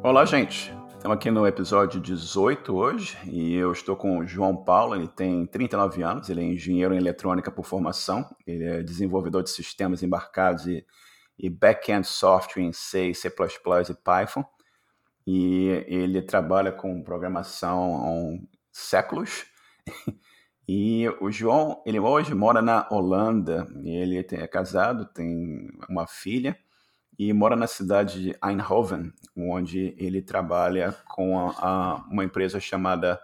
Olá, 0.00 0.24
gente. 0.24 0.72
Estamos 0.94 1.16
aqui 1.16 1.28
no 1.28 1.44
episódio 1.44 2.00
18 2.00 2.72
hoje 2.72 3.18
e 3.24 3.54
eu 3.54 3.72
estou 3.72 3.96
com 3.96 4.18
o 4.18 4.26
João 4.26 4.56
Paulo. 4.56 4.94
Ele 4.94 5.08
tem 5.08 5.44
39 5.44 6.02
anos, 6.04 6.30
ele 6.30 6.40
é 6.40 6.44
engenheiro 6.44 6.94
em 6.94 6.98
eletrônica 6.98 7.50
por 7.50 7.64
formação, 7.64 8.24
ele 8.46 8.64
é 8.64 8.80
desenvolvedor 8.80 9.42
de 9.42 9.50
sistemas 9.50 10.00
embarcados 10.00 10.68
e, 10.68 10.86
e 11.36 11.50
back-end 11.50 12.06
software 12.06 12.62
em 12.62 12.72
C, 12.72 13.12
C++ 13.12 13.28
e 13.28 13.94
Python. 13.94 14.44
E 15.26 15.84
ele 15.88 16.22
trabalha 16.22 16.70
com 16.70 17.02
programação 17.02 18.38
há 18.40 18.46
séculos. 18.72 19.46
E 20.70 21.08
o 21.22 21.30
João, 21.30 21.82
ele 21.86 21.98
hoje 21.98 22.34
mora 22.34 22.60
na 22.60 22.86
Holanda. 22.90 23.66
Ele 23.82 24.18
é 24.18 24.46
casado, 24.46 25.06
tem 25.06 25.66
uma 25.88 26.06
filha 26.06 26.58
e 27.18 27.32
mora 27.32 27.56
na 27.56 27.66
cidade 27.66 28.22
de 28.22 28.38
Eindhoven, 28.42 29.12
onde 29.36 29.94
ele 29.98 30.22
trabalha 30.22 30.92
com 31.08 31.38
a, 31.38 31.54
a, 31.58 31.94
uma 32.08 32.24
empresa 32.24 32.60
chamada 32.60 33.20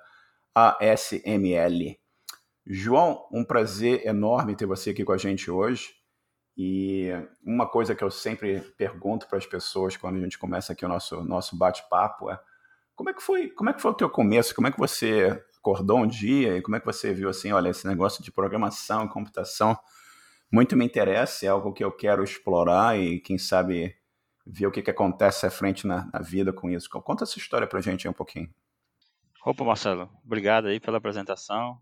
ASML. 0.52 1.96
João, 2.66 3.26
um 3.30 3.44
prazer 3.44 4.04
enorme 4.04 4.56
ter 4.56 4.66
você 4.66 4.90
aqui 4.90 5.04
com 5.04 5.12
a 5.12 5.18
gente 5.18 5.50
hoje. 5.50 5.94
E 6.56 7.10
uma 7.44 7.68
coisa 7.68 7.94
que 7.94 8.02
eu 8.02 8.10
sempre 8.10 8.60
pergunto 8.76 9.28
para 9.28 9.38
as 9.38 9.46
pessoas 9.46 9.96
quando 9.96 10.16
a 10.16 10.20
gente 10.20 10.38
começa 10.38 10.72
aqui 10.72 10.84
o 10.84 10.88
nosso, 10.88 11.22
nosso 11.22 11.56
bate-papo 11.56 12.30
é 12.30 12.38
como 12.94 13.10
é 13.10 13.12
que 13.12 13.20
foi 13.20 13.48
como 13.48 13.70
é 13.70 13.72
que 13.72 13.82
foi 13.82 13.90
o 13.90 13.94
teu 13.94 14.08
começo? 14.08 14.54
Como 14.54 14.68
é 14.68 14.70
que 14.70 14.78
você 14.78 15.42
acordou 15.58 15.98
um 15.98 16.06
dia 16.06 16.56
e 16.56 16.62
como 16.62 16.76
é 16.76 16.80
que 16.80 16.86
você 16.86 17.12
viu 17.12 17.28
assim, 17.28 17.50
olha, 17.50 17.70
esse 17.70 17.86
negócio 17.88 18.22
de 18.22 18.30
programação 18.30 19.04
e 19.04 19.08
computação 19.08 19.76
muito 20.52 20.76
me 20.76 20.84
interessa, 20.84 21.46
é 21.46 21.48
algo 21.48 21.72
que 21.72 21.84
eu 21.84 21.92
quero 21.92 22.22
explorar 22.22 22.98
e 22.98 23.20
quem 23.20 23.38
sabe 23.38 23.96
ver 24.46 24.66
o 24.66 24.70
que, 24.70 24.82
que 24.82 24.90
acontece 24.90 25.46
à 25.46 25.50
frente 25.50 25.86
na, 25.86 26.08
na 26.12 26.20
vida 26.20 26.52
com 26.52 26.70
isso. 26.70 26.88
Conta 26.90 27.24
essa 27.24 27.38
história 27.38 27.66
pra 27.66 27.80
gente 27.80 28.06
aí 28.06 28.10
um 28.10 28.16
pouquinho. 28.16 28.48
Opa, 29.44 29.64
Marcelo, 29.64 30.10
obrigado 30.24 30.68
aí 30.68 30.80
pela 30.80 30.98
apresentação. 30.98 31.78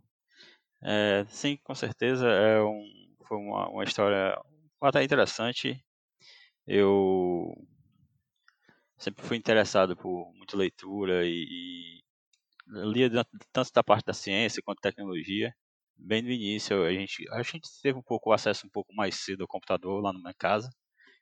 É, 0.82 1.24
sim, 1.28 1.56
com 1.62 1.74
certeza 1.74 2.26
é 2.28 2.60
um, 2.60 2.82
foi 3.26 3.36
uma, 3.38 3.68
uma 3.68 3.84
história 3.84 4.36
até 4.80 5.02
interessante. 5.02 5.84
Eu 6.66 7.54
sempre 8.96 9.24
fui 9.24 9.36
interessado 9.36 9.96
por 9.96 10.32
muita 10.34 10.56
leitura 10.56 11.24
e, 11.24 11.44
e 11.44 12.02
lia 12.66 13.10
tanto 13.52 13.72
da 13.72 13.82
parte 13.82 14.06
da 14.06 14.12
ciência 14.12 14.62
quanto 14.64 14.80
da 14.80 14.90
tecnologia. 14.90 15.54
Bem 15.96 16.22
no 16.22 16.30
início, 16.30 16.84
a 16.84 16.92
gente, 16.92 17.24
a 17.30 17.42
gente 17.42 17.68
teve 17.82 17.98
um 17.98 18.02
pouco 18.02 18.32
acesso 18.32 18.66
um 18.66 18.70
pouco 18.70 18.94
mais 18.94 19.16
cedo 19.16 19.42
ao 19.42 19.48
computador 19.48 20.02
lá 20.02 20.12
na 20.12 20.18
minha 20.18 20.34
casa. 20.34 20.70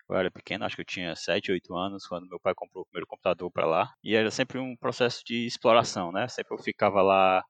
Eu 0.08 0.16
era 0.16 0.30
pequeno, 0.30 0.64
acho 0.64 0.74
que 0.76 0.82
eu 0.82 0.86
tinha 0.86 1.14
7, 1.14 1.52
8 1.52 1.74
anos 1.74 2.06
quando 2.06 2.28
meu 2.28 2.40
pai 2.40 2.54
comprou 2.54 2.82
o 2.82 2.86
primeiro 2.86 3.06
computador 3.06 3.50
para 3.52 3.66
lá. 3.66 3.92
E 4.02 4.14
era 4.16 4.30
sempre 4.30 4.58
um 4.58 4.76
processo 4.76 5.22
de 5.24 5.46
exploração, 5.46 6.10
né? 6.12 6.26
Sempre 6.28 6.54
eu 6.54 6.62
ficava 6.62 7.02
lá 7.02 7.44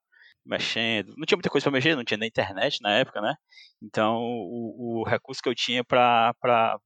mexendo. 0.45 1.15
Não 1.17 1.25
tinha 1.27 1.37
muita 1.37 1.51
coisa 1.51 1.65
para 1.65 1.73
mexer, 1.73 1.97
não 1.97 2.05
tinha 2.05 2.19
nem 2.19 2.29
internet 2.29 2.83
na 2.83 2.93
época, 2.99 3.21
né? 3.21 3.35
Então, 3.83 4.19
o, 4.19 5.01
o 5.03 5.05
recurso 5.05 5.43
que 5.43 5.49
eu 5.49 5.55
tinha 5.55 5.85
para 5.85 6.35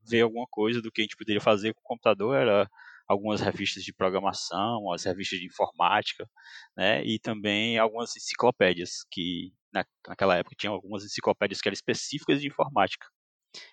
ver 0.08 0.22
alguma 0.22 0.46
coisa 0.50 0.80
do 0.80 0.92
que 0.92 1.00
a 1.00 1.04
gente 1.04 1.16
poderia 1.16 1.40
fazer 1.40 1.74
com 1.74 1.80
o 1.80 1.84
computador 1.84 2.36
era 2.36 2.68
algumas 3.08 3.40
revistas 3.40 3.82
de 3.84 3.92
programação, 3.92 4.92
as 4.92 5.04
revistas 5.04 5.38
de 5.38 5.46
informática, 5.46 6.28
né, 6.76 7.04
e 7.04 7.18
também 7.18 7.78
algumas 7.78 8.16
enciclopédias, 8.16 9.04
que 9.10 9.52
na, 9.74 9.84
naquela 10.08 10.36
época 10.36 10.56
tinha 10.56 10.70
algumas 10.70 11.04
enciclopédias 11.04 11.60
que 11.60 11.68
eram 11.68 11.74
específicas 11.74 12.40
de 12.40 12.46
informática. 12.46 13.06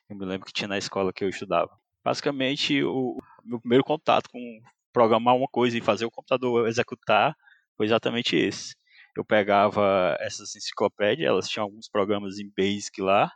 Eu 0.10 0.18
me 0.18 0.26
lembro 0.26 0.46
que 0.46 0.54
tinha 0.54 0.68
na 0.68 0.78
escola 0.78 1.14
que 1.14 1.24
eu 1.24 1.30
estudava. 1.30 1.72
Basicamente, 2.04 2.84
o, 2.84 3.18
o 3.18 3.22
meu 3.44 3.60
primeiro 3.60 3.84
contato 3.84 4.30
com 4.30 4.62
programar 4.92 5.36
uma 5.36 5.48
coisa 5.48 5.78
e 5.78 5.82
fazer 5.82 6.06
o 6.06 6.12
computador 6.12 6.68
executar 6.68 7.36
foi 7.78 7.86
exatamente 7.86 8.36
esse. 8.36 8.76
Eu 9.16 9.24
pegava 9.26 10.18
essas 10.20 10.56
enciclopédias, 10.56 11.28
elas 11.28 11.48
tinham 11.48 11.66
alguns 11.66 11.90
programas 11.90 12.40
em 12.40 12.52
Basic 12.58 13.02
lá, 13.02 13.32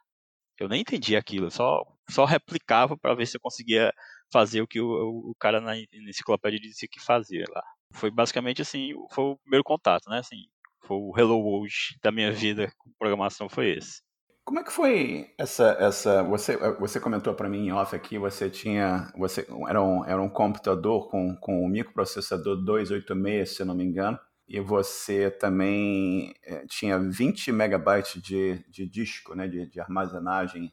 eu 0.58 0.70
nem 0.70 0.82
entendia 0.82 1.20
aquilo, 1.20 1.52
só, 1.52 1.84
só 2.10 2.24
replicava 2.26 2.98
para 2.98 3.14
ver 3.14 3.26
se 3.28 3.36
eu 3.38 3.42
conseguia 3.42 3.94
fazer 4.32 4.62
o 4.62 4.68
que 4.68 4.80
o, 4.80 5.32
o 5.32 5.36
cara 5.40 5.60
na 5.60 5.78
enciclopédia 5.78 6.60
dizia 6.60 6.88
que 6.90 7.00
fazia 7.00 7.44
lá. 7.50 7.64
Foi 7.94 8.10
basicamente 8.10 8.62
assim, 8.62 8.94
foi 9.12 9.26
o 9.26 9.38
primeiro 9.38 9.64
contato, 9.64 10.10
né? 10.10 10.20
Assim, 10.20 10.46
foi 10.86 10.98
o 10.98 11.14
Hello 11.18 11.38
World 11.38 11.74
da 12.04 12.12
minha 12.12 12.32
vida 12.32 12.72
com 12.78 12.92
programação 12.98 13.50
foi 13.50 13.72
esse. 13.72 14.02
Como 14.44 14.60
é 14.60 14.64
que 14.64 14.72
foi 14.72 15.34
essa 15.38 15.76
essa 15.80 16.24
você 16.24 16.56
você 16.80 17.00
comentou 17.00 17.34
para 17.34 17.50
mim 17.50 17.68
em 17.68 17.72
off 17.72 17.96
aqui, 17.96 18.18
você 18.18 18.50
tinha 18.50 19.12
você 19.18 19.48
era 19.68 19.82
um, 19.82 20.06
era 20.06 20.22
um 20.22 20.30
computador 20.30 21.10
com 21.10 21.36
com 21.38 21.66
um 21.66 21.68
microprocessador 21.68 22.58
286, 22.64 23.56
se 23.56 23.62
eu 23.62 23.66
não 23.66 23.76
me 23.76 23.84
engano, 23.84 24.20
e 24.48 24.60
você 24.60 25.32
também 25.32 26.34
eh, 26.44 26.66
tinha 26.70 27.00
20 27.00 27.52
megabytes 27.52 28.22
de, 28.22 28.64
de 28.70 28.88
disco, 28.88 29.34
né, 29.34 29.48
de, 29.48 29.66
de 29.66 29.80
armazenagem 29.80 30.72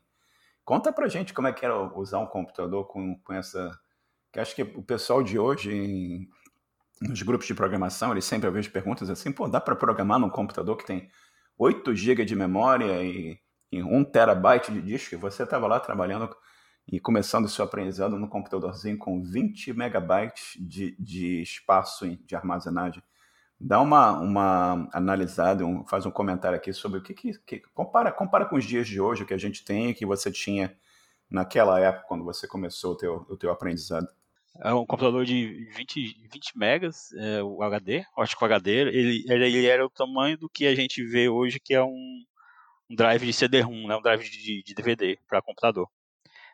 Conta 0.64 0.92
pra 0.92 1.08
gente 1.08 1.34
como 1.34 1.48
é 1.48 1.52
que 1.52 1.64
era 1.64 1.76
usar 1.98 2.20
um 2.20 2.26
computador 2.26 2.86
com, 2.86 3.18
com 3.20 3.32
essa. 3.32 3.78
Que 4.32 4.40
acho 4.40 4.54
que 4.54 4.62
o 4.62 4.82
pessoal 4.82 5.22
de 5.22 5.38
hoje, 5.38 6.28
nos 7.08 7.22
grupos 7.22 7.46
de 7.46 7.54
programação, 7.54 8.12
eles 8.12 8.24
sempre 8.24 8.50
vejo 8.50 8.70
perguntas 8.70 9.10
assim: 9.10 9.32
pô, 9.32 9.48
dá 9.48 9.60
para 9.60 9.76
programar 9.76 10.18
num 10.18 10.30
computador 10.30 10.76
que 10.76 10.86
tem 10.86 11.08
8 11.58 11.94
GB 11.94 12.24
de 12.24 12.36
memória 12.36 13.02
e, 13.02 13.38
e 13.70 13.82
1 13.82 14.04
terabyte 14.04 14.72
de 14.72 14.80
disco? 14.82 15.14
E 15.14 15.18
você 15.18 15.42
estava 15.42 15.66
lá 15.66 15.80
trabalhando 15.80 16.34
e 16.86 16.98
começando 17.00 17.44
o 17.44 17.48
seu 17.48 17.64
aprendizado 17.64 18.18
no 18.18 18.28
computadorzinho 18.28 18.98
com 18.98 19.22
20 19.22 19.72
megabytes 19.72 20.56
de, 20.58 20.96
de 20.98 21.42
espaço 21.42 22.06
de 22.26 22.34
armazenagem 22.34 23.02
dá 23.62 23.80
uma, 23.80 24.18
uma 24.18 24.88
analisada, 24.92 25.64
um, 25.64 25.86
faz 25.86 26.04
um 26.04 26.10
comentário 26.10 26.56
aqui 26.56 26.72
sobre 26.72 26.98
o 26.98 27.02
que, 27.02 27.14
que, 27.14 27.38
que, 27.46 27.60
compara, 27.72 28.10
compara 28.10 28.44
com 28.44 28.56
os 28.56 28.64
dias 28.64 28.88
de 28.88 29.00
hoje, 29.00 29.22
o 29.22 29.26
que 29.26 29.32
a 29.34 29.38
gente 29.38 29.64
tem 29.64 29.94
que 29.94 30.04
você 30.04 30.32
tinha 30.32 30.76
naquela 31.30 31.78
época, 31.78 32.06
quando 32.08 32.24
você 32.24 32.48
começou 32.48 32.92
o 32.92 32.96
teu, 32.96 33.26
o 33.28 33.36
teu 33.36 33.52
aprendizado. 33.52 34.08
É 34.60 34.72
um 34.74 34.84
computador 34.84 35.24
de 35.24 35.64
20, 35.74 36.28
20 36.30 36.58
megas, 36.58 37.10
é, 37.14 37.42
o 37.42 37.62
HD, 37.62 38.04
acho 38.18 38.36
que 38.36 38.44
o 38.44 38.46
HD, 38.46 38.70
ele, 38.70 39.24
ele 39.26 39.66
era 39.66 39.84
o 39.84 39.90
tamanho 39.90 40.36
do 40.36 40.48
que 40.48 40.66
a 40.66 40.74
gente 40.74 41.02
vê 41.04 41.28
hoje, 41.28 41.58
que 41.58 41.72
é 41.74 41.82
um, 41.82 42.22
um 42.90 42.94
drive 42.94 43.24
de 43.24 43.32
CD-ROM, 43.32 43.88
né, 43.88 43.96
um 43.96 44.02
drive 44.02 44.28
de, 44.28 44.62
de 44.62 44.74
DVD 44.74 45.18
para 45.26 45.40
computador, 45.40 45.88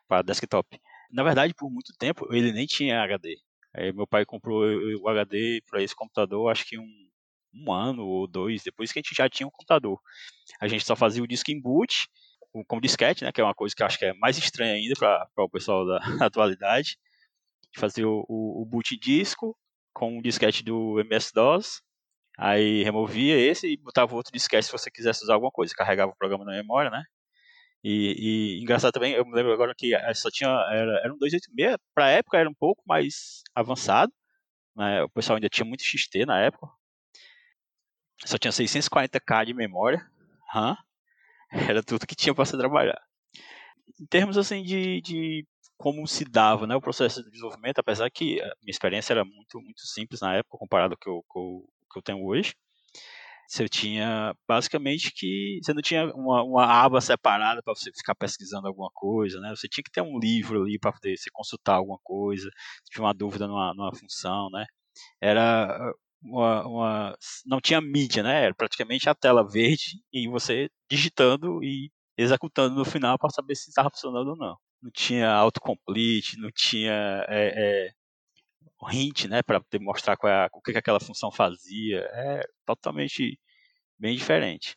para 0.06 0.22
desktop. 0.22 0.81
Na 1.10 1.25
verdade, 1.25 1.54
por 1.54 1.70
muito 1.70 1.92
tempo, 1.98 2.32
ele 2.32 2.53
nem 2.53 2.66
tinha 2.66 3.03
HD. 3.03 3.37
Aí 3.75 3.92
meu 3.92 4.06
pai 4.06 4.25
comprou 4.25 4.64
o 5.00 5.08
HD 5.08 5.62
para 5.69 5.82
esse 5.82 5.94
computador, 5.94 6.50
acho 6.50 6.66
que 6.66 6.78
um, 6.78 7.08
um 7.53 7.72
ano 7.72 8.06
ou 8.06 8.26
dois 8.26 8.62
depois 8.62 8.92
que 8.92 8.98
a 8.98 9.03
gente 9.03 9.14
já 9.14 9.28
tinha 9.28 9.47
um 9.47 9.50
computador. 9.50 10.00
A 10.60 10.69
gente 10.69 10.84
só 10.84 10.94
fazia 10.94 11.22
o 11.22 11.28
disco 11.28 11.50
em 11.50 11.60
boot, 11.60 12.08
com 12.66 12.81
disquete, 12.81 13.25
né, 13.25 13.32
que 13.32 13.41
é 13.41 13.44
uma 13.44 13.54
coisa 13.54 13.75
que 13.75 13.82
eu 13.82 13.87
acho 13.87 13.98
que 13.98 14.04
é 14.06 14.14
mais 14.14 14.38
estranha 14.38 14.75
ainda 14.75 14.94
para 14.97 15.44
o 15.44 15.50
pessoal 15.50 15.87
da 15.87 15.98
atualidade. 16.25 16.97
Fazia 17.77 18.09
o, 18.09 18.25
o, 18.29 18.62
o 18.62 18.65
boot 18.65 18.97
disco 18.99 19.56
com 19.93 20.19
o 20.19 20.23
disquete 20.23 20.62
do 20.62 21.01
MS-DOS, 21.01 21.83
aí 22.39 22.84
removia 22.84 23.37
esse 23.37 23.67
e 23.67 23.77
botava 23.77 24.15
outro 24.15 24.33
disquete 24.33 24.67
se 24.67 24.73
você 24.73 24.91
quisesse 24.91 25.25
usar 25.25 25.34
alguma 25.34 25.51
coisa, 25.51 25.75
carregava 25.75 26.12
o 26.12 26.17
programa 26.17 26.45
na 26.45 26.53
memória, 26.53 26.91
né? 26.91 27.03
E, 27.83 28.59
e, 28.59 28.62
engraçado 28.62 28.93
também, 28.93 29.15
eu 29.15 29.25
me 29.25 29.34
lembro 29.34 29.53
agora 29.53 29.75
que 29.77 29.93
só 30.15 30.31
tinha, 30.31 30.49
era, 30.71 31.01
era 31.05 31.15
um 31.15 31.19
286, 31.19 31.77
pra 31.95 32.11
época 32.11 32.39
era 32.39 32.49
um 32.49 32.55
pouco 32.55 32.83
mais 32.87 33.43
avançado, 33.55 34.12
né? 34.77 35.03
o 35.03 35.09
pessoal 35.09 35.37
ainda 35.37 35.49
tinha 35.49 35.65
muito 35.65 35.85
XT 35.85 36.27
na 36.27 36.41
época, 36.41 36.69
só 38.25 38.37
tinha 38.37 38.53
640k 38.53 39.47
de 39.47 39.55
memória, 39.55 40.05
era 41.50 41.83
tudo 41.83 42.06
que 42.06 42.17
tinha 42.17 42.35
para 42.35 42.45
você 42.45 42.56
trabalhar. 42.56 43.00
Em 44.00 44.06
termos 44.06 44.37
assim 44.37 44.62
de, 44.62 45.00
de 45.00 45.47
como 45.78 46.06
se 46.06 46.25
dava 46.25 46.66
né, 46.66 46.77
o 46.77 46.81
processo 46.81 47.22
de 47.22 47.31
desenvolvimento, 47.31 47.78
apesar 47.78 48.11
que 48.11 48.41
a 48.43 48.47
minha 48.62 48.71
experiência 48.71 49.12
era 49.14 49.25
muito, 49.25 49.61
muito 49.61 49.81
simples 49.87 50.20
na 50.20 50.37
época 50.37 50.58
comparado 50.58 50.97
com 51.00 51.11
o 51.12 51.62
que, 51.62 51.93
que 51.93 51.99
eu 51.99 52.02
tenho 52.02 52.25
hoje, 52.26 52.55
você 53.49 53.67
tinha 53.69 54.35
basicamente 54.47 55.11
que 55.14 55.58
você 55.62 55.73
não 55.73 55.81
tinha 55.81 56.12
uma, 56.14 56.43
uma 56.44 56.67
aba 56.67 57.00
separada 57.00 57.62
para 57.62 57.75
você 57.75 57.91
ficar 57.97 58.14
pesquisando 58.14 58.69
alguma 58.69 58.91
coisa, 58.93 59.41
né? 59.41 59.50
Você 59.56 59.67
tinha 59.69 59.82
que 59.82 59.91
ter 59.91 60.02
um 60.02 60.19
livro 60.19 60.62
ali 60.62 60.79
para 60.79 60.93
poder 60.93 61.14
consultar 61.32 61.76
alguma 61.76 61.99
coisa, 62.05 62.50
tinha 62.91 63.02
uma 63.05 63.14
dúvida 63.14 63.47
numa, 63.49 63.73
numa 63.75 63.94
função, 63.94 64.50
né? 64.50 64.67
Era 65.20 65.93
uma, 66.23 66.67
uma, 66.69 67.19
não 67.47 67.61
tinha 67.61 67.81
mídia, 67.81 68.23
né? 68.23 68.44
Era 68.47 68.55
praticamente 68.55 69.08
a 69.08 69.14
tela 69.14 69.47
verde 69.49 70.02
e 70.12 70.29
você 70.29 70.70
digitando 70.91 71.62
e 71.64 71.91
executando 72.19 72.75
no 72.76 72.85
final 72.85 73.19
para 73.19 73.31
saber 73.31 73.55
se 73.56 73.70
estava 73.70 73.91
funcionando 73.91 74.31
ou 74.31 74.37
não. 74.37 74.56
Não 74.82 74.90
tinha 74.90 75.30
autocomplete, 75.30 76.38
não 76.38 76.50
tinha 76.52 77.25
é, 77.28 77.88
é, 77.88 78.92
hint, 78.92 79.25
né, 79.26 79.42
para 79.42 79.60
mostrar 79.80 80.16
qual 80.16 80.32
é 80.32 80.44
a, 80.44 80.50
o 80.52 80.60
que, 80.60 80.72
que 80.72 80.78
aquela 80.78 81.00
função 81.00 81.30
fazia. 81.32 82.00
É 82.12 82.42
totalmente 82.64 83.38
bem 83.98 84.16
diferente. 84.16 84.76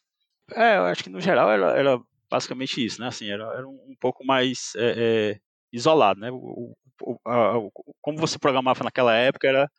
É, 0.53 0.77
eu 0.77 0.86
acho 0.86 1.03
que 1.03 1.09
no 1.09 1.21
geral 1.21 1.50
era, 1.51 1.77
era 1.77 2.00
basicamente 2.30 2.83
isso, 2.83 3.00
né? 3.00 3.07
Assim, 3.07 3.30
era, 3.30 3.44
era 3.53 3.68
um, 3.68 3.95
pouco 4.00 4.25
mais 4.25 4.74
é, 4.75 5.39
isolado, 5.71 6.19
né? 6.19 6.31
O, 6.31 6.75
o, 7.03 7.19
a, 7.25 7.57
o, 7.57 7.71
como 8.01 8.18
você 8.18 8.39
programava 8.39 8.83
naquela 8.83 9.15
época 9.15 9.48
era 9.48 9.69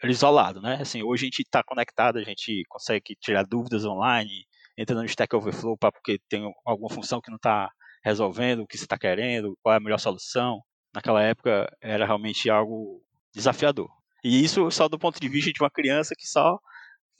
era 0.00 0.12
isolado, 0.12 0.60
né? 0.60 0.78
Assim, 0.80 1.02
hoje 1.02 1.24
a 1.24 1.26
gente 1.26 1.40
está 1.42 1.62
conectado, 1.62 2.18
a 2.18 2.22
gente 2.22 2.62
consegue 2.68 3.16
tirar 3.20 3.44
dúvidas 3.44 3.84
online, 3.84 4.46
entrando 4.76 5.00
no 5.00 5.06
Stack 5.06 5.34
Overflow 5.34 5.76
para 5.76 5.90
porque 5.92 6.20
tem 6.28 6.52
alguma 6.64 6.88
função 6.88 7.20
que 7.20 7.30
não 7.30 7.36
está 7.36 7.70
resolvendo 8.08 8.60
o 8.60 8.66
que 8.66 8.76
você 8.76 8.84
está 8.84 8.98
querendo, 8.98 9.56
qual 9.62 9.74
é 9.74 9.76
a 9.76 9.80
melhor 9.80 9.98
solução. 9.98 10.60
Naquela 10.94 11.22
época 11.22 11.70
era 11.80 12.06
realmente 12.06 12.50
algo 12.50 13.02
desafiador. 13.34 13.88
E 14.24 14.42
isso 14.42 14.70
só 14.70 14.88
do 14.88 14.98
ponto 14.98 15.20
de 15.20 15.28
vista 15.28 15.52
de 15.52 15.62
uma 15.62 15.70
criança 15.70 16.14
que 16.16 16.26
só 16.26 16.58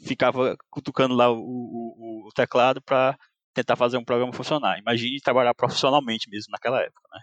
ficava 0.01 0.57
cutucando 0.71 1.15
lá 1.15 1.31
o, 1.31 1.39
o, 1.39 2.29
o 2.29 2.33
teclado 2.35 2.81
para 2.83 3.17
tentar 3.55 3.77
fazer 3.77 3.97
um 3.99 4.05
programa 4.05 4.33
funcionar. 4.33 4.79
Imagine 4.79 5.21
trabalhar 5.21 5.55
profissionalmente 5.55 6.29
mesmo 6.31 6.53
naquela 6.53 6.81
época, 6.81 7.09
né? 7.13 7.21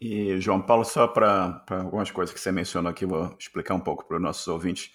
E, 0.00 0.40
João 0.40 0.62
Paulo, 0.62 0.84
só 0.84 1.06
para 1.06 1.62
algumas 1.68 2.10
coisas 2.10 2.32
que 2.32 2.40
você 2.40 2.50
mencionou 2.50 2.90
aqui, 2.90 3.04
vou 3.04 3.36
explicar 3.38 3.74
um 3.74 3.80
pouco 3.80 4.06
para 4.06 4.16
os 4.16 4.22
nossos 4.22 4.48
ouvintes, 4.48 4.90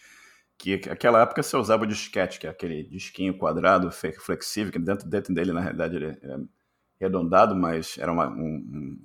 que 0.57 0.81
naquela 0.87 1.21
época 1.21 1.43
você 1.43 1.55
usava 1.55 1.83
o 1.83 1.87
disquete, 1.87 2.39
que 2.39 2.47
é 2.47 2.49
aquele 2.49 2.83
disquinho 2.83 3.37
quadrado, 3.37 3.91
flexível, 3.91 4.71
que 4.71 4.79
dentro, 4.79 5.07
dentro 5.07 5.31
dele, 5.31 5.53
na 5.53 5.61
realidade, 5.61 5.95
ele 5.95 6.07
é 6.07 6.37
arredondado, 6.99 7.55
mas 7.55 7.97
era 7.97 8.11
uma, 8.11 8.27
um, 8.27 8.97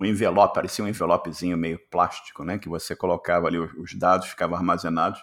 um 0.00 0.04
envelope, 0.04 0.54
parecia 0.54 0.84
um 0.84 0.88
envelopezinho 0.88 1.56
meio 1.56 1.78
plástico, 1.90 2.44
né? 2.44 2.58
Que 2.58 2.68
você 2.68 2.94
colocava 2.94 3.48
ali 3.48 3.58
os 3.58 3.94
dados, 3.94 4.28
ficavam 4.28 4.56
armazenados. 4.56 5.20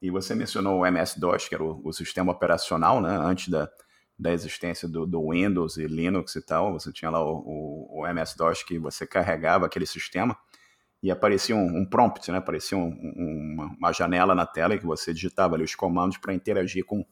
E 0.00 0.10
você 0.10 0.34
mencionou 0.34 0.80
o 0.80 0.86
MS-DOS, 0.86 1.48
que 1.48 1.54
era 1.54 1.64
o, 1.64 1.80
o, 1.84 1.92
sistema 1.92 2.30
operacional, 2.30 3.00
né? 3.00 3.16
Antes 3.16 3.48
da, 3.48 3.68
da 4.18 4.32
existência 4.32 4.88
do, 4.88 5.06
do, 5.06 5.30
Windows 5.30 5.76
e 5.76 5.86
Linux 5.86 6.36
e 6.36 6.42
tal. 6.44 6.72
Você 6.74 6.92
tinha 6.92 7.10
lá 7.10 7.20
o, 7.24 7.38
o, 7.38 8.00
o 8.00 8.06
MS-DOS 8.06 8.62
que 8.62 8.78
você 8.78 9.06
carregava 9.06 9.66
aquele 9.66 9.86
sistema 9.86 10.36
e 11.02 11.10
aparecia 11.10 11.56
um, 11.56 11.78
um 11.78 11.84
prompt, 11.88 12.30
né? 12.30 12.38
Aparecia 12.38 12.76
um, 12.78 12.90
uma, 13.16 13.66
uma, 13.78 13.92
janela 13.92 14.34
na 14.34 14.46
tela 14.46 14.78
que 14.78 14.86
você 14.86 15.12
digitava 15.12 15.54
ali 15.54 15.64
os 15.64 15.74
comandos 15.74 16.18
para 16.18 16.34
interagir 16.34 16.84
com 16.84 17.04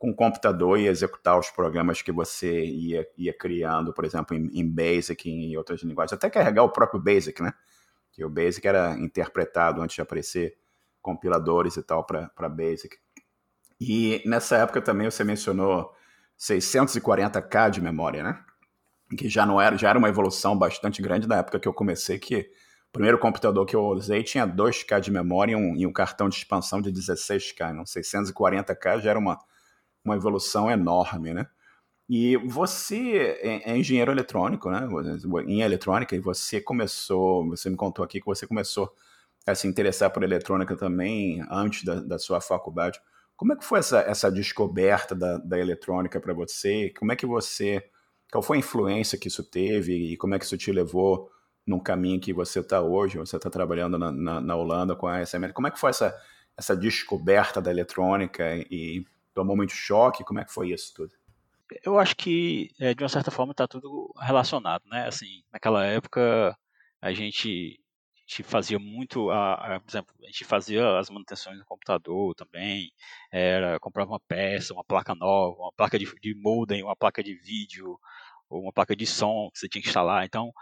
com 0.00 0.08
o 0.08 0.14
computador 0.14 0.78
e 0.80 0.86
executar 0.86 1.38
os 1.38 1.50
programas 1.50 2.00
que 2.00 2.10
você 2.10 2.64
ia, 2.64 3.06
ia 3.18 3.36
criando, 3.36 3.92
por 3.92 4.06
exemplo, 4.06 4.34
em, 4.34 4.50
em 4.58 4.66
Basic 4.66 5.28
e 5.28 5.52
em 5.52 5.56
outras 5.58 5.82
linguagens. 5.82 6.14
Até 6.14 6.30
carregar 6.30 6.64
o 6.64 6.70
próprio 6.70 6.98
Basic, 6.98 7.42
né? 7.42 7.52
Que 8.10 8.24
o 8.24 8.30
Basic 8.30 8.66
era 8.66 8.94
interpretado 8.98 9.82
antes 9.82 9.94
de 9.94 10.00
aparecer 10.00 10.56
compiladores 11.02 11.76
e 11.76 11.82
tal 11.82 12.02
para 12.02 12.48
Basic. 12.48 12.96
E 13.78 14.22
nessa 14.24 14.56
época 14.56 14.80
também 14.80 15.10
você 15.10 15.22
mencionou 15.22 15.94
640K 16.38 17.68
de 17.68 17.82
memória, 17.82 18.22
né? 18.22 18.42
Que 19.18 19.28
já 19.28 19.44
não 19.44 19.60
era, 19.60 19.76
já 19.76 19.90
era 19.90 19.98
uma 19.98 20.08
evolução 20.08 20.56
bastante 20.56 21.02
grande 21.02 21.28
da 21.28 21.36
época 21.36 21.60
que 21.60 21.68
eu 21.68 21.74
comecei, 21.74 22.18
que 22.18 22.50
o 22.88 22.92
primeiro 22.92 23.18
computador 23.18 23.66
que 23.66 23.76
eu 23.76 23.84
usei 23.84 24.22
tinha 24.22 24.46
2K 24.48 24.98
de 24.98 25.10
memória 25.10 25.52
e 25.52 25.56
um, 25.56 25.76
e 25.76 25.86
um 25.86 25.92
cartão 25.92 26.26
de 26.26 26.36
expansão 26.36 26.80
de 26.80 26.90
16K. 26.90 27.74
Não, 27.74 27.84
640K 27.84 29.00
já 29.00 29.10
era 29.10 29.18
uma 29.18 29.38
uma 30.04 30.16
evolução 30.16 30.70
enorme, 30.70 31.34
né? 31.34 31.46
E 32.08 32.36
você 32.38 33.38
é, 33.40 33.70
é 33.70 33.78
engenheiro 33.78 34.10
eletrônico, 34.10 34.70
né? 34.70 34.88
Em 35.46 35.60
eletrônica, 35.60 36.16
e 36.16 36.18
você 36.18 36.60
começou, 36.60 37.48
você 37.48 37.70
me 37.70 37.76
contou 37.76 38.04
aqui 38.04 38.20
que 38.20 38.26
você 38.26 38.46
começou 38.46 38.92
a 39.46 39.54
se 39.54 39.68
interessar 39.68 40.10
por 40.10 40.22
eletrônica 40.22 40.76
também 40.76 41.40
antes 41.50 41.84
da, 41.84 42.00
da 42.00 42.18
sua 42.18 42.40
faculdade. 42.40 43.00
Como 43.36 43.52
é 43.52 43.56
que 43.56 43.64
foi 43.64 43.78
essa, 43.78 44.00
essa 44.00 44.30
descoberta 44.30 45.14
da, 45.14 45.38
da 45.38 45.58
eletrônica 45.58 46.20
para 46.20 46.34
você? 46.34 46.90
Como 46.98 47.12
é 47.12 47.16
que 47.16 47.24
você, 47.24 47.82
qual 48.30 48.42
foi 48.42 48.58
a 48.58 48.60
influência 48.60 49.18
que 49.18 49.28
isso 49.28 49.42
teve 49.42 50.12
e 50.12 50.16
como 50.16 50.34
é 50.34 50.38
que 50.38 50.44
isso 50.44 50.58
te 50.58 50.70
levou 50.72 51.30
num 51.66 51.78
caminho 51.78 52.20
que 52.20 52.32
você 52.32 52.60
está 52.60 52.82
hoje? 52.82 53.18
Você 53.18 53.36
está 53.36 53.48
trabalhando 53.48 53.98
na, 53.98 54.12
na, 54.12 54.40
na, 54.40 54.56
Holanda 54.56 54.94
com 54.94 55.06
a 55.06 55.18
ASML. 55.18 55.52
Como 55.54 55.68
é 55.68 55.70
que 55.70 55.80
foi 55.80 55.90
essa, 55.90 56.14
essa 56.56 56.76
descoberta 56.76 57.62
da 57.62 57.70
eletrônica 57.70 58.44
e 58.70 59.06
tomou 59.34 59.56
muito 59.56 59.72
choque? 59.72 60.24
Como 60.24 60.40
é 60.40 60.44
que 60.44 60.52
foi 60.52 60.70
isso 60.72 60.94
tudo? 60.94 61.12
Eu 61.84 61.98
acho 61.98 62.16
que, 62.16 62.70
é, 62.80 62.94
de 62.94 63.02
uma 63.02 63.08
certa 63.08 63.30
forma, 63.30 63.52
está 63.52 63.66
tudo 63.68 64.12
relacionado, 64.18 64.82
né? 64.86 65.06
Assim, 65.06 65.42
naquela 65.52 65.84
época, 65.86 66.56
a 67.00 67.12
gente, 67.12 67.80
a 68.16 68.20
gente 68.20 68.42
fazia 68.42 68.78
muito, 68.78 69.30
a, 69.30 69.76
a, 69.76 69.80
por 69.80 69.88
exemplo, 69.88 70.14
a 70.22 70.26
gente 70.26 70.44
fazia 70.44 70.98
as 70.98 71.08
manutenções 71.10 71.58
no 71.58 71.64
computador 71.64 72.34
também, 72.34 72.92
era, 73.30 73.78
comprava 73.78 74.10
uma 74.10 74.20
peça, 74.20 74.74
uma 74.74 74.84
placa 74.84 75.14
nova, 75.14 75.56
uma 75.56 75.72
placa 75.72 75.98
de, 75.98 76.06
de 76.20 76.34
modem, 76.34 76.82
uma 76.82 76.96
placa 76.96 77.22
de 77.22 77.34
vídeo, 77.34 77.98
ou 78.48 78.62
uma 78.62 78.72
placa 78.72 78.96
de 78.96 79.06
som 79.06 79.48
que 79.52 79.60
você 79.60 79.68
tinha 79.68 79.82
que 79.82 79.88
instalar. 79.88 80.24
Então, 80.24 80.52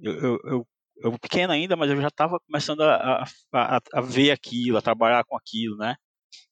eu, 0.00 0.14
eu, 0.14 0.40
eu 0.44 0.68
eu 1.00 1.18
pequeno 1.18 1.52
ainda, 1.52 1.76
mas 1.76 1.90
eu 1.90 2.00
já 2.00 2.08
estava 2.08 2.38
começando 2.40 2.82
a, 2.82 3.24
a, 3.52 3.80
a, 3.94 4.00
ver 4.00 4.30
aquilo, 4.30 4.78
a 4.78 4.82
trabalhar 4.82 5.24
com 5.24 5.36
aquilo, 5.36 5.76
né? 5.76 5.96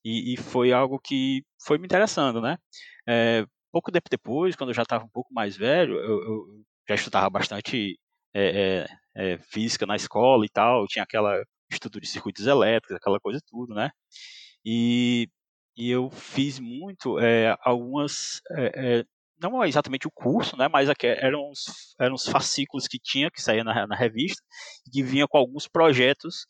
E, 0.05 0.35
e 0.35 0.37
foi 0.37 0.73
algo 0.73 0.99
que 0.99 1.43
foi 1.65 1.79
me 1.79 1.87
interessando, 1.87 2.41
né? 2.41 2.57
É, 3.09 3.45
pouco 3.73 3.93
tempo 3.93 4.09
depois, 4.11 4.57
quando 4.57 4.71
eu 4.71 4.75
já 4.75 4.83
estava 4.83 5.05
um 5.05 5.09
pouco 5.09 5.33
mais 5.33 5.57
velho, 5.57 5.97
eu, 5.97 6.23
eu 6.23 6.65
já 6.89 6.95
estudava 6.95 7.29
bastante 7.31 7.99
é, 8.35 8.87
é, 9.15 9.33
é, 9.35 9.39
física 9.39 9.87
na 9.87 9.97
escola 9.97 10.45
e 10.45 10.49
tal, 10.49 10.87
tinha 10.87 11.03
aquela 11.03 11.43
estudo 11.71 12.01
de 12.01 12.07
circuitos 12.07 12.47
elétricos, 12.47 12.97
aquela 12.97 13.21
coisa 13.21 13.41
tudo, 13.47 13.75
né? 13.75 13.91
E, 14.65 15.29
e 15.77 15.91
eu 15.91 16.11
fiz 16.11 16.59
muito 16.61 17.19
é, 17.19 17.57
algumas 17.63 18.41
é, 18.53 19.05
não 19.41 19.65
exatamente 19.65 20.07
o 20.07 20.11
curso, 20.11 20.57
né, 20.57 20.69
mas 20.69 20.89
eram 21.03 21.51
os, 21.51 21.95
eram 22.01 22.15
os 22.15 22.27
fascículos 22.27 22.89
que 22.89 22.99
tinha, 22.99 23.31
que 23.31 23.43
saía 23.43 23.63
na, 23.63 23.87
na 23.87 23.97
revista, 23.97 24.43
que 24.93 25.03
vinha 25.03 25.27
com 25.29 25.37
alguns 25.39 25.69
projetos 25.69 26.47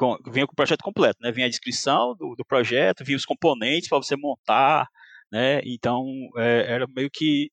com, 0.00 0.16
vinha 0.30 0.46
com 0.46 0.52
o 0.54 0.56
projeto 0.56 0.82
completo, 0.82 1.18
né? 1.20 1.30
Vinha 1.30 1.46
a 1.46 1.50
descrição 1.50 2.16
do, 2.16 2.34
do 2.34 2.44
projeto, 2.44 3.04
vinha 3.04 3.18
os 3.18 3.26
componentes 3.26 3.86
para 3.86 3.98
você 3.98 4.16
montar, 4.16 4.88
né? 5.30 5.60
Então 5.62 6.06
é, 6.38 6.72
era 6.72 6.86
meio 6.88 7.10
que 7.12 7.50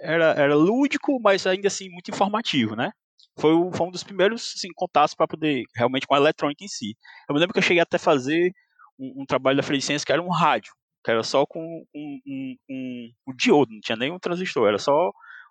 era, 0.00 0.32
era 0.32 0.54
lúdico, 0.54 1.20
mas 1.22 1.46
ainda 1.46 1.68
assim 1.68 1.90
muito 1.90 2.10
informativo, 2.10 2.74
né? 2.74 2.90
Foi, 3.38 3.52
o, 3.52 3.70
foi 3.70 3.86
um 3.86 3.90
dos 3.90 4.02
primeiros 4.02 4.54
assim, 4.56 4.68
contatos 4.74 5.14
para 5.14 5.28
poder 5.28 5.64
realmente 5.76 6.06
com 6.06 6.14
a 6.14 6.18
eletrônica 6.18 6.64
em 6.64 6.68
si. 6.68 6.96
Eu 7.28 7.34
me 7.34 7.40
lembro 7.40 7.52
que 7.52 7.58
eu 7.58 7.62
cheguei 7.62 7.82
até 7.82 7.98
fazer 7.98 8.50
um, 8.98 9.22
um 9.22 9.26
trabalho 9.26 9.58
da 9.58 9.62
Frelicença 9.62 10.04
que 10.04 10.12
era 10.12 10.22
um 10.22 10.30
rádio, 10.30 10.72
que 11.04 11.10
era 11.10 11.22
só 11.22 11.44
com 11.44 11.60
um, 11.94 12.20
um, 12.26 12.56
um, 12.70 13.10
um 13.28 13.36
diodo, 13.36 13.74
não 13.74 13.80
tinha 13.80 13.96
nenhum 13.96 14.18
transistor, 14.18 14.68
era 14.68 14.78
só 14.78 15.10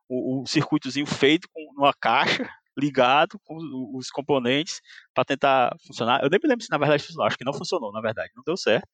o, 0.09 0.41
o 0.41 0.47
circuitozinho 0.47 1.05
feito 1.05 1.47
com 1.53 1.61
uma 1.77 1.93
caixa 1.93 2.49
ligado 2.79 3.39
com 3.43 3.57
os 3.95 4.09
componentes 4.09 4.81
para 5.13 5.25
tentar 5.25 5.75
funcionar. 5.85 6.23
Eu 6.23 6.29
nem 6.29 6.39
me 6.41 6.49
lembro 6.49 6.63
se 6.63 6.71
na 6.71 6.77
verdade 6.77 7.03
funcionou, 7.03 7.27
acho 7.27 7.37
que 7.37 7.45
não 7.45 7.53
funcionou, 7.53 7.91
na 7.91 8.01
verdade, 8.01 8.31
não 8.35 8.43
deu 8.43 8.57
certo. 8.57 8.87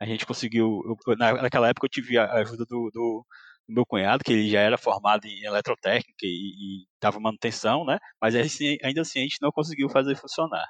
A 0.00 0.06
gente 0.06 0.26
conseguiu, 0.26 0.82
eu, 0.86 1.16
naquela 1.16 1.68
época 1.68 1.86
eu 1.86 1.90
tive 1.90 2.18
a 2.18 2.32
ajuda 2.34 2.64
do, 2.66 2.90
do, 2.92 3.26
do, 3.66 3.74
meu 3.74 3.86
cunhado, 3.86 4.24
que 4.24 4.32
ele 4.32 4.50
já 4.50 4.60
era 4.60 4.76
formado 4.78 5.26
em 5.26 5.44
eletrotécnica 5.44 6.24
e, 6.24 6.82
e 6.82 6.86
dava 7.00 7.20
manutenção, 7.20 7.84
né? 7.84 7.98
Mas 8.20 8.34
ainda 8.34 9.00
assim 9.02 9.20
a 9.20 9.22
gente 9.22 9.38
não 9.40 9.50
conseguiu 9.52 9.88
fazer 9.88 10.16
funcionar. 10.16 10.66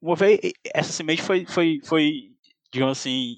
Uma 0.00 0.16
vez, 0.16 0.38
essa 0.74 0.92
semente 0.92 1.22
foi, 1.22 1.46
foi, 1.46 1.78
foi 1.84 2.36
digamos 2.72 2.98
assim, 2.98 3.36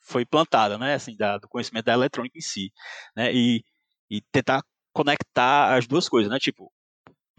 foi 0.00 0.24
plantada, 0.26 0.76
né? 0.78 0.94
Assim, 0.94 1.16
da, 1.16 1.38
do 1.38 1.48
conhecimento 1.48 1.86
da 1.86 1.94
eletrônica 1.94 2.36
em 2.36 2.40
si, 2.40 2.72
né? 3.16 3.32
E, 3.32 3.64
e 4.10 4.20
tentar 4.32 4.62
conectar 4.92 5.76
as 5.76 5.86
duas 5.86 6.08
coisas, 6.08 6.30
né? 6.30 6.38
Tipo, 6.38 6.70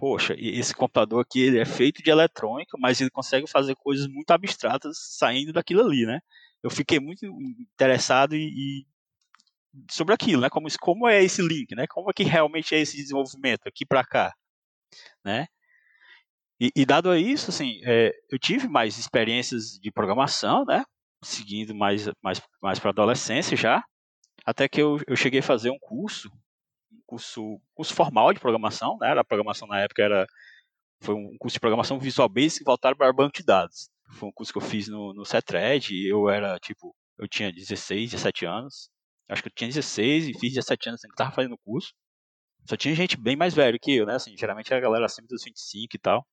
poxa, 0.01 0.36
esse 0.36 0.74
computador 0.74 1.22
aqui 1.22 1.39
ele 1.39 1.60
é 1.60 1.65
feito 1.65 2.01
de 2.01 2.10
eletrônica, 2.10 2.75
mas 2.79 3.00
ele 3.00 3.12
consegue 3.12 3.48
fazer 3.48 3.75
coisas 3.75 4.08
muito 4.08 4.31
abstratas 4.31 4.98
saindo 5.20 5.53
daquilo 5.53 5.81
ali, 5.84 6.08
né? 6.08 6.22
Eu 6.63 6.72
fiquei 6.72 7.00
muito 7.00 7.24
interessado 7.60 8.36
e, 8.36 8.48
e 8.48 8.86
sobre 9.91 10.15
aquilo, 10.15 10.41
né? 10.41 10.50
Como, 10.50 10.67
como 10.79 11.08
é 11.08 11.24
esse 11.24 11.39
link, 11.43 11.75
né? 11.75 11.86
Como 11.86 12.10
é 12.10 12.13
que 12.13 12.24
realmente 12.24 12.74
é 12.74 12.79
esse 12.79 12.98
desenvolvimento 12.98 13.67
aqui 13.67 13.86
para 13.86 14.03
cá, 14.03 14.34
né? 15.24 15.46
E, 16.60 16.72
e, 16.75 16.84
dado 16.84 17.12
a 17.12 17.20
isso, 17.20 17.51
assim, 17.51 17.79
é, 17.86 18.12
eu 18.31 18.39
tive 18.39 18.67
mais 18.67 18.98
experiências 18.98 19.79
de 19.79 19.91
programação, 19.91 20.65
né? 20.65 20.84
Seguindo 21.24 21.75
mais, 21.75 22.10
mais, 22.24 22.41
mais 22.60 22.79
para 22.79 22.89
adolescência 22.89 23.55
já, 23.55 23.84
até 24.43 24.67
que 24.67 24.81
eu, 24.81 25.00
eu 25.08 25.15
cheguei 25.15 25.41
a 25.41 25.43
fazer 25.43 25.70
um 25.70 25.77
curso 25.79 26.31
curso, 27.12 27.60
curso 27.75 27.94
formal 27.94 28.34
de 28.34 28.39
programação, 28.39 28.98
né? 29.01 29.12
A 29.12 29.24
programação 29.24 29.68
na 29.68 29.82
época 29.82 30.01
era 30.01 30.25
foi 31.01 31.13
um 31.15 31.36
curso 31.38 31.56
de 31.56 31.60
programação 31.60 32.00
Visual 32.00 32.30
Basic 32.30 32.63
voltado 32.63 32.96
para 32.96 33.12
banco 33.12 33.36
de 33.36 33.44
dados. 33.44 33.89
Foi 34.12 34.30
um 34.30 34.32
curso 34.32 34.53
que 34.53 34.58
eu 34.60 34.62
fiz 34.62 34.88
no, 34.88 35.13
no 35.13 35.25
CETRED, 35.25 36.08
eu 36.08 36.30
era, 36.30 36.58
tipo, 36.60 36.96
eu 37.18 37.27
tinha 37.27 37.51
16, 37.51 38.12
17 38.12 38.46
anos. 38.46 38.89
Acho 39.27 39.41
que 39.41 39.50
eu 39.50 39.53
tinha 39.53 39.68
16 39.68 40.27
e 40.30 40.34
fiz 40.39 40.53
17 40.53 40.89
anos, 40.89 41.01
que 41.01 41.15
tava 41.15 41.32
fazendo 41.32 41.53
o 41.53 41.58
curso. 41.65 41.94
Só 42.70 42.77
tinha 42.77 42.94
gente 42.96 43.18
bem 43.18 43.36
mais 43.36 43.53
velho 43.53 43.80
que 43.80 43.94
eu, 43.94 44.06
né? 44.06 44.15
Assim, 44.15 44.38
geralmente 44.38 44.68
era 44.72 44.77
a 44.77 44.82
galera 44.82 45.06
acima 45.06 45.27
dos 45.27 45.44
25 45.44 45.96
e 45.96 46.00
tal. 46.00 46.25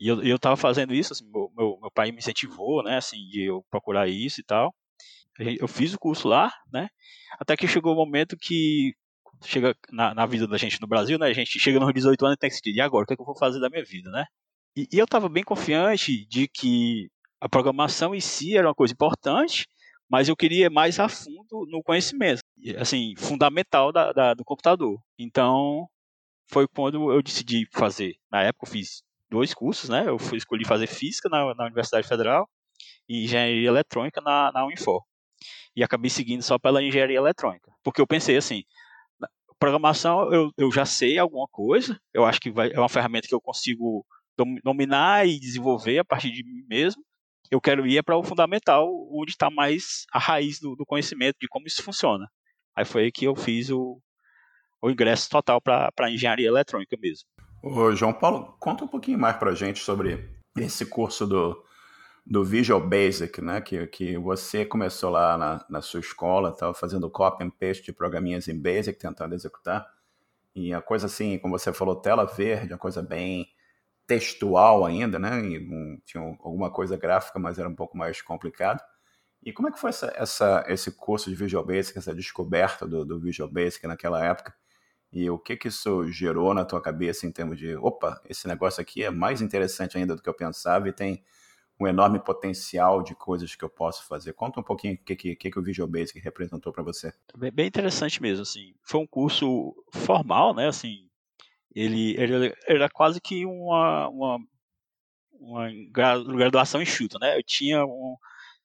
E 0.00 0.08
eu, 0.08 0.22
eu 0.22 0.38
tava 0.38 0.56
fazendo 0.56 0.94
isso, 0.94 1.12
assim, 1.12 1.30
meu, 1.30 1.52
meu, 1.56 1.78
meu 1.80 1.90
pai 1.92 2.10
me 2.10 2.18
incentivou, 2.18 2.82
né? 2.82 2.96
Assim, 2.96 3.18
de 3.28 3.44
eu 3.44 3.64
procurar 3.70 4.08
isso 4.08 4.40
e 4.40 4.44
tal. 4.44 4.74
Eu 5.38 5.68
fiz 5.68 5.92
o 5.92 5.98
curso 5.98 6.28
lá, 6.28 6.50
né? 6.72 6.88
Até 7.38 7.56
que 7.56 7.68
chegou 7.68 7.92
o 7.92 7.94
um 7.94 7.98
momento 7.98 8.36
que 8.38 8.94
chega 9.44 9.74
na, 9.90 10.14
na, 10.14 10.26
vida 10.26 10.46
da 10.46 10.56
gente 10.56 10.80
no 10.80 10.86
Brasil, 10.86 11.18
né? 11.18 11.26
A 11.26 11.32
gente 11.32 11.58
chega 11.58 11.78
nos 11.80 11.92
18 11.92 12.24
anos 12.24 12.36
e 12.36 12.38
tem 12.38 12.50
que 12.50 12.54
decidir, 12.54 12.76
e 12.76 12.80
agora, 12.80 13.04
o 13.04 13.06
que, 13.06 13.14
é 13.14 13.16
que 13.16 13.22
eu 13.22 13.26
vou 13.26 13.36
fazer 13.36 13.60
da 13.60 13.68
minha 13.68 13.84
vida, 13.84 14.10
né? 14.10 14.24
E, 14.76 14.88
e 14.92 14.98
eu 14.98 15.04
estava 15.04 15.28
bem 15.28 15.42
confiante 15.42 16.26
de 16.26 16.46
que 16.48 17.08
a 17.40 17.48
programação 17.48 18.14
em 18.14 18.20
si 18.20 18.56
era 18.56 18.68
uma 18.68 18.74
coisa 18.74 18.92
importante, 18.92 19.66
mas 20.08 20.28
eu 20.28 20.36
queria 20.36 20.70
mais 20.70 21.00
a 21.00 21.08
fundo 21.08 21.66
no 21.68 21.82
conhecimento, 21.82 22.40
assim, 22.78 23.14
fundamental 23.16 23.92
da, 23.92 24.12
da, 24.12 24.34
do 24.34 24.44
computador. 24.44 25.00
Então, 25.18 25.88
foi 26.48 26.66
quando 26.68 27.12
eu 27.12 27.22
decidi 27.22 27.66
fazer. 27.72 28.14
Na 28.30 28.42
época, 28.42 28.66
eu 28.66 28.70
fiz 28.70 29.02
dois 29.28 29.52
cursos, 29.52 29.88
né? 29.88 30.04
Eu 30.06 30.18
fui, 30.18 30.38
escolhi 30.38 30.64
fazer 30.64 30.86
física 30.86 31.28
na, 31.28 31.54
na 31.54 31.64
Universidade 31.64 32.06
Federal 32.06 32.48
e 33.08 33.24
engenharia 33.24 33.68
eletrônica 33.68 34.20
na, 34.20 34.52
na 34.52 34.64
Unifor. 34.64 35.02
E 35.74 35.82
acabei 35.82 36.10
seguindo 36.10 36.42
só 36.42 36.58
pela 36.58 36.82
engenharia 36.82 37.18
eletrônica. 37.18 37.70
Porque 37.82 38.00
eu 38.00 38.06
pensei 38.06 38.36
assim, 38.36 38.62
programação 39.58 40.32
eu, 40.32 40.50
eu 40.56 40.70
já 40.70 40.84
sei 40.84 41.18
alguma 41.18 41.46
coisa, 41.48 41.98
eu 42.12 42.24
acho 42.24 42.40
que 42.40 42.50
vai, 42.50 42.72
é 42.72 42.78
uma 42.78 42.88
ferramenta 42.88 43.28
que 43.28 43.34
eu 43.34 43.40
consigo 43.40 44.04
dominar 44.62 45.26
e 45.26 45.40
desenvolver 45.40 45.98
a 45.98 46.04
partir 46.04 46.30
de 46.30 46.44
mim 46.44 46.62
mesmo. 46.68 47.02
Eu 47.50 47.60
quero 47.60 47.86
ir 47.86 48.02
para 48.02 48.16
o 48.16 48.22
fundamental, 48.22 48.88
onde 49.10 49.30
está 49.30 49.48
mais 49.48 50.04
a 50.12 50.18
raiz 50.18 50.60
do, 50.60 50.74
do, 50.74 50.84
conhecimento 50.84 51.36
de 51.40 51.48
como 51.48 51.66
isso 51.66 51.82
funciona. 51.82 52.26
Aí 52.76 52.84
foi 52.84 53.10
que 53.10 53.24
eu 53.24 53.34
fiz 53.34 53.70
o, 53.70 53.98
o 54.82 54.90
ingresso 54.90 55.30
total 55.30 55.60
para 55.60 55.90
a 55.98 56.10
engenharia 56.10 56.48
eletrônica 56.48 56.96
mesmo. 57.00 57.26
Ô, 57.62 57.94
João 57.94 58.12
Paulo, 58.12 58.56
conta 58.58 58.84
um 58.84 58.88
pouquinho 58.88 59.18
mais 59.18 59.36
para 59.36 59.54
gente 59.54 59.78
sobre 59.78 60.28
esse 60.58 60.84
curso 60.86 61.26
do, 61.26 61.56
do 62.26 62.44
Visual 62.44 62.80
Basic, 62.80 63.40
né? 63.40 63.60
Que, 63.60 63.86
que 63.86 64.18
você 64.18 64.66
começou 64.66 65.10
lá 65.10 65.38
na, 65.38 65.64
na 65.70 65.80
sua 65.80 66.00
escola, 66.00 66.50
estava 66.50 66.74
fazendo 66.74 67.08
copy 67.08 67.44
and 67.44 67.50
paste 67.50 67.84
de 67.84 67.92
programinhas 67.92 68.48
em 68.48 68.60
Basic, 68.60 68.98
tentando 68.98 69.34
executar. 69.34 69.86
E 70.54 70.74
a 70.74 70.80
coisa 70.82 71.06
assim, 71.06 71.38
como 71.38 71.56
você 71.56 71.72
falou, 71.72 71.94
tela 71.94 72.24
verde, 72.24 72.72
uma 72.72 72.78
coisa 72.78 73.00
bem 73.00 73.48
textual 74.06 74.84
ainda, 74.84 75.18
né? 75.18 75.40
E 75.44 75.58
um, 75.58 76.00
tinha 76.04 76.22
alguma 76.22 76.70
coisa 76.70 76.96
gráfica, 76.96 77.38
mas 77.38 77.58
era 77.60 77.68
um 77.68 77.74
pouco 77.76 77.96
mais 77.96 78.20
complicado. 78.20 78.82
E 79.42 79.52
como 79.52 79.68
é 79.68 79.72
que 79.72 79.78
foi 79.78 79.90
essa, 79.90 80.12
essa, 80.16 80.64
esse 80.66 80.90
curso 80.90 81.30
de 81.30 81.36
Visual 81.36 81.64
Basic, 81.64 81.96
essa 81.96 82.12
descoberta 82.14 82.86
do, 82.88 83.04
do 83.04 83.20
Visual 83.20 83.48
Basic 83.48 83.86
naquela 83.86 84.24
época? 84.24 84.52
E 85.12 85.30
o 85.30 85.38
que 85.38 85.56
que 85.56 85.68
isso 85.68 86.10
gerou 86.10 86.52
na 86.52 86.64
tua 86.64 86.80
cabeça 86.80 87.26
em 87.26 87.30
termos 87.30 87.56
de, 87.56 87.76
opa, 87.76 88.20
esse 88.28 88.48
negócio 88.48 88.80
aqui 88.80 89.04
é 89.04 89.10
mais 89.10 89.40
interessante 89.40 89.96
ainda 89.96 90.16
do 90.16 90.22
que 90.22 90.28
eu 90.28 90.34
pensava 90.34 90.88
e 90.88 90.92
tem 90.92 91.22
um 91.78 91.86
enorme 91.86 92.18
potencial 92.18 93.02
de 93.02 93.14
coisas 93.14 93.54
que 93.54 93.64
eu 93.64 93.68
posso 93.68 94.06
fazer. 94.06 94.32
Conta 94.32 94.60
um 94.60 94.62
pouquinho 94.62 94.94
o 94.94 94.98
que, 94.98 95.14
que, 95.14 95.36
que, 95.36 95.58
o 95.58 95.62
Visual 95.62 95.88
Basic 95.88 96.18
representou 96.18 96.72
para 96.72 96.82
você. 96.82 97.12
Bem 97.52 97.66
interessante 97.66 98.20
mesmo, 98.20 98.42
assim. 98.42 98.74
Foi 98.82 99.00
um 99.00 99.06
curso 99.06 99.74
formal, 99.92 100.54
né, 100.54 100.68
assim, 100.68 101.06
ele, 101.76 102.16
ele 102.18 102.54
era 102.66 102.88
quase 102.88 103.20
que 103.20 103.44
uma, 103.44 104.08
uma, 104.08 104.38
uma 105.32 105.68
graduação 105.90 106.80
enxuta, 106.80 107.18
né? 107.20 107.36
Eu 107.36 107.42
tinha 107.42 107.84
um, 107.84 108.16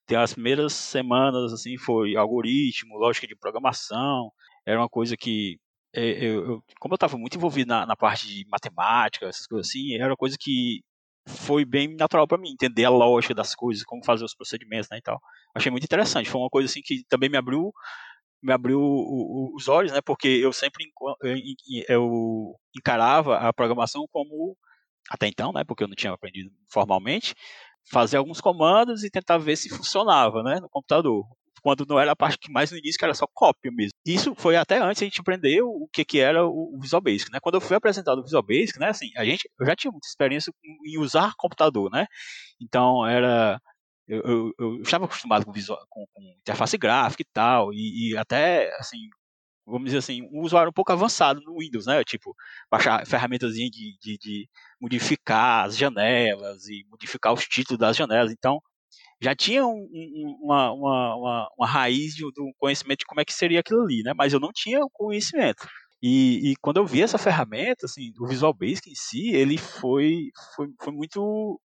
tem 0.05 0.17
as 0.17 0.33
primeiras 0.33 0.73
semanas 0.73 1.51
assim 1.51 1.77
foi 1.77 2.15
algoritmo, 2.15 2.97
lógica 2.97 3.27
de 3.27 3.35
programação, 3.35 4.31
era 4.65 4.79
uma 4.79 4.87
coisa 4.87 5.17
que 5.17 5.59
é, 5.93 6.25
eu, 6.25 6.45
eu 6.45 6.63
como 6.79 6.93
eu 6.93 6.95
estava 6.95 7.17
muito 7.17 7.35
envolvido 7.37 7.67
na, 7.67 7.85
na, 7.85 7.97
parte 7.97 8.25
de 8.27 8.45
matemática, 8.49 9.25
essas 9.27 9.45
coisas 9.45 9.67
assim, 9.67 9.93
era 9.95 10.07
uma 10.11 10.17
coisa 10.17 10.37
que 10.39 10.81
foi 11.27 11.65
bem 11.65 11.95
natural 11.95 12.27
para 12.27 12.37
mim 12.37 12.51
entender 12.51 12.85
a 12.85 12.89
lógica 12.89 13.33
das 13.33 13.55
coisas, 13.55 13.83
como 13.83 14.03
fazer 14.03 14.25
os 14.25 14.35
procedimentos, 14.35 14.89
né, 14.91 14.97
e 14.97 15.01
tal. 15.01 15.19
Achei 15.55 15.71
muito 15.71 15.83
interessante, 15.85 16.29
foi 16.29 16.41
uma 16.41 16.49
coisa 16.49 16.69
assim 16.69 16.81
que 16.83 17.03
também 17.09 17.29
me 17.29 17.37
abriu 17.37 17.71
me 18.43 18.51
abriu 18.53 18.81
os 19.55 19.67
olhos, 19.67 19.91
né? 19.91 20.01
Porque 20.01 20.27
eu 20.27 20.51
sempre 20.51 20.85
eu 21.87 22.55
encarava 22.75 23.37
a 23.37 23.53
programação 23.53 24.05
como 24.11 24.57
até 25.09 25.27
então, 25.27 25.51
né? 25.53 25.63
Porque 25.63 25.83
eu 25.83 25.87
não 25.87 25.95
tinha 25.95 26.13
aprendido 26.13 26.51
formalmente, 26.71 27.35
fazer 27.91 28.17
alguns 28.17 28.41
comandos 28.41 29.03
e 29.03 29.11
tentar 29.11 29.37
ver 29.37 29.57
se 29.57 29.69
funcionava, 29.69 30.43
né? 30.43 30.59
No 30.59 30.69
computador. 30.69 31.25
Quando 31.61 31.85
não 31.87 31.99
era 31.99 32.11
a 32.11 32.15
parte 32.15 32.37
que 32.39 32.51
mais 32.51 32.71
no 32.71 32.77
início, 32.77 32.97
que 32.97 33.05
era 33.05 33.13
só 33.13 33.27
cópia 33.33 33.71
mesmo. 33.71 33.91
Isso 34.05 34.33
foi 34.35 34.55
até 34.55 34.79
antes 34.79 35.01
a 35.01 35.05
gente 35.05 35.21
aprender 35.21 35.61
o 35.61 35.87
que, 35.93 36.03
que 36.03 36.19
era 36.19 36.45
o 36.45 36.77
Visual 36.81 37.01
Basic, 37.01 37.31
né? 37.31 37.39
Quando 37.39 37.55
eu 37.55 37.61
fui 37.61 37.75
apresentado 37.75 38.19
o 38.19 38.23
Visual 38.23 38.43
Basic, 38.43 38.79
né? 38.79 38.89
Assim, 38.89 39.11
a 39.15 39.23
gente, 39.23 39.49
eu 39.59 39.65
já 39.65 39.75
tinha 39.75 39.91
muita 39.91 40.07
experiência 40.07 40.51
em 40.85 40.97
usar 40.97 41.33
computador, 41.37 41.91
né? 41.91 42.07
Então 42.59 43.05
era 43.05 43.59
eu, 44.07 44.21
eu, 44.25 44.53
eu 44.59 44.81
estava 44.81 45.05
acostumado 45.05 45.45
com, 45.45 45.51
visual, 45.51 45.79
com, 45.89 46.05
com, 46.13 46.21
interface 46.39 46.77
gráfica 46.77 47.21
e 47.21 47.27
tal, 47.33 47.73
e, 47.73 48.11
e, 48.11 48.17
até, 48.17 48.75
assim, 48.77 49.09
vamos 49.65 49.85
dizer 49.85 49.99
assim, 49.99 50.23
um 50.31 50.41
usuário 50.41 50.69
um 50.69 50.73
pouco 50.73 50.91
avançado 50.91 51.41
no 51.41 51.59
Windows, 51.59 51.85
né? 51.85 52.03
Tipo, 52.03 52.35
baixar 52.69 53.05
ferramentas 53.07 53.53
de, 53.53 53.69
de, 53.69 54.17
de 54.17 54.49
modificar 54.81 55.65
as 55.65 55.77
janelas 55.77 56.67
e 56.67 56.85
modificar 56.89 57.33
os 57.33 57.45
títulos 57.45 57.79
das 57.79 57.95
janelas. 57.95 58.31
Então, 58.31 58.61
já 59.21 59.35
tinha 59.35 59.65
um, 59.65 59.87
um, 59.93 60.39
uma, 60.41 60.71
uma, 60.73 61.49
uma, 61.57 61.67
raiz 61.67 62.15
de, 62.15 62.23
do 62.23 62.51
conhecimento 62.57 62.99
de 62.99 63.05
como 63.05 63.21
é 63.21 63.25
que 63.25 63.33
seria 63.33 63.59
aquilo 63.59 63.83
ali, 63.83 64.01
né? 64.03 64.13
Mas 64.15 64.33
eu 64.33 64.39
não 64.39 64.51
tinha 64.51 64.79
o 64.79 64.89
conhecimento. 64.89 65.67
E, 66.01 66.51
e, 66.51 66.55
quando 66.61 66.77
eu 66.77 66.85
vi 66.85 67.03
essa 67.03 67.19
ferramenta, 67.19 67.85
assim, 67.85 68.11
o 68.19 68.27
Visual 68.27 68.53
Basic 68.53 68.89
em 68.89 68.95
si, 68.95 69.29
ele 69.35 69.57
foi, 69.57 70.29
foi, 70.55 70.67
foi 70.81 70.91
muito 70.93 71.59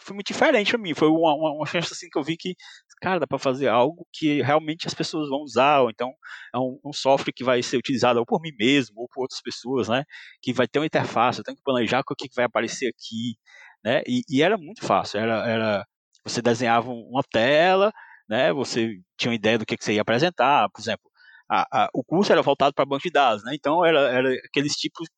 foi 0.00 0.14
muito 0.14 0.26
diferente 0.26 0.70
para 0.70 0.80
mim. 0.80 0.94
Foi 0.94 1.08
uma, 1.08 1.34
uma, 1.34 1.52
uma, 1.52 1.66
chance 1.66 1.92
assim 1.92 2.08
que 2.10 2.18
eu 2.18 2.22
vi 2.24 2.36
que, 2.36 2.54
cara, 3.00 3.20
dá 3.20 3.26
para 3.26 3.38
fazer 3.38 3.68
algo 3.68 4.06
que 4.12 4.42
realmente 4.42 4.86
as 4.86 4.94
pessoas 4.94 5.28
vão 5.28 5.40
usar, 5.40 5.82
ou 5.82 5.90
então 5.90 6.10
é 6.54 6.58
um, 6.58 6.78
um, 6.84 6.92
software 6.92 7.32
que 7.32 7.44
vai 7.44 7.62
ser 7.62 7.76
utilizado 7.76 8.18
ou 8.18 8.26
por 8.26 8.40
mim 8.40 8.52
mesmo, 8.58 9.00
ou 9.00 9.08
por 9.08 9.22
outras 9.22 9.40
pessoas, 9.42 9.88
né? 9.88 10.04
Que 10.42 10.52
vai 10.52 10.66
ter 10.66 10.78
uma 10.78 10.86
interface, 10.86 11.38
eu 11.38 11.44
tenho 11.44 11.56
que 11.56 11.62
planejar 11.62 12.00
o 12.00 12.16
que 12.16 12.28
vai 12.34 12.46
aparecer 12.46 12.88
aqui, 12.88 13.36
né? 13.84 14.02
E, 14.06 14.22
e 14.28 14.42
era 14.42 14.56
muito 14.56 14.84
fácil, 14.84 15.20
era, 15.20 15.46
era 15.48 15.86
você 16.24 16.40
desenhava 16.42 16.90
uma 16.90 17.22
tela, 17.22 17.92
né? 18.28 18.52
Você 18.52 18.98
tinha 19.16 19.30
uma 19.30 19.36
ideia 19.36 19.58
do 19.58 19.66
que, 19.66 19.76
que 19.76 19.84
você 19.84 19.94
ia 19.94 20.02
apresentar, 20.02 20.68
por 20.70 20.80
exemplo. 20.80 21.10
A, 21.50 21.84
a, 21.84 21.88
o 21.92 22.02
curso 22.02 22.32
era 22.32 22.40
voltado 22.42 22.74
para 22.74 22.86
banco 22.86 23.02
de 23.02 23.10
dados, 23.10 23.44
né? 23.44 23.52
Então 23.54 23.84
era, 23.84 24.00
era 24.10 24.34
aqueles 24.46 24.74
tipos 24.74 25.08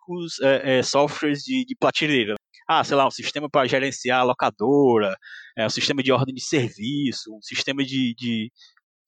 é, 0.43 0.79
é, 0.79 0.83
softwares 0.83 1.43
de, 1.43 1.65
de 1.65 1.77
ah, 2.69 2.83
sei 2.83 2.97
lá, 2.97 3.07
um 3.07 3.11
sistema 3.11 3.49
para 3.49 3.69
gerenciar 3.69 4.21
a 4.21 4.25
locadora, 4.25 5.17
é, 5.57 5.67
um 5.67 5.71
sistema 5.71 6.03
de 6.03 6.11
ordem 6.13 6.35
de 6.35 6.43
serviço, 6.43 7.33
um 7.35 7.41
sistema 7.41 7.85
de, 7.85 8.15
de 8.17 8.51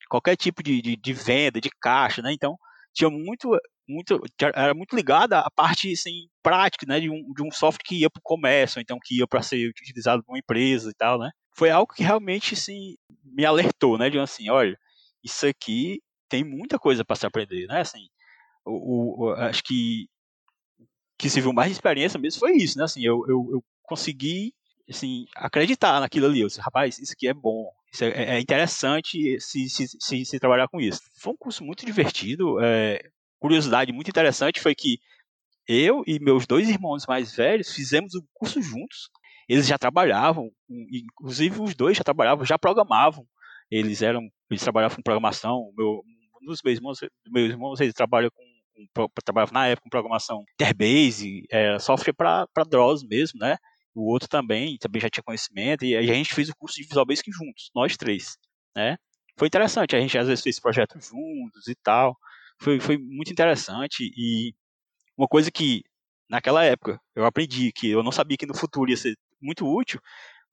qualquer 0.09 0.37
tipo 0.37 0.62
de, 0.62 0.81
de, 0.81 0.97
de, 0.97 1.12
venda, 1.12 1.61
de 1.61 1.71
caixa, 1.81 2.23
né? 2.23 2.33
Então, 2.33 2.57
tinha 2.95 3.11
muito, 3.11 3.50
muito, 3.88 4.21
era 4.55 4.75
muito 4.75 4.95
ligada 4.95 5.40
à 5.40 5.50
parte 5.50 5.93
assim, 5.93 6.28
prática, 6.43 6.87
né? 6.87 7.00
De 7.00 7.11
um, 7.11 7.33
de 7.35 7.43
um 7.43 7.50
software 7.50 7.83
que 7.85 8.00
ia 8.00 8.11
para 8.11 8.21
o 8.21 8.23
comércio, 8.23 8.81
então 8.81 8.99
que 9.02 9.19
ia 9.19 9.26
para 9.26 9.43
ser 9.43 9.69
utilizado 9.69 10.23
por 10.25 10.33
uma 10.33 10.38
empresa 10.38 10.90
e 10.90 10.95
tal, 10.95 11.19
né? 11.19 11.31
Foi 11.59 11.71
algo 11.71 11.93
que 11.93 12.05
realmente, 12.05 12.55
assim, 12.55 12.97
me 13.25 13.45
alertou, 13.45 13.99
né? 13.99 14.09
De 14.09 14.17
assim, 14.17 14.49
olha, 14.49 14.79
isso 15.25 15.45
aqui 15.45 16.00
tem 16.29 16.45
muita 16.45 16.79
coisa 16.79 17.05
para 17.05 17.17
se 17.17 17.27
aprender, 17.27 17.67
né? 17.67 17.81
Assim, 17.81 18.07
o, 18.65 19.25
o, 19.25 19.31
acho 19.33 19.65
que 19.65 20.09
que 21.19 21.29
se 21.29 21.41
viu 21.41 21.53
mais 21.53 21.71
de 21.71 21.73
experiência 21.73 22.17
mesmo 22.17 22.38
foi 22.38 22.53
isso, 22.53 22.79
né? 22.79 22.85
Assim, 22.85 23.05
eu, 23.05 23.25
eu, 23.27 23.49
eu 23.55 23.65
consegui 23.83 24.55
assim, 24.88 25.27
acreditar 25.35 25.99
naquilo 25.99 26.27
ali. 26.27 26.43
Eu 26.43 26.47
disse, 26.47 26.61
rapaz, 26.61 26.97
isso 27.00 27.12
aqui 27.12 27.27
é 27.27 27.35
bom, 27.35 27.69
isso 27.93 28.05
é, 28.05 28.37
é 28.37 28.41
interessante 28.41 29.41
se, 29.41 29.69
se, 29.69 29.88
se, 29.88 30.25
se, 30.25 30.38
trabalhar 30.38 30.69
com 30.69 30.81
isso. 30.81 31.00
Foi 31.17 31.33
um 31.33 31.37
curso 31.37 31.65
muito 31.65 31.85
divertido. 31.85 32.62
É, 32.62 33.03
curiosidade 33.41 33.93
muito 33.93 34.09
interessante 34.09 34.61
foi 34.61 34.77
que 34.77 35.00
eu 35.67 36.05
e 36.07 36.21
meus 36.21 36.47
dois 36.47 36.69
irmãos 36.69 37.05
mais 37.05 37.35
velhos 37.35 37.75
fizemos 37.75 38.15
o 38.15 38.25
curso 38.33 38.62
juntos. 38.62 39.11
Eles 39.49 39.67
já 39.67 39.78
trabalhavam, 39.78 40.50
inclusive 40.69 41.61
os 41.61 41.75
dois 41.75 41.97
já 41.97 42.05
trabalhavam, 42.05 42.45
já 42.45 42.59
programavam. 42.59 43.26
Eles 43.71 44.02
eram, 44.02 44.28
eles 44.50 44.62
trabalhavam 44.62 44.97
com 44.97 45.02
programação. 45.02 45.73
Meu, 45.76 46.02
um 46.43 46.47
dos 46.47 46.61
meus 46.62 46.76
irmãos, 46.76 46.99
meus 47.28 47.50
irmãos 47.50 47.81
ele 47.81 47.93
trabalha 47.93 48.31
com 48.31 48.43
trabalhava 49.25 49.52
na 49.52 49.67
época 49.67 49.85
com 49.85 49.90
programação 49.90 50.45
Interbase, 50.55 51.45
é, 51.50 51.78
software 51.78 52.12
para 52.12 52.47
DROS 52.69 53.02
mesmo, 53.02 53.38
né? 53.40 53.57
O 53.95 54.11
outro 54.11 54.28
também, 54.28 54.76
também 54.78 55.00
já 55.00 55.11
tinha 55.11 55.23
conhecimento, 55.23 55.85
e 55.85 55.97
a 55.97 56.02
gente 56.02 56.35
fez 56.35 56.49
o 56.49 56.57
curso 56.57 56.76
de 56.76 56.85
Visual 56.85 57.05
Basic 57.05 57.31
juntos, 57.33 57.71
nós 57.75 57.97
três, 57.97 58.37
né? 58.76 58.97
Foi 59.37 59.49
interessante, 59.49 59.97
a 59.97 60.00
gente 60.00 60.17
às 60.17 60.28
vezes 60.28 60.43
fez 60.43 60.61
projetos 60.61 61.09
juntos 61.09 61.67
e 61.69 61.75
tal, 61.83 62.17
foi, 62.61 62.78
foi 62.81 62.97
muito 62.97 63.33
interessante, 63.33 64.11
e 64.17 64.55
uma 65.17 65.26
coisa 65.26 65.50
que 65.50 65.83
naquela 66.28 66.64
época 66.64 67.00
eu 67.17 67.25
aprendi, 67.25 67.73
que 67.73 67.90
eu 67.90 68.02
não 68.02 68.12
sabia 68.12 68.37
que 68.37 68.47
no 68.47 68.57
futuro 68.57 68.90
ia 68.90 68.97
ser 68.97 69.17
muito 69.40 69.66
útil, 69.66 70.00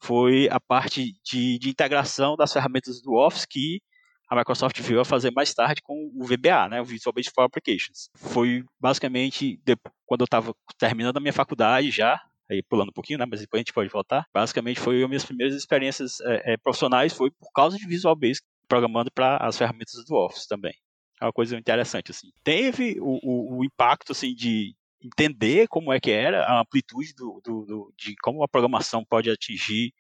foi 0.02 0.48
a 0.50 0.60
parte 0.60 1.14
de, 1.24 1.58
de 1.58 1.70
integração 1.70 2.36
das 2.36 2.52
ferramentas 2.54 3.02
do 3.02 3.14
Office 3.14 3.46
que 3.46 3.82
a 4.30 4.36
Microsoft 4.36 4.80
veio 4.82 5.00
a 5.00 5.06
fazer 5.06 5.32
mais 5.32 5.54
tarde 5.54 5.82
com 5.82 6.12
o 6.16 6.26
VBA, 6.26 6.70
né, 6.70 6.82
o 6.82 6.86
Visual 6.86 7.14
Basic 7.14 7.34
for 7.34 7.44
Applications. 7.44 8.10
Foi 8.16 8.64
basicamente 8.80 9.60
quando 10.06 10.22
eu 10.22 10.26
estava 10.26 10.54
terminando 10.78 11.18
a 11.18 11.20
minha 11.20 11.34
faculdade 11.34 11.92
já, 11.92 12.20
aí 12.50 12.62
pulando 12.64 12.90
um 12.90 12.94
pouquinho, 12.94 13.20
né, 13.20 13.26
mas 13.30 13.42
depois 13.42 13.60
a 13.60 13.62
gente 13.62 13.74
pode 13.74 13.90
voltar. 13.90 14.26
Basicamente 14.34 14.80
foi 14.80 15.04
as 15.04 15.08
minhas 15.08 15.26
primeiras 15.26 15.56
experiências 15.56 16.20
é, 16.22 16.54
é, 16.54 16.58
profissionais 16.58 17.14
foi 17.14 17.30
por 17.32 17.52
causa 17.54 17.78
de 17.78 17.88
Visual 17.88 18.16
Basic, 18.16 18.46
programando 18.68 19.12
para 19.12 19.38
as 19.38 19.58
ferramentas 19.58 20.04
do 20.06 20.16
Office 20.16 20.48
também. 20.48 20.74
É 21.22 21.26
uma 21.26 21.34
coisa 21.34 21.56
interessante 21.58 22.12
assim. 22.12 22.30
Teve 22.44 22.98
o, 23.00 23.20
o, 23.24 23.60
o 23.60 23.66
impacto 23.66 24.12
assim 24.12 24.34
de 24.34 24.76
entender 25.02 25.68
como 25.68 25.92
é 25.92 26.00
que 26.00 26.12
era 26.12 26.46
a 26.46 26.62
amplitude 26.62 27.14
do, 27.14 27.42
do, 27.44 27.66
do, 27.66 27.94
de 27.98 28.16
como 28.22 28.44
a 28.44 28.48
programação 28.48 29.04
pode 29.04 29.30
atingir 29.30 29.94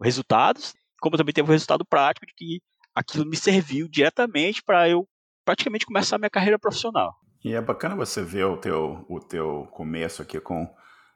resultados 0.00 0.74
como 1.00 1.16
também 1.16 1.32
teve 1.32 1.48
o 1.48 1.52
resultado 1.52 1.84
prático 1.84 2.26
de 2.26 2.34
que 2.34 2.60
aquilo 2.94 3.26
me 3.26 3.36
serviu 3.36 3.88
diretamente 3.88 4.62
para 4.62 4.88
eu 4.88 5.08
praticamente 5.44 5.86
começar 5.86 6.16
a 6.16 6.18
minha 6.18 6.30
carreira 6.30 6.58
profissional. 6.58 7.14
E 7.44 7.52
é 7.52 7.60
bacana 7.60 7.94
você 7.94 8.22
ver 8.22 8.44
o 8.44 8.56
teu, 8.56 9.04
o 9.08 9.20
teu 9.20 9.68
começo 9.70 10.22
aqui 10.22 10.40
com 10.40 10.68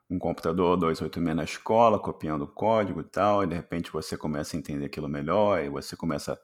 um 0.09 0.19
computador 0.19 0.77
286 0.77 1.37
na 1.37 1.45
escola, 1.45 1.99
copiando 1.99 2.47
código 2.47 3.01
e 3.01 3.05
tal, 3.05 3.43
e 3.43 3.47
de 3.47 3.55
repente 3.55 3.91
você 3.91 4.17
começa 4.17 4.57
a 4.57 4.59
entender 4.59 4.87
aquilo 4.87 5.09
melhor, 5.09 5.63
e 5.63 5.69
você 5.69 5.97
começa 5.97 6.41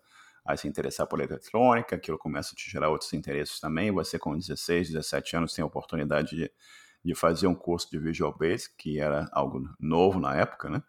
a 0.47 0.57
se 0.57 0.69
interessar 0.69 1.07
por 1.07 1.21
eletrônica, 1.21 1.97
aquilo 1.97 2.19
começa 2.19 2.53
a 2.53 2.57
te 2.57 2.71
gerar 2.71 2.89
outros 2.91 3.13
interesses 3.13 3.59
também. 3.59 3.91
Você, 3.91 4.19
com 4.19 4.37
16, 4.37 4.91
17 4.93 5.37
anos, 5.37 5.55
tem 5.55 5.63
a 5.63 5.67
oportunidade 5.67 6.37
de, 6.37 6.51
de 7.05 7.15
fazer 7.15 7.47
um 7.47 7.55
curso 7.55 7.91
de 7.91 7.99
Visual 7.99 8.37
Basic, 8.37 8.75
que 8.77 9.01
era 9.01 9.29
algo 9.33 9.69
novo 9.81 10.21
na 10.21 10.37
época, 10.37 10.71
né? 10.71 10.83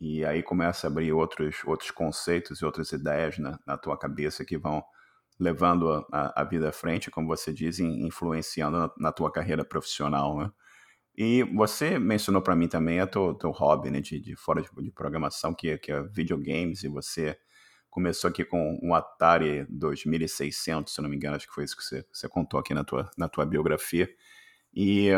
E 0.00 0.24
aí 0.24 0.42
começa 0.42 0.86
a 0.86 0.90
abrir 0.90 1.12
outros, 1.12 1.56
outros 1.64 1.90
conceitos 1.90 2.60
e 2.60 2.64
outras 2.64 2.92
ideias 2.92 3.38
na, 3.38 3.58
na 3.66 3.76
tua 3.76 3.98
cabeça 3.98 4.44
que 4.44 4.56
vão 4.56 4.82
levando 5.38 5.90
a, 5.90 6.06
a, 6.12 6.42
a, 6.42 6.44
vida 6.44 6.68
à 6.68 6.72
frente, 6.72 7.10
como 7.10 7.28
você 7.28 7.52
diz, 7.52 7.78
influenciando 7.78 8.78
na, 8.78 8.90
na 8.98 9.12
tua 9.12 9.30
carreira 9.30 9.64
profissional, 9.64 10.38
né? 10.38 10.50
E 11.16 11.42
você 11.42 11.98
mencionou 11.98 12.40
para 12.40 12.54
mim 12.54 12.68
também 12.68 13.02
o 13.02 13.34
teu, 13.34 13.50
hobby, 13.50 13.90
né, 13.90 14.00
de, 14.00 14.20
de 14.20 14.36
fora 14.36 14.62
de, 14.62 14.68
de, 14.80 14.92
programação, 14.92 15.52
que, 15.52 15.70
é, 15.70 15.76
que 15.76 15.90
é 15.90 16.00
videogames, 16.00 16.84
e 16.84 16.88
você 16.88 17.36
começou 17.98 18.30
aqui 18.30 18.44
com 18.44 18.78
um 18.80 18.94
Atari 18.94 19.66
2600, 19.68 20.94
se 20.94 21.02
não 21.02 21.10
me 21.10 21.16
engano, 21.16 21.34
acho 21.34 21.48
que 21.48 21.52
foi 21.52 21.64
isso 21.64 21.76
que 21.76 21.82
você, 21.82 22.06
você 22.12 22.28
contou 22.28 22.60
aqui 22.60 22.72
na 22.72 22.84
tua, 22.84 23.10
na 23.18 23.28
tua 23.28 23.44
biografia. 23.44 24.08
E 24.72 25.10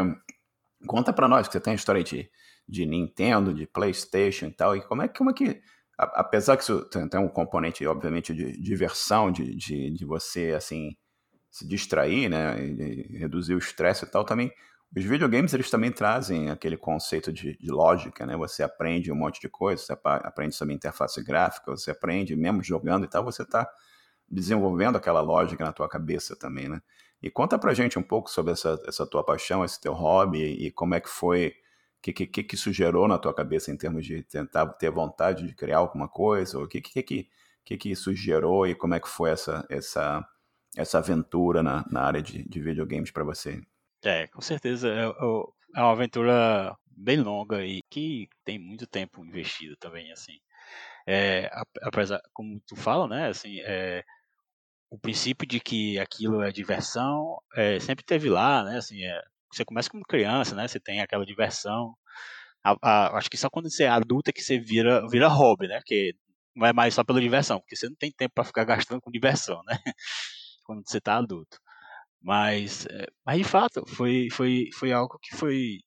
conta 0.86 1.12
para 1.12 1.28
nós, 1.28 1.46
que 1.46 1.52
você 1.52 1.60
tem 1.60 1.72
a 1.72 1.76
história 1.76 2.02
de, 2.02 2.30
de 2.66 2.86
Nintendo, 2.86 3.52
de 3.52 3.66
PlayStation 3.66 4.46
e 4.46 4.52
tal, 4.52 4.74
e 4.74 4.80
como 4.80 5.02
é, 5.02 5.08
como 5.08 5.28
é 5.28 5.34
que, 5.34 5.60
apesar 5.98 6.56
que 6.56 6.62
isso 6.62 6.82
tem, 6.88 7.06
tem 7.06 7.20
um 7.20 7.28
componente, 7.28 7.86
obviamente, 7.86 8.32
de 8.32 8.58
diversão, 8.58 9.30
de, 9.30 9.54
de, 9.54 9.90
de 9.90 10.04
você, 10.06 10.52
assim, 10.56 10.96
se 11.50 11.68
distrair, 11.68 12.30
né, 12.30 12.64
e 12.64 13.18
reduzir 13.18 13.54
o 13.54 13.58
estresse 13.58 14.06
e 14.06 14.08
tal, 14.08 14.24
também 14.24 14.50
os 14.94 15.04
videogames, 15.04 15.54
eles 15.54 15.70
também 15.70 15.92
trazem 15.92 16.50
aquele 16.50 16.76
conceito 16.76 17.32
de, 17.32 17.56
de, 17.56 17.70
lógica, 17.70 18.26
né? 18.26 18.36
Você 18.36 18.62
aprende 18.62 19.12
um 19.12 19.14
monte 19.14 19.40
de 19.40 19.48
coisa, 19.48 19.82
você 19.82 19.92
aprende 20.02 20.54
sobre 20.54 20.74
interface 20.74 21.22
gráfica, 21.22 21.70
você 21.70 21.92
aprende, 21.92 22.34
mesmo 22.34 22.62
jogando 22.62 23.04
e 23.04 23.08
tal, 23.08 23.22
você 23.24 23.42
está 23.42 23.70
desenvolvendo 24.28 24.96
aquela 24.96 25.20
lógica 25.20 25.64
na 25.64 25.72
tua 25.72 25.88
cabeça 25.88 26.34
também, 26.36 26.68
né? 26.68 26.82
E 27.22 27.30
conta 27.30 27.58
pra 27.58 27.74
gente 27.74 27.98
um 27.98 28.02
pouco 28.02 28.30
sobre 28.30 28.52
essa, 28.52 28.80
essa 28.86 29.06
tua 29.06 29.24
paixão, 29.24 29.64
esse 29.64 29.80
teu 29.80 29.92
hobby 29.92 30.42
e 30.42 30.72
como 30.72 30.94
é 30.94 31.00
que 31.00 31.08
foi, 31.08 31.48
o 31.98 32.02
que, 32.02 32.12
que, 32.12 32.42
que 32.42 32.54
isso 32.54 32.72
gerou 32.72 33.06
na 33.06 33.18
tua 33.18 33.34
cabeça 33.34 33.70
em 33.70 33.76
termos 33.76 34.04
de 34.04 34.22
tentar 34.22 34.66
ter 34.74 34.90
vontade 34.90 35.46
de 35.46 35.54
criar 35.54 35.78
alguma 35.78 36.08
coisa, 36.08 36.58
o 36.58 36.66
que, 36.66 36.80
que, 36.80 37.02
que, 37.02 37.28
que, 37.64 37.76
que 37.76 37.90
isso 37.90 38.12
gerou 38.14 38.66
e 38.66 38.74
como 38.74 38.94
é 38.94 39.00
que 39.00 39.08
foi 39.08 39.30
essa, 39.30 39.64
essa, 39.68 40.26
essa 40.76 40.98
aventura 40.98 41.62
na, 41.62 41.84
na 41.90 42.02
área 42.02 42.22
de, 42.22 42.42
de 42.48 42.60
videogames 42.60 43.10
para 43.10 43.22
você? 43.22 43.60
É, 44.04 44.26
com 44.28 44.40
certeza. 44.40 44.88
É, 44.88 45.02
é 45.76 45.80
uma 45.82 45.92
aventura 45.92 46.76
bem 46.86 47.20
longa 47.20 47.64
e 47.64 47.82
que 47.90 48.28
tem 48.44 48.58
muito 48.58 48.86
tempo 48.86 49.24
investido 49.24 49.76
também, 49.76 50.10
assim. 50.12 50.38
É, 51.06 51.50
apesar, 51.82 52.20
como 52.32 52.60
tu 52.66 52.76
fala, 52.76 53.08
né, 53.08 53.28
assim, 53.28 53.60
é, 53.62 54.04
o 54.90 54.98
princípio 54.98 55.46
de 55.48 55.60
que 55.60 55.98
aquilo 56.00 56.42
é 56.42 56.52
diversão 56.52 57.38
é, 57.56 57.80
sempre 57.80 58.04
teve 58.04 58.30
lá, 58.30 58.64
né, 58.64 58.78
assim, 58.78 59.04
é, 59.04 59.22
você 59.52 59.64
começa 59.64 59.90
como 59.90 60.04
criança, 60.04 60.54
né, 60.56 60.68
você 60.68 60.80
tem 60.80 61.00
aquela 61.02 61.26
diversão, 61.26 61.94
a, 62.64 62.76
a, 62.82 63.18
acho 63.18 63.30
que 63.30 63.36
só 63.38 63.50
quando 63.50 63.70
você 63.70 63.84
é 63.84 63.88
adulta 63.88 64.32
que 64.32 64.42
você 64.42 64.58
vira, 64.58 65.06
vira 65.08 65.28
hobby, 65.28 65.68
né, 65.68 65.80
que 65.86 66.14
não 66.56 66.66
é 66.66 66.72
mais 66.72 66.94
só 66.94 67.04
pela 67.04 67.20
diversão, 67.20 67.60
porque 67.60 67.76
você 67.76 67.88
não 67.88 67.96
tem 67.96 68.12
tempo 68.12 68.34
para 68.34 68.44
ficar 68.44 68.64
gastando 68.64 69.00
com 69.02 69.10
diversão, 69.12 69.62
né, 69.66 69.78
quando 70.64 70.88
você 70.88 70.98
está 70.98 71.16
adulto. 71.18 71.58
Mas, 72.22 72.86
eh, 72.86 73.06
mas 73.24 73.38
de 73.38 73.44
fato, 73.44 73.84
foi, 73.88 74.28
foi, 74.30 74.68
foi 74.74 74.92
algo 74.92 75.18
que 75.22 75.34
foi 75.36 75.78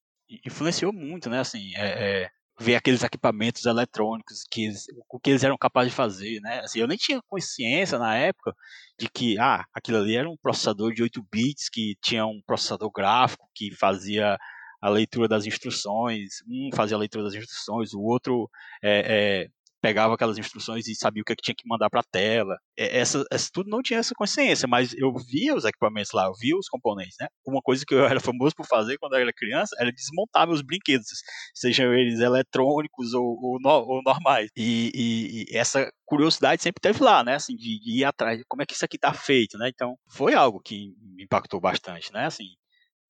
influenciou 0.46 0.92
muito, 0.94 1.30
né? 1.30 1.40
Assim, 1.40 1.74
é, 1.76 2.24
é, 2.24 2.30
ver 2.60 2.76
aqueles 2.76 3.04
equipamentos 3.04 3.66
eletrônicos 3.66 4.44
que 4.50 4.66
eles, 4.66 4.86
o 5.10 5.20
que 5.20 5.32
eles 5.32 5.44
eram 5.44 5.58
capazes 5.58 5.92
de 5.92 5.96
fazer, 5.96 6.40
né? 6.42 6.62
Assim, 6.62 6.80
eu 6.80 6.88
nem 6.88 6.98
tinha 6.98 7.22
consciência 7.28 8.00
na 8.00 8.16
época 8.16 8.56
de 9.00 9.10
que 9.10 9.38
ah, 9.40 9.64
aquilo 9.74 9.98
ali 9.98 10.16
era 10.16 10.30
um 10.30 10.38
processador 10.38 10.94
de 10.94 11.04
8 11.04 11.24
bits 11.32 11.70
que 11.70 11.96
tinha 12.02 12.26
um 12.26 12.42
processador 12.46 12.92
gráfico 12.92 13.50
que 13.56 13.72
fazia 13.76 14.38
a 14.82 14.90
leitura 14.90 15.28
das 15.28 15.46
instruções, 15.46 16.42
um 16.48 16.70
fazia 16.76 16.98
a 16.98 17.00
leitura 17.00 17.24
das 17.24 17.34
instruções, 17.36 17.94
o 17.94 18.02
outro 18.02 18.50
é, 18.84 19.46
é, 19.46 19.50
pegava 19.84 20.14
aquelas 20.14 20.38
instruções 20.38 20.88
e 20.88 20.96
sabia 20.96 21.22
o 21.22 21.26
que, 21.26 21.34
é 21.34 21.36
que 21.36 21.42
tinha 21.42 21.56
que 21.56 21.68
mandar 21.68 21.90
para 21.90 22.00
a 22.00 22.10
tela. 22.10 22.58
Essa, 22.78 23.26
essa, 23.30 23.50
tudo 23.52 23.70
não 23.70 23.82
tinha 23.82 24.00
essa 24.00 24.16
consciência, 24.16 24.66
mas 24.66 24.94
eu 24.94 25.14
via 25.30 25.54
os 25.54 25.66
equipamentos 25.66 26.14
lá, 26.14 26.24
eu 26.28 26.34
via 26.40 26.56
os 26.56 26.70
componentes, 26.70 27.18
né? 27.20 27.28
Uma 27.46 27.62
coisa 27.62 27.84
que 27.86 27.94
eu 27.94 28.06
era 28.08 28.22
famoso 28.22 28.56
por 28.56 28.66
fazer 28.66 28.98
quando 28.98 29.16
eu 29.16 29.20
era 29.20 29.34
criança 29.34 29.76
era 29.78 29.92
desmontar 29.92 30.48
meus 30.48 30.62
brinquedos, 30.62 31.08
sejam 31.54 31.94
eles 31.94 32.22
eletrônicos 32.22 33.14
ou, 33.14 33.26
ou, 33.26 33.60
ou 33.66 34.02
normais. 34.04 34.50
E, 34.56 34.90
e, 34.96 35.54
e, 35.54 35.58
essa 35.58 35.92
curiosidade 36.06 36.64
sempre 36.64 36.80
teve 36.80 37.04
lá, 37.04 37.22
né? 37.22 37.36
Assim, 37.36 37.54
de, 37.54 37.78
de 37.82 38.00
ir 38.00 38.06
atrás, 38.06 38.42
como 38.48 38.64
é 38.64 38.66
que 38.66 38.74
isso 38.74 38.86
aqui 38.86 38.96
está 38.96 39.14
feito, 39.14 39.58
né? 39.58 39.68
Então, 39.68 39.98
foi 40.10 40.34
algo 40.34 40.62
que 40.62 40.94
me 41.14 41.26
impactou 41.26 41.60
bastante, 41.60 42.14
né? 42.14 42.26
Assim, 42.26 42.46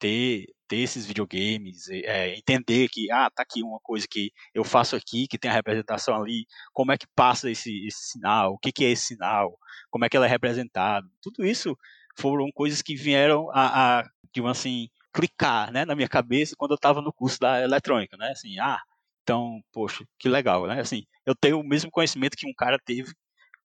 ter, 0.03 0.47
ter 0.67 0.79
esses 0.79 1.05
videogames, 1.05 1.87
é, 1.89 2.35
entender 2.35 2.89
que, 2.89 3.09
ah, 3.09 3.29
tá 3.33 3.41
aqui 3.41 3.63
uma 3.63 3.79
coisa 3.81 4.05
que 4.05 4.33
eu 4.53 4.65
faço 4.65 4.97
aqui, 4.97 5.27
que 5.29 5.37
tem 5.37 5.49
a 5.49 5.53
representação 5.53 6.21
ali, 6.21 6.45
como 6.73 6.91
é 6.91 6.97
que 6.97 7.07
passa 7.15 7.49
esse, 7.49 7.87
esse 7.87 8.11
sinal, 8.11 8.51
o 8.51 8.57
que, 8.57 8.73
que 8.73 8.83
é 8.83 8.89
esse 8.89 9.05
sinal, 9.05 9.57
como 9.89 10.03
é 10.03 10.09
que 10.09 10.17
ela 10.17 10.25
é 10.25 10.29
representada. 10.29 11.07
Tudo 11.21 11.45
isso 11.45 11.77
foram 12.17 12.51
coisas 12.53 12.81
que 12.81 12.97
vieram 12.97 13.49
a, 13.51 13.99
a 13.99 14.09
digamos 14.33 14.59
assim, 14.59 14.89
clicar 15.13 15.71
né, 15.71 15.85
na 15.85 15.95
minha 15.95 16.09
cabeça 16.09 16.53
quando 16.57 16.71
eu 16.71 16.75
estava 16.75 17.01
no 17.01 17.13
curso 17.13 17.39
da 17.39 17.61
eletrônica, 17.61 18.17
né? 18.17 18.31
Assim, 18.31 18.59
ah, 18.59 18.81
então, 19.21 19.61
poxa, 19.71 20.03
que 20.19 20.27
legal, 20.27 20.67
né? 20.67 20.81
Assim, 20.81 21.05
eu 21.25 21.33
tenho 21.33 21.61
o 21.61 21.63
mesmo 21.63 21.89
conhecimento 21.89 22.35
que 22.35 22.47
um 22.47 22.53
cara 22.53 22.77
teve 22.83 23.13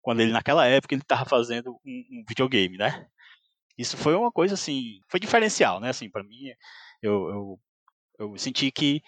quando 0.02 0.20
ele, 0.20 0.32
naquela 0.32 0.66
época, 0.66 0.94
ele 0.94 1.02
estava 1.02 1.24
fazendo 1.24 1.78
um, 1.86 2.04
um 2.10 2.24
videogame, 2.28 2.76
né? 2.76 3.06
Isso 3.76 3.96
foi 3.96 4.14
uma 4.14 4.30
coisa 4.30 4.54
assim, 4.54 5.00
foi 5.08 5.20
diferencial, 5.20 5.80
né? 5.80 5.90
Assim, 5.90 6.10
para 6.10 6.22
mim, 6.22 6.50
eu, 7.02 7.28
eu, 7.28 7.60
eu 8.18 8.38
senti 8.38 8.70
que 8.70 9.02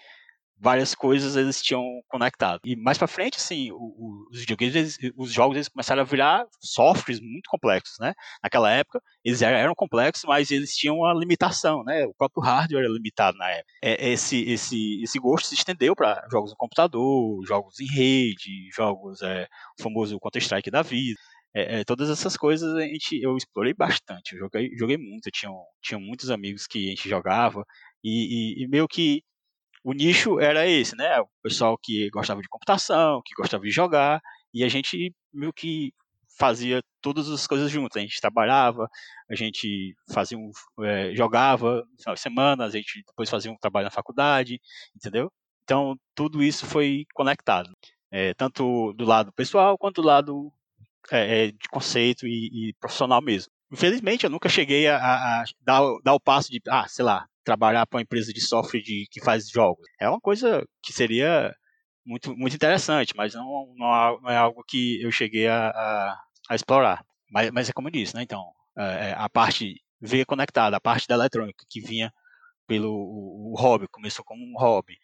várias 0.59 0.95
coisas 0.95 1.35
eles 1.35 1.61
tinham 1.61 1.83
conectado. 2.07 2.59
E 2.65 2.75
mais 2.75 2.97
para 2.97 3.07
frente, 3.07 3.37
assim, 3.37 3.69
os 3.71 4.39
videogames, 4.39 4.97
os 5.15 5.31
jogos 5.31 5.55
eles 5.55 5.67
começaram 5.67 6.01
a 6.01 6.05
virar 6.05 6.45
softwares 6.59 7.19
muito 7.21 7.49
complexos, 7.49 7.97
né? 7.99 8.13
Naquela 8.43 8.71
época, 8.71 9.01
eles 9.23 9.41
eram 9.41 9.75
complexos, 9.75 10.25
mas 10.25 10.49
eles 10.51 10.75
tinham 10.75 10.97
uma 10.97 11.13
limitação, 11.13 11.83
né? 11.83 12.05
O 12.05 12.13
próprio 12.13 12.43
hardware 12.43 12.83
era 12.83 12.93
limitado 12.93 13.37
na 13.37 13.49
época. 13.49 13.73
É, 13.83 14.09
esse, 14.09 14.43
esse, 14.49 15.01
esse 15.03 15.19
gosto 15.19 15.47
se 15.47 15.55
estendeu 15.55 15.95
para 15.95 16.25
jogos 16.31 16.51
no 16.51 16.57
computador, 16.57 17.45
jogos 17.45 17.79
em 17.79 17.87
rede, 17.87 18.69
jogos, 18.75 19.21
é, 19.21 19.47
o 19.79 19.83
famoso 19.83 20.19
Counter-Strike 20.19 20.71
da 20.71 20.81
vida 20.81 21.19
é, 21.57 21.79
é, 21.79 21.83
todas 21.83 22.09
essas 22.09 22.37
coisas 22.37 22.71
a 22.75 22.81
gente, 22.81 23.19
eu 23.19 23.35
explorei 23.35 23.73
bastante, 23.73 24.33
eu 24.33 24.39
joguei, 24.39 24.69
joguei 24.77 24.97
muito, 24.97 25.31
tinha, 25.31 25.51
tinha 25.81 25.99
muitos 25.99 26.29
amigos 26.29 26.67
que 26.67 26.85
a 26.85 26.89
gente 26.89 27.09
jogava, 27.09 27.65
e, 28.03 28.59
e, 28.61 28.63
e, 28.63 28.67
meio 28.67 28.87
que 28.87 29.23
o 29.83 29.93
nicho 29.93 30.39
era 30.39 30.67
esse, 30.67 30.95
né? 30.95 31.19
O 31.19 31.27
pessoal 31.41 31.77
que 31.81 32.09
gostava 32.11 32.41
de 32.41 32.47
computação, 32.49 33.21
que 33.25 33.33
gostava 33.35 33.63
de 33.63 33.71
jogar, 33.71 34.21
e 34.53 34.63
a 34.63 34.69
gente 34.69 35.13
meio 35.33 35.51
que 35.53 35.91
fazia 36.37 36.81
todas 37.01 37.29
as 37.29 37.47
coisas 37.47 37.71
juntos. 37.71 37.97
A 37.97 38.01
gente 38.01 38.21
trabalhava, 38.21 38.87
a 39.29 39.35
gente 39.35 39.95
fazia 40.13 40.37
um, 40.37 40.51
é, 40.83 41.15
jogava 41.15 41.77
no 41.91 41.97
final 41.97 42.15
de 42.15 42.21
semana, 42.21 42.65
a 42.65 42.69
gente 42.69 43.03
depois 43.07 43.29
fazia 43.29 43.51
um 43.51 43.57
trabalho 43.57 43.85
na 43.85 43.91
faculdade, 43.91 44.61
entendeu? 44.95 45.31
Então 45.63 45.95
tudo 46.15 46.43
isso 46.43 46.65
foi 46.67 47.05
conectado, 47.15 47.71
é, 48.11 48.33
tanto 48.35 48.93
do 48.93 49.05
lado 49.05 49.31
pessoal 49.33 49.77
quanto 49.77 50.01
do 50.01 50.07
lado 50.07 50.53
é, 51.11 51.45
é, 51.45 51.51
de 51.51 51.67
conceito 51.69 52.27
e, 52.27 52.69
e, 52.69 52.73
profissional 52.79 53.21
mesmo. 53.21 53.51
Infelizmente, 53.71 54.23
eu 54.23 54.29
nunca 54.29 54.49
cheguei 54.49 54.87
a, 54.87 54.97
a, 54.97 55.43
dar, 55.61 55.81
dar, 56.03 56.13
o 56.13 56.19
passo 56.19 56.49
de, 56.51 56.61
ah, 56.69 56.87
sei 56.87 57.03
lá, 57.03 57.27
trabalhar 57.43 57.85
para 57.85 57.97
uma 57.97 58.01
empresa 58.01 58.31
de 58.31 58.41
software 58.41 58.81
de, 58.81 59.07
que 59.11 59.21
faz 59.21 59.49
jogos. 59.49 59.85
É 59.99 60.09
uma 60.09 60.19
coisa 60.19 60.65
que 60.81 60.93
seria 60.93 61.53
muito, 62.05 62.35
muito 62.35 62.55
interessante, 62.55 63.13
mas 63.15 63.33
não, 63.33 63.73
não, 63.77 64.21
não 64.21 64.29
é 64.29 64.37
algo 64.37 64.63
que 64.65 65.01
eu 65.01 65.11
cheguei 65.11 65.47
a, 65.47 65.69
a, 65.69 66.19
a 66.49 66.55
explorar. 66.55 67.03
Mas, 67.29 67.51
mas, 67.51 67.69
é 67.69 67.73
como 67.73 67.89
eu 67.89 67.91
disse, 67.91 68.15
né? 68.15 68.23
Então, 68.23 68.43
é, 68.77 69.09
é 69.09 69.15
a 69.17 69.29
parte 69.29 69.81
veio 69.99 70.25
conectada, 70.25 70.77
a 70.77 70.81
parte 70.81 71.07
da 71.07 71.15
eletrônica 71.15 71.65
que 71.69 71.81
vinha 71.81 72.13
pelo 72.67 72.91
o, 72.91 73.53
o 73.53 73.55
hobby, 73.59 73.87
começou 73.89 74.23
como 74.23 74.43
um 74.43 74.57
hobby, 74.57 74.97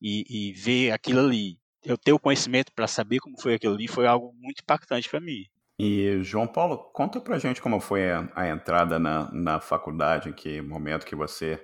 e, 0.00 0.24
e 0.50 0.52
ver 0.52 0.90
aquilo 0.90 1.20
ali 1.20 1.58
eu 1.84 1.96
ter 1.96 2.12
o 2.12 2.18
conhecimento 2.18 2.72
para 2.72 2.86
saber 2.86 3.18
como 3.18 3.40
foi 3.40 3.54
aquilo 3.54 3.74
ali 3.74 3.88
foi 3.88 4.06
algo 4.06 4.34
muito 4.38 4.62
impactante 4.62 5.08
para 5.08 5.20
mim. 5.20 5.44
E, 5.78 6.22
João 6.22 6.46
Paulo, 6.46 6.76
conta 6.92 7.20
pra 7.20 7.38
gente 7.38 7.62
como 7.62 7.80
foi 7.80 8.10
a, 8.10 8.30
a, 8.34 8.48
entrada 8.48 8.98
na, 8.98 9.30
na 9.32 9.60
faculdade, 9.60 10.32
que 10.34 10.60
momento 10.60 11.06
que 11.06 11.16
você 11.16 11.58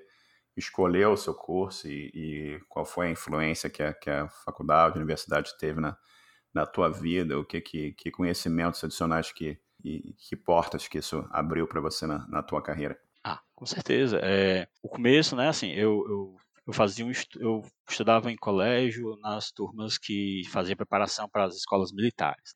escolheu 0.56 1.12
o 1.12 1.16
seu 1.18 1.34
curso 1.34 1.86
e, 1.86 2.10
e 2.14 2.60
qual 2.66 2.86
foi 2.86 3.08
a 3.08 3.10
influência 3.10 3.68
que 3.68 3.82
a, 3.82 3.92
que 3.92 4.08
a 4.08 4.26
faculdade, 4.28 4.94
a 4.94 4.96
universidade 4.96 5.54
teve 5.58 5.80
na, 5.80 5.98
na 6.54 6.64
tua 6.64 6.88
vida, 6.88 7.38
o 7.38 7.44
que, 7.44 7.60
que, 7.60 7.92
que 7.92 8.10
conhecimentos 8.10 8.82
adicionais 8.82 9.30
que, 9.30 9.58
e 9.84 10.14
que 10.14 10.34
portas 10.34 10.88
que 10.88 10.96
isso 10.96 11.26
abriu 11.30 11.68
para 11.68 11.82
você 11.82 12.06
na, 12.06 12.26
na 12.26 12.42
tua 12.42 12.62
carreira? 12.62 12.98
Ah, 13.22 13.40
com 13.54 13.66
certeza. 13.66 14.18
É, 14.22 14.66
o 14.82 14.88
começo, 14.88 15.36
né, 15.36 15.48
assim, 15.48 15.72
eu, 15.72 16.04
eu, 16.08 16.36
eu 16.66 16.72
fazia 16.72 17.06
um, 17.06 17.12
eu 17.36 17.62
estudava 17.88 18.30
em 18.30 18.36
colégio 18.36 19.16
nas 19.20 19.50
turmas 19.52 19.98
que 19.98 20.42
fazia 20.50 20.76
preparação 20.76 21.28
para 21.28 21.44
as 21.44 21.56
escolas 21.56 21.92
militares. 21.92 22.54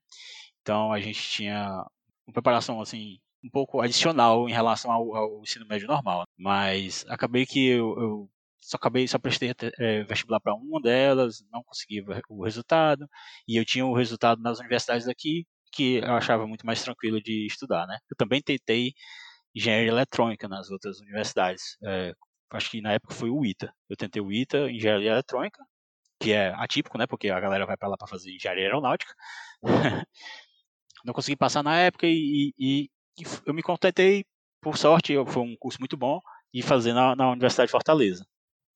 Então 0.62 0.92
a 0.92 1.00
gente 1.00 1.20
tinha 1.22 1.84
uma 2.26 2.32
preparação 2.32 2.80
assim 2.80 3.18
um 3.44 3.50
pouco 3.50 3.80
adicional 3.80 4.48
em 4.48 4.52
relação 4.52 4.90
ao, 4.92 5.14
ao 5.16 5.42
ensino 5.42 5.66
médio 5.66 5.88
normal, 5.88 6.24
mas 6.36 7.04
acabei 7.08 7.46
que 7.46 7.68
eu, 7.68 7.98
eu 7.98 8.30
só 8.60 8.76
acabei 8.76 9.08
só 9.08 9.18
prestei 9.18 9.52
é, 9.78 10.04
vestibular 10.04 10.40
para 10.40 10.54
uma 10.54 10.80
delas, 10.80 11.42
não 11.50 11.62
consegui 11.64 12.04
o 12.28 12.44
resultado 12.44 13.08
e 13.48 13.56
eu 13.58 13.64
tinha 13.64 13.86
o 13.86 13.94
resultado 13.94 14.42
nas 14.42 14.58
universidades 14.58 15.06
daqui 15.06 15.46
que 15.72 15.96
eu 15.96 16.12
achava 16.14 16.46
muito 16.46 16.66
mais 16.66 16.82
tranquilo 16.82 17.22
de 17.22 17.46
estudar, 17.46 17.86
né? 17.86 17.98
Eu 18.10 18.16
também 18.16 18.42
tentei 18.42 18.92
engenharia 19.54 19.88
eletrônica 19.88 20.48
nas 20.48 20.70
outras 20.70 21.00
universidades. 21.00 21.76
É, 21.84 22.12
acho 22.50 22.70
que 22.70 22.80
na 22.80 22.92
época 22.92 23.14
foi 23.14 23.30
o 23.30 23.44
ITA. 23.44 23.72
Eu 23.88 23.96
tentei 23.96 24.20
o 24.20 24.32
ITA, 24.32 24.70
engenharia 24.70 25.12
eletrônica, 25.12 25.62
que 26.20 26.32
é 26.32 26.52
atípico, 26.54 26.98
né? 26.98 27.06
Porque 27.06 27.30
a 27.30 27.40
galera 27.40 27.66
vai 27.66 27.76
para 27.76 27.88
lá 27.88 27.96
para 27.96 28.06
fazer 28.06 28.34
engenharia 28.34 28.64
aeronáutica. 28.64 29.14
Não 31.04 31.14
consegui 31.14 31.36
passar 31.36 31.62
na 31.62 31.78
época 31.78 32.06
e, 32.06 32.52
e, 32.58 32.90
e, 33.18 33.24
eu 33.46 33.54
me 33.54 33.62
contentei, 33.62 34.24
por 34.60 34.76
sorte, 34.76 35.14
foi 35.26 35.42
um 35.42 35.56
curso 35.56 35.78
muito 35.80 35.96
bom, 35.96 36.20
e 36.52 36.62
fazer 36.62 36.92
na, 36.92 37.16
na 37.16 37.30
Universidade 37.30 37.68
de 37.68 37.72
Fortaleza. 37.72 38.26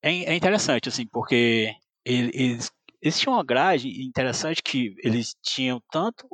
É, 0.02 0.10
é 0.10 0.34
interessante, 0.34 0.88
assim, 0.88 1.06
porque 1.06 1.74
eles, 2.04 2.70
eles 3.02 3.18
tinham 3.18 3.34
uma 3.34 3.44
grade 3.44 3.88
interessante 4.02 4.62
que 4.62 4.94
eles 5.02 5.34
tinham 5.42 5.82
tanto 5.90 6.26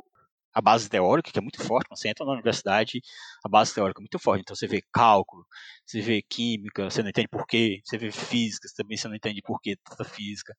a 0.53 0.61
base 0.61 0.89
teórica, 0.89 1.31
que 1.31 1.39
é 1.39 1.41
muito 1.41 1.63
forte. 1.63 1.87
Você 1.89 2.09
entra 2.09 2.25
na 2.25 2.33
universidade, 2.33 3.01
a 3.43 3.49
base 3.49 3.73
teórica 3.73 3.99
é 3.99 4.03
muito 4.03 4.19
forte. 4.19 4.41
Então 4.41 4.55
você 4.55 4.67
vê 4.67 4.81
cálculo, 4.93 5.45
você 5.85 6.01
vê 6.01 6.21
química, 6.21 6.89
você 6.89 7.01
não 7.01 7.09
entende 7.09 7.27
porquê, 7.29 7.81
você 7.83 7.97
vê 7.97 8.11
física, 8.11 8.67
também 8.75 8.97
você 8.97 9.07
não 9.07 9.15
entende 9.15 9.41
porquê 9.41 9.75
tanta 9.83 10.03
física, 10.03 10.55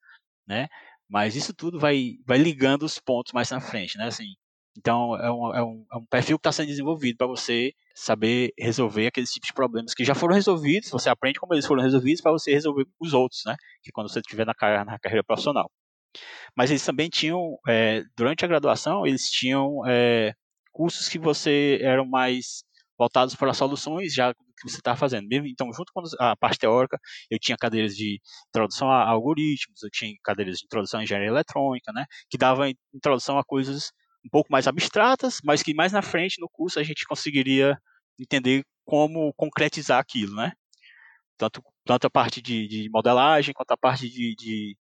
né? 0.46 0.68
Mas 1.08 1.36
isso 1.36 1.54
tudo 1.54 1.78
vai, 1.78 2.16
vai 2.26 2.38
ligando 2.38 2.84
os 2.84 2.98
pontos 2.98 3.32
mais 3.32 3.50
na 3.50 3.60
frente, 3.60 3.98
né? 3.98 4.06
Assim, 4.06 4.34
então 4.78 5.14
é 5.16 5.30
um, 5.30 5.54
é 5.54 5.62
um, 5.62 5.86
é 5.92 5.96
um 5.96 6.06
perfil 6.06 6.38
que 6.38 6.40
está 6.40 6.52
sendo 6.52 6.68
desenvolvido 6.68 7.18
para 7.18 7.26
você 7.26 7.74
saber 7.94 8.52
resolver 8.58 9.06
aqueles 9.06 9.30
tipos 9.30 9.48
de 9.48 9.52
problemas 9.52 9.94
que 9.94 10.04
já 10.04 10.14
foram 10.14 10.34
resolvidos, 10.34 10.90
você 10.90 11.10
aprende 11.10 11.38
como 11.38 11.52
eles 11.54 11.66
foram 11.66 11.82
resolvidos 11.82 12.22
para 12.22 12.32
você 12.32 12.52
resolver 12.52 12.86
os 12.98 13.12
outros, 13.12 13.42
né? 13.46 13.56
Que 13.82 13.92
quando 13.92 14.10
você 14.10 14.20
estiver 14.20 14.46
na, 14.46 14.54
na 14.84 14.98
carreira 14.98 15.24
profissional. 15.24 15.70
Mas 16.56 16.70
eles 16.70 16.84
também 16.84 17.08
tinham, 17.08 17.58
é, 17.68 18.02
durante 18.16 18.44
a 18.44 18.48
graduação, 18.48 19.06
eles 19.06 19.30
tinham 19.30 19.86
é, 19.86 20.34
cursos 20.72 21.08
que 21.08 21.18
você 21.18 21.78
eram 21.82 22.06
mais 22.06 22.64
voltados 22.98 23.34
para 23.34 23.54
soluções 23.54 24.14
já 24.14 24.32
que 24.34 24.70
você 24.70 24.76
está 24.76 24.94
fazendo. 24.94 25.26
Então, 25.32 25.72
junto 25.72 25.92
com 25.92 26.02
a 26.20 26.36
parte 26.36 26.60
teórica, 26.60 26.98
eu 27.30 27.38
tinha 27.38 27.56
cadeiras 27.56 27.96
de 27.96 28.20
introdução 28.48 28.90
a 28.90 29.08
algoritmos, 29.08 29.82
eu 29.82 29.90
tinha 29.90 30.12
cadeiras 30.22 30.58
de 30.58 30.64
introdução 30.64 31.00
à 31.00 31.02
engenharia 31.02 31.28
eletrônica, 31.28 31.92
né, 31.92 32.04
que 32.30 32.38
dava 32.38 32.70
introdução 32.94 33.38
a 33.38 33.44
coisas 33.44 33.90
um 34.24 34.28
pouco 34.30 34.52
mais 34.52 34.68
abstratas, 34.68 35.38
mas 35.42 35.62
que 35.62 35.74
mais 35.74 35.92
na 35.92 36.00
frente 36.00 36.40
no 36.40 36.48
curso 36.48 36.78
a 36.78 36.82
gente 36.82 37.04
conseguiria 37.06 37.76
entender 38.20 38.64
como 38.84 39.32
concretizar 39.34 39.98
aquilo, 39.98 40.34
né? 40.36 40.52
Tanto, 41.36 41.62
tanto 41.84 42.06
a 42.06 42.10
parte 42.10 42.40
de, 42.40 42.68
de 42.68 42.88
modelagem 42.90 43.52
quanto 43.52 43.72
a 43.72 43.76
parte 43.76 44.08
de, 44.08 44.34
de 44.36 44.76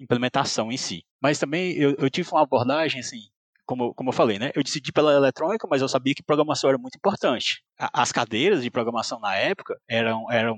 implementação 0.00 0.70
em 0.70 0.76
si. 0.76 1.04
Mas 1.20 1.38
também 1.38 1.72
eu, 1.74 1.94
eu 1.98 2.10
tive 2.10 2.28
uma 2.30 2.42
abordagem 2.42 3.00
assim, 3.00 3.20
como, 3.66 3.94
como 3.94 4.10
eu 4.10 4.12
falei, 4.12 4.38
né? 4.38 4.50
Eu 4.54 4.62
decidi 4.62 4.92
pela 4.92 5.12
eletrônica, 5.12 5.66
mas 5.68 5.82
eu 5.82 5.88
sabia 5.88 6.14
que 6.14 6.22
programação 6.22 6.68
era 6.70 6.78
muito 6.78 6.96
importante. 6.96 7.62
As 7.78 8.12
cadeiras 8.12 8.62
de 8.62 8.70
programação 8.70 9.18
na 9.20 9.34
época 9.34 9.78
eram 9.88 10.30
eram 10.30 10.56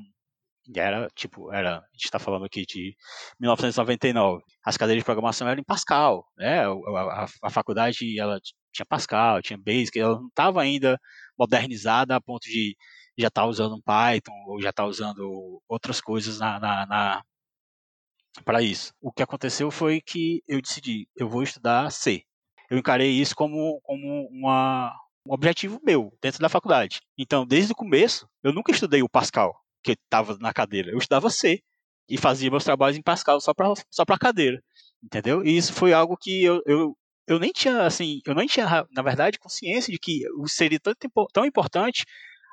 era 0.75 1.09
tipo 1.15 1.53
era 1.53 1.79
a 1.79 1.83
gente 1.93 2.07
está 2.07 2.19
falando 2.19 2.45
aqui 2.45 2.65
de 2.67 2.97
1999 3.39 4.43
as 4.65 4.77
cadeiras 4.77 5.01
de 5.01 5.05
programação 5.05 5.49
eram 5.49 5.61
em 5.61 5.65
Pascal 5.65 6.27
né 6.37 6.65
a, 6.67 6.71
a, 6.71 7.27
a 7.45 7.51
faculdade 7.51 8.19
ela 8.19 8.41
tinha 8.73 8.85
Pascal 8.85 9.41
tinha 9.43 9.57
Basic 9.57 9.97
ela 9.97 10.19
não 10.19 10.27
estava 10.27 10.61
ainda 10.61 10.99
modernizada 11.39 12.17
a 12.17 12.21
ponto 12.21 12.49
de 12.49 12.77
já 13.17 13.29
estar 13.29 13.43
tá 13.43 13.47
usando 13.47 13.81
Python 13.83 14.33
ou 14.49 14.61
já 14.61 14.71
estar 14.71 14.83
tá 14.83 14.89
usando 14.89 15.63
outras 15.69 16.01
coisas 16.01 16.41
na, 16.41 16.59
na, 16.59 16.87
na 16.87 17.23
para 18.45 18.63
isso. 18.63 18.93
O 19.01 19.13
que 19.13 19.23
aconteceu 19.23 19.71
foi 19.71 20.01
que 20.01 20.43
eu 20.47 20.61
decidi, 20.61 21.09
eu 21.17 21.29
vou 21.29 21.43
estudar 21.43 21.91
C. 21.91 22.23
Eu 22.71 22.79
encarei 22.79 23.11
isso 23.11 23.35
como, 23.35 23.81
como 23.83 24.29
uma, 24.31 24.93
um 25.27 25.33
objetivo 25.33 25.81
meu 25.85 26.13
dentro 26.21 26.41
da 26.41 26.49
faculdade. 26.49 27.01
Então, 27.17 27.47
desde 27.47 27.73
o 27.73 27.77
começo, 27.77 28.29
eu 28.43 28.53
nunca 28.53 28.73
estudei 28.73 29.03
o 29.03 29.09
Pascal, 29.09 29.55
que 29.83 29.93
estava 29.93 30.37
na 30.39 30.53
cadeira. 30.53 30.91
Eu 30.91 30.99
estudava 30.99 31.31
C 31.31 31.63
e 32.09 32.17
fazia 32.19 32.51
meus 32.51 32.65
trabalhos 32.65 32.97
em 32.97 33.03
Pascal 33.03 33.41
só 33.41 33.53
para 33.53 33.73
só 33.91 34.05
para 34.05 34.19
cadeira, 34.19 34.63
entendeu? 35.03 35.45
E 35.45 35.57
isso 35.57 35.73
foi 35.73 35.93
algo 35.93 36.17
que 36.17 36.45
eu, 36.45 36.63
eu, 36.67 36.97
eu 37.27 37.39
nem 37.39 37.53
tinha 37.53 37.83
assim, 37.83 38.21
eu 38.25 38.35
nem 38.35 38.47
tinha 38.47 38.87
na 38.93 39.03
verdade 39.03 39.39
consciência 39.39 39.93
de 39.93 39.99
que 39.99 40.23
seria 40.47 40.79
tão, 40.81 40.95
tão 41.33 41.45
importante 41.45 42.05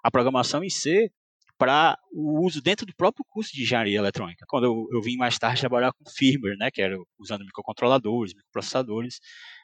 a 0.03 0.11
programação 0.11 0.63
em 0.63 0.69
C 0.69 1.11
para 1.57 1.97
o 2.11 2.43
uso 2.45 2.61
dentro 2.61 2.85
do 2.85 2.95
próprio 2.95 3.25
curso 3.29 3.53
de 3.53 3.63
engenharia 3.63 3.97
eletrônica. 3.97 4.45
Quando 4.47 4.65
eu, 4.65 4.87
eu 4.91 5.01
vim 5.01 5.15
mais 5.17 5.37
tarde 5.37 5.61
trabalhar 5.61 5.93
com 5.93 6.09
firmware, 6.09 6.57
né, 6.57 6.69
que 6.71 6.81
era 6.81 6.97
usando 7.17 7.45
microcontroladores, 7.45 8.33
microprocessadores, 8.33 9.19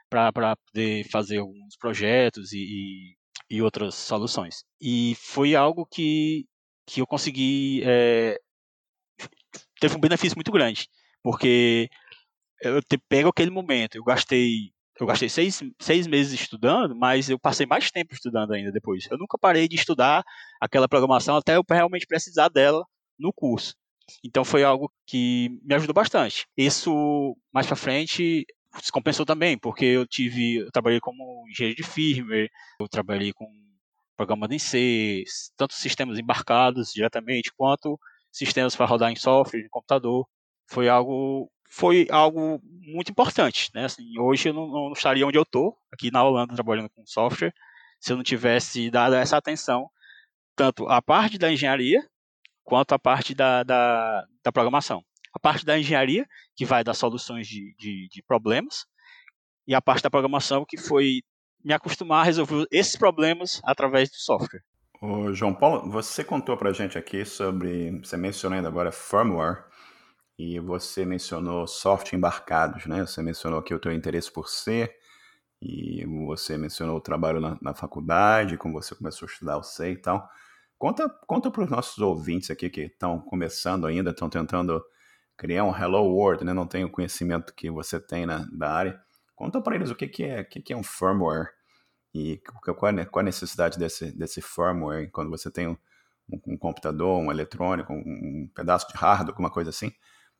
para 0.09 0.55
poder 0.55 1.07
fazer 1.09 1.37
alguns 1.37 1.77
projetos 1.77 2.51
e, 2.51 3.15
e, 3.49 3.57
e, 3.57 3.61
outras 3.61 3.95
soluções. 3.95 4.63
E 4.81 5.15
foi 5.15 5.55
algo 5.55 5.85
que, 5.85 6.45
que 6.87 7.01
eu 7.01 7.07
consegui. 7.07 7.81
É, 7.85 8.39
teve 9.79 9.95
um 9.95 9.99
benefício 9.99 10.35
muito 10.37 10.51
grande, 10.51 10.87
porque 11.21 11.89
eu 12.61 12.81
pego 13.07 13.29
aquele 13.29 13.51
momento, 13.51 13.95
eu 13.95 14.03
gastei 14.03 14.71
eu 14.99 15.07
gastei 15.07 15.29
seis, 15.29 15.61
seis 15.79 16.07
meses 16.07 16.33
estudando, 16.33 16.95
mas 16.95 17.29
eu 17.29 17.39
passei 17.39 17.65
mais 17.65 17.89
tempo 17.91 18.13
estudando 18.13 18.51
ainda 18.53 18.71
depois. 18.71 19.07
Eu 19.09 19.17
nunca 19.17 19.37
parei 19.37 19.67
de 19.67 19.75
estudar 19.75 20.23
aquela 20.59 20.87
programação 20.87 21.37
até 21.37 21.55
eu 21.55 21.63
realmente 21.69 22.05
precisar 22.05 22.49
dela 22.49 22.83
no 23.17 23.31
curso. 23.33 23.75
Então 24.23 24.43
foi 24.43 24.63
algo 24.63 24.91
que 25.05 25.49
me 25.63 25.75
ajudou 25.75 25.93
bastante. 25.93 26.45
Isso 26.57 27.35
mais 27.53 27.67
para 27.67 27.75
frente 27.75 28.45
se 28.81 28.91
compensou 28.91 29.25
também, 29.25 29.57
porque 29.57 29.85
eu 29.85 30.05
tive, 30.05 30.57
eu 30.57 30.71
trabalhei 30.71 30.99
como 30.99 31.45
engenheiro 31.49 31.77
de 31.77 31.83
firmware, 31.83 32.49
eu 32.79 32.87
trabalhei 32.87 33.33
com 33.33 33.47
programas 34.15 34.51
em 34.51 34.59
C, 34.59 35.23
tanto 35.57 35.73
sistemas 35.73 36.19
embarcados 36.19 36.91
diretamente 36.93 37.51
quanto 37.55 37.97
sistemas 38.31 38.75
para 38.75 38.85
rodar 38.85 39.11
em 39.11 39.15
software, 39.15 39.61
em 39.61 39.69
computador. 39.69 40.27
Foi 40.69 40.87
algo 40.89 41.49
foi 41.69 42.07
algo 42.09 42.59
muito 42.63 43.11
importante, 43.11 43.69
né? 43.73 43.85
Assim, 43.85 44.17
hoje 44.19 44.49
eu 44.49 44.53
não, 44.53 44.67
não, 44.67 44.91
estaria 44.91 45.25
onde 45.25 45.37
eu 45.37 45.43
estou, 45.43 45.77
aqui 45.93 46.09
na 46.11 46.23
Holanda, 46.23 46.55
trabalhando 46.55 46.89
com 46.89 47.05
software, 47.05 47.53
se 47.99 48.11
eu 48.11 48.17
não 48.17 48.23
tivesse 48.23 48.89
dado 48.89 49.13
essa 49.13 49.37
atenção, 49.37 49.87
tanto 50.55 50.87
à 50.89 51.01
parte 51.01 51.37
da 51.37 51.51
engenharia, 51.51 52.01
quanto 52.63 52.93
à 52.93 52.99
parte 52.99 53.35
da, 53.35 53.63
da, 53.63 54.25
da 54.43 54.51
programação. 54.51 55.03
A 55.33 55.39
parte 55.39 55.63
da 55.63 55.77
engenharia, 55.77 56.25
que 56.55 56.65
vai 56.65 56.83
dar 56.83 56.95
soluções 56.95 57.47
de, 57.47 57.75
de, 57.77 58.07
de 58.09 58.23
problemas, 58.23 58.85
e 59.67 59.75
a 59.75 59.81
parte 59.81 60.01
da 60.01 60.09
programação, 60.09 60.65
que 60.67 60.77
foi 60.77 61.21
me 61.63 61.73
acostumar 61.73 62.21
a 62.21 62.23
resolver 62.23 62.65
esses 62.71 62.95
problemas 62.95 63.61
através 63.63 64.09
do 64.09 64.15
software. 64.15 64.63
Ô, 65.01 65.31
João 65.33 65.53
Paulo, 65.53 65.89
você 65.89 66.23
contou 66.23 66.57
para 66.57 66.71
a 66.71 66.73
gente 66.73 66.97
aqui 66.97 67.23
sobre, 67.23 67.99
você 67.99 68.17
mencionou 68.17 68.57
ainda 68.57 68.67
agora 68.67 68.91
firmware, 68.91 69.63
e 70.39 70.57
você 70.57 71.05
mencionou 71.05 71.67
software 71.67 72.17
embarcados, 72.17 72.85
né? 72.85 73.05
Você 73.05 73.21
mencionou 73.21 73.59
aqui 73.59 73.73
o 73.73 73.79
teu 73.79 73.91
interesse 73.91 74.31
por 74.31 74.47
C, 74.47 74.89
e 75.61 76.05
você 76.25 76.57
mencionou 76.57 76.95
o 76.95 77.01
trabalho 77.01 77.41
na, 77.41 77.57
na 77.61 77.73
faculdade, 77.73 78.57
como 78.57 78.81
você 78.81 78.95
começou 78.95 79.27
a 79.27 79.31
estudar 79.31 79.57
o 79.57 79.63
C 79.63 79.91
e 79.91 79.97
tal. 79.97 80.29
Conta, 80.77 81.09
conta 81.27 81.51
para 81.51 81.65
os 81.65 81.69
nossos 81.69 81.97
ouvintes 81.99 82.49
aqui 82.49 82.69
que 82.69 82.83
estão 82.83 83.19
começando 83.19 83.85
ainda, 83.85 84.11
estão 84.11 84.29
tentando 84.29 84.81
criar 85.35 85.65
um 85.65 85.75
Hello 85.75 86.05
World, 86.05 86.45
né? 86.45 86.53
Não 86.53 86.65
tem 86.65 86.85
o 86.85 86.89
conhecimento 86.89 87.53
que 87.53 87.69
você 87.69 87.99
tem 87.99 88.25
na, 88.25 88.47
da 88.53 88.71
área. 88.71 89.01
Conta 89.35 89.61
para 89.61 89.75
eles 89.75 89.89
o 89.89 89.95
que, 89.95 90.07
que, 90.07 90.23
é, 90.23 90.39
o 90.39 90.45
que, 90.45 90.61
que 90.61 90.71
é 90.71 90.77
um 90.77 90.83
firmware 90.83 91.49
e 92.13 92.41
qual, 92.63 92.75
qual 92.75 93.19
a 93.19 93.23
necessidade 93.23 93.77
desse, 93.77 94.17
desse 94.17 94.41
firmware 94.41 95.11
quando 95.11 95.29
você 95.29 95.51
tem 95.51 95.67
um, 95.67 95.77
um, 96.31 96.53
um 96.53 96.57
computador, 96.57 97.19
um 97.19 97.29
eletrônico, 97.29 97.91
um, 97.91 97.97
um, 97.97 98.51
pedaço 98.55 98.87
de 98.87 98.97
hardware, 98.97 99.31
alguma 99.31 99.49
coisa 99.49 99.69
assim. 99.69 99.91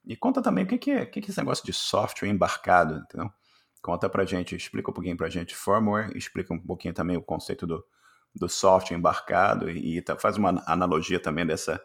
E 0.10 0.16
conta 0.16 0.42
também 0.42 0.64
o 0.64 0.68
que, 0.68 0.80
que, 0.80 0.90
é, 0.90 1.06
que, 1.06 1.20
é 1.20 1.22
esse 1.22 1.38
negócio 1.38 1.64
de 1.64 1.72
software 1.72 2.28
embarcado, 2.28 2.96
entendeu? 2.96 3.32
Conta 3.80 4.10
pra 4.10 4.26
gente, 4.26 4.56
explica 4.56 4.90
um 4.90 4.94
pouquinho 4.94 5.16
pra 5.16 5.30
gente 5.30 5.56
firmware, 5.56 6.18
explica 6.18 6.52
um 6.52 6.60
pouquinho 6.60 6.96
também 6.96 7.16
o 7.16 7.22
conceito 7.22 7.68
do, 7.68 7.86
do 8.34 8.50
software 8.50 8.98
embarcado 8.98 9.70
e, 9.70 10.00
e 10.00 10.04
faz 10.18 10.36
uma 10.36 10.64
analogia 10.66 11.22
também 11.22 11.46
dessa, 11.46 11.80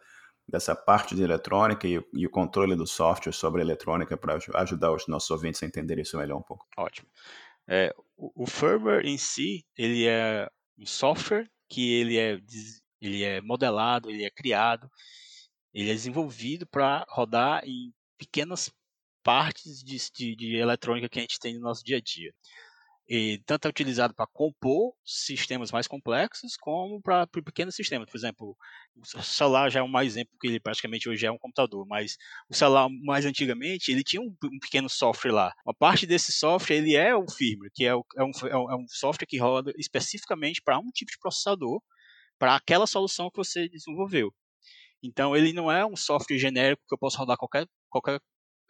dessa 0.48 0.74
parte 0.74 1.14
de 1.14 1.22
eletrônica 1.22 1.86
e, 1.86 2.02
e 2.14 2.26
o 2.26 2.30
controle 2.30 2.74
do 2.74 2.86
software 2.86 3.34
sobre 3.34 3.60
a 3.60 3.64
eletrônica 3.64 4.16
para 4.16 4.38
ajudar 4.54 4.92
os 4.92 5.06
nossos 5.06 5.30
ouvintes 5.30 5.62
a 5.62 5.66
entenderem 5.66 6.00
isso 6.00 6.16
melhor 6.16 6.38
um 6.38 6.42
pouco. 6.42 6.66
Ótimo. 6.78 7.06
É, 7.68 7.94
o, 8.16 8.44
o 8.44 8.46
firmware 8.46 9.04
em 9.04 9.18
si, 9.18 9.66
ele 9.76 10.06
é 10.06 10.48
um 10.78 10.86
software 10.86 11.46
que 11.68 11.92
ele 11.92 12.16
é, 12.16 12.40
ele 13.02 13.22
é 13.22 13.42
modelado, 13.42 14.08
ele 14.08 14.24
é 14.24 14.30
criado, 14.30 14.90
ele 15.74 15.90
é 15.90 15.92
desenvolvido 15.92 16.66
para 16.66 17.04
rodar 17.10 17.62
em 17.66 17.92
pequenas 18.18 18.70
partes 19.22 19.82
de, 19.82 19.98
de, 20.14 20.36
de, 20.36 20.56
eletrônica 20.56 21.08
que 21.08 21.18
a 21.18 21.22
gente 21.22 21.38
tem 21.38 21.54
no 21.54 21.60
nosso 21.60 21.82
dia 21.82 21.96
a 21.96 22.00
dia. 22.00 22.32
E 23.06 23.42
tanto 23.44 23.66
é 23.66 23.68
utilizado 23.68 24.14
para 24.14 24.26
compor 24.26 24.94
sistemas 25.04 25.70
mais 25.70 25.86
complexos, 25.86 26.56
como 26.56 27.02
para 27.02 27.26
pequenos 27.26 27.74
sistemas. 27.74 28.08
Por 28.08 28.16
exemplo, 28.16 28.56
o 28.96 29.22
celular 29.22 29.70
já 29.70 29.80
é 29.80 29.82
um 29.82 30.00
exemplo, 30.00 30.30
porque 30.32 30.46
ele 30.46 30.58
praticamente 30.58 31.06
hoje 31.08 31.26
é 31.26 31.30
um 31.30 31.36
computador, 31.36 31.86
mas 31.86 32.16
o 32.48 32.54
celular 32.54 32.88
mais 33.02 33.26
antigamente, 33.26 33.92
ele 33.92 34.02
tinha 34.02 34.22
um, 34.22 34.34
um 34.44 34.58
pequeno 34.58 34.88
software 34.88 35.32
lá. 35.32 35.52
Uma 35.66 35.74
parte 35.74 36.06
desse 36.06 36.32
software, 36.32 36.76
ele 36.76 36.96
é 36.96 37.14
o 37.14 37.28
firmware, 37.28 37.70
que 37.74 37.84
é, 37.84 37.94
o, 37.94 38.02
é, 38.16 38.24
um, 38.24 38.30
é 38.70 38.76
um 38.76 38.86
software 38.88 39.26
que 39.26 39.38
roda 39.38 39.70
especificamente 39.76 40.62
para 40.64 40.78
um 40.78 40.90
tipo 40.90 41.10
de 41.10 41.18
processador, 41.18 41.82
para 42.38 42.56
aquela 42.56 42.86
solução 42.86 43.30
que 43.30 43.36
você 43.36 43.68
desenvolveu. 43.68 44.32
Então, 45.02 45.36
ele 45.36 45.52
não 45.52 45.70
é 45.70 45.84
um 45.84 45.94
software 45.94 46.38
genérico 46.38 46.82
que 46.88 46.94
eu 46.94 46.98
posso 46.98 47.18
rodar 47.18 47.36
qualquer, 47.36 47.66
qualquer 48.00 48.20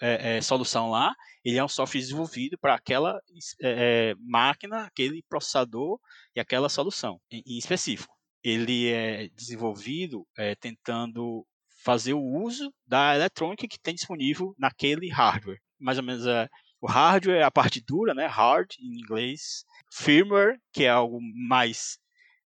é, 0.00 0.36
é, 0.36 0.40
solução 0.40 0.90
lá, 0.90 1.14
ele 1.44 1.58
é 1.58 1.64
um 1.64 1.68
software 1.68 2.00
desenvolvido 2.00 2.58
para 2.58 2.74
aquela 2.74 3.18
é, 3.62 4.10
é, 4.10 4.14
máquina, 4.18 4.84
aquele 4.84 5.22
processador 5.28 5.98
e 6.34 6.40
aquela 6.40 6.68
solução 6.68 7.20
em, 7.30 7.42
em 7.46 7.58
específico. 7.58 8.12
Ele 8.42 8.90
é 8.90 9.28
desenvolvido 9.28 10.26
é, 10.36 10.54
tentando 10.54 11.46
fazer 11.82 12.14
o 12.14 12.22
uso 12.22 12.72
da 12.86 13.14
eletrônica 13.14 13.68
que 13.68 13.78
tem 13.78 13.94
disponível 13.94 14.54
naquele 14.58 15.08
hardware. 15.08 15.60
Mais 15.78 15.98
ou 15.98 16.04
menos 16.04 16.26
é, 16.26 16.48
o 16.80 16.86
hardware 16.86 17.40
é 17.40 17.42
a 17.42 17.50
parte 17.50 17.80
dura, 17.80 18.12
né, 18.14 18.26
hard 18.26 18.68
em 18.78 18.98
inglês, 18.98 19.64
firmware, 19.90 20.58
que 20.72 20.84
é 20.84 20.90
algo 20.90 21.18
mais 21.48 21.98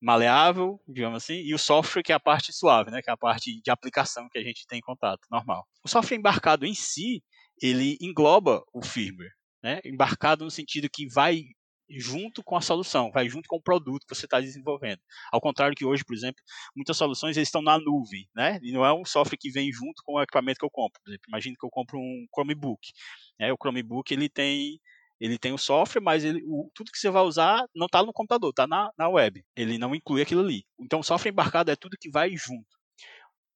maleável, 0.02 0.80
digamos 0.88 1.24
assim, 1.24 1.36
e 1.36 1.54
o 1.54 1.60
software 1.60 2.04
que 2.04 2.12
é 2.12 2.16
a 2.16 2.20
parte 2.20 2.54
suave, 2.54 2.92
né, 2.92 3.02
que 3.02 3.10
é 3.10 3.14
a 3.14 3.18
parte 3.18 3.62
de 3.62 3.72
aplicação 3.72 4.30
que 4.30 4.38
a 4.38 4.44
gente 4.44 4.66
tem 4.68 4.80
em 4.80 4.82
contato, 4.82 5.28
normal. 5.30 5.68
O 5.84 5.90
software 5.90 6.18
embarcado 6.18 6.66
em 6.66 6.74
si, 6.74 7.24
ele 7.62 7.98
engloba 8.02 8.64
o 8.74 8.82
firmware, 8.82 9.34
né, 9.62 9.82
embarcado 9.84 10.46
no 10.46 10.52
sentido 10.52 10.90
que 10.92 11.08
vai 11.08 11.44
junto 11.90 12.44
com 12.44 12.56
a 12.56 12.62
solução, 12.62 13.12
vai 13.12 13.28
junto 13.28 13.48
com 13.48 13.58
o 13.58 13.62
produto 13.62 14.06
que 14.06 14.16
você 14.16 14.26
está 14.26 14.40
desenvolvendo. 14.40 15.00
Ao 15.32 15.42
contrário 15.42 15.76
que 15.76 15.86
hoje, 15.86 16.04
por 16.06 16.16
exemplo, 16.16 16.42
muitas 16.76 16.96
soluções 16.96 17.36
eles 17.36 17.48
estão 17.48 17.62
na 17.62 17.80
nuvem, 17.80 18.30
né? 18.36 18.60
E 18.62 18.72
não 18.72 18.86
é 18.86 18.94
um 18.94 19.04
software 19.04 19.38
que 19.40 19.50
vem 19.50 19.72
junto 19.72 20.04
com 20.06 20.14
o 20.14 20.22
equipamento 20.22 20.60
que 20.60 20.66
eu 20.66 20.70
compro. 20.70 21.02
Por 21.02 21.10
exemplo, 21.10 21.26
imagine 21.28 21.56
que 21.58 21.66
eu 21.66 21.70
compro 21.70 21.98
um 21.98 22.28
Chromebook. 22.34 22.92
Né? 23.40 23.52
O 23.52 23.58
Chromebook 23.60 24.14
ele 24.14 24.30
tem 24.30 24.80
ele 25.20 25.38
tem 25.38 25.52
o 25.52 25.58
software, 25.58 26.02
mas 26.02 26.24
ele, 26.24 26.42
o, 26.46 26.70
tudo 26.74 26.92
que 26.92 26.98
você 26.98 27.10
vai 27.10 27.24
usar 27.24 27.66
não 27.76 27.88
está 27.88 28.02
no 28.04 28.14
computador, 28.14 28.52
está 28.52 28.66
na, 28.66 28.92
na 28.98 29.10
web. 29.10 29.44
Ele 29.56 29.78
não 29.78 29.94
inclui 29.94 30.22
aquilo 30.22 30.42
ali. 30.42 30.64
Então, 30.80 31.02
o 31.02 31.04
software 31.04 31.32
embarcado 31.32 31.70
é 31.70 31.76
tudo 31.76 31.98
que 32.00 32.10
vai 32.10 32.36
junto. 32.36 32.68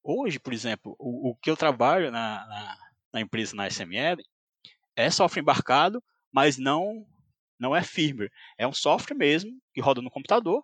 Hoje, 0.03 0.39
por 0.39 0.51
exemplo, 0.51 0.95
o, 0.99 1.31
o 1.31 1.35
que 1.35 1.49
eu 1.49 1.55
trabalho 1.55 2.11
na, 2.11 2.45
na, 2.45 2.77
na, 3.13 3.21
empresa, 3.21 3.55
na 3.55 3.67
SML, 3.67 4.21
é 4.95 5.09
software 5.09 5.41
embarcado, 5.41 6.03
mas 6.31 6.57
não, 6.57 7.05
não 7.57 7.73
é 7.73 7.81
firmware. 7.81 8.31
É 8.57 8.67
um 8.67 8.73
software 8.73 9.15
mesmo, 9.15 9.51
que 9.73 9.79
roda 9.79 10.01
no 10.01 10.11
computador, 10.11 10.61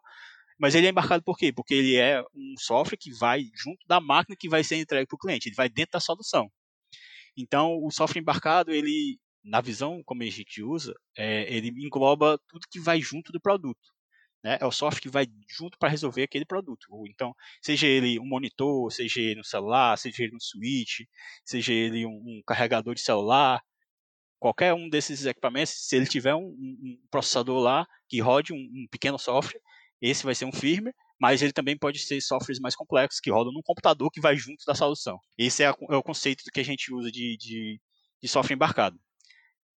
mas 0.59 0.75
ele 0.75 0.87
é 0.87 0.89
embarcado 0.89 1.23
por 1.23 1.37
quê? 1.37 1.53
Porque 1.53 1.73
ele 1.73 1.95
é 1.95 2.21
um 2.35 2.55
software 2.57 2.97
que 2.97 3.13
vai 3.13 3.45
junto 3.55 3.79
da 3.87 4.01
máquina 4.01 4.35
que 4.37 4.49
vai 4.49 4.61
ser 4.61 4.75
entregue 4.75 5.07
para 5.07 5.15
o 5.15 5.19
cliente. 5.19 5.47
Ele 5.47 5.55
vai 5.55 5.69
dentro 5.69 5.93
da 5.93 6.01
solução. 6.01 6.51
Então, 7.37 7.77
o 7.81 7.89
software 7.89 8.21
embarcado, 8.21 8.71
ele, 8.71 9.17
na 9.43 9.61
visão 9.61 10.01
como 10.03 10.23
a 10.23 10.25
gente 10.25 10.61
usa, 10.61 10.93
é, 11.17 11.51
ele 11.53 11.69
engloba 11.69 12.39
tudo 12.47 12.67
que 12.69 12.79
vai 12.79 13.01
junto 13.01 13.31
do 13.31 13.41
produto. 13.41 13.79
Né? 14.43 14.57
É 14.61 14.65
o 14.65 14.71
software 14.71 15.01
que 15.01 15.09
vai 15.09 15.27
junto 15.49 15.77
para 15.77 15.89
resolver 15.89 16.23
aquele 16.23 16.45
produto. 16.45 16.87
Então, 17.09 17.33
seja 17.61 17.87
ele 17.87 18.19
um 18.19 18.25
monitor, 18.25 18.91
seja 18.91 19.19
ele 19.19 19.41
um 19.41 19.43
celular, 19.43 19.97
seja 19.97 20.23
ele 20.23 20.35
um 20.35 20.39
switch, 20.39 21.01
seja 21.45 21.73
ele 21.73 22.05
um, 22.05 22.11
um 22.11 22.41
carregador 22.45 22.95
de 22.95 23.01
celular, 23.01 23.61
qualquer 24.39 24.73
um 24.73 24.89
desses 24.89 25.25
equipamentos, 25.25 25.73
se 25.73 25.95
ele 25.95 26.07
tiver 26.07 26.33
um, 26.33 26.47
um 26.47 26.97
processador 27.11 27.59
lá 27.59 27.85
que 28.07 28.21
rode 28.21 28.53
um, 28.53 28.87
pequeno 28.89 29.19
software, 29.19 29.59
esse 30.01 30.23
vai 30.23 30.33
ser 30.33 30.45
um 30.45 30.51
firmware, 30.51 30.95
mas 31.19 31.41
ele 31.41 31.51
também 31.51 31.77
pode 31.77 31.99
ser 31.99 32.21
softwares 32.21 32.59
mais 32.59 32.75
complexos 32.75 33.19
que 33.19 33.29
rodam 33.29 33.51
num 33.51 33.61
computador 33.61 34.09
que 34.09 34.21
vai 34.21 34.37
junto 34.37 34.63
da 34.65 34.73
solução. 34.73 35.19
Esse 35.37 35.63
é, 35.63 35.67
a, 35.67 35.75
é 35.89 35.95
o 35.95 36.03
conceito 36.03 36.43
que 36.53 36.59
a 36.61 36.63
gente 36.63 36.93
usa 36.93 37.11
de, 37.11 37.35
de, 37.37 37.81
de 38.21 38.27
software 38.29 38.55
embarcado. 38.55 38.97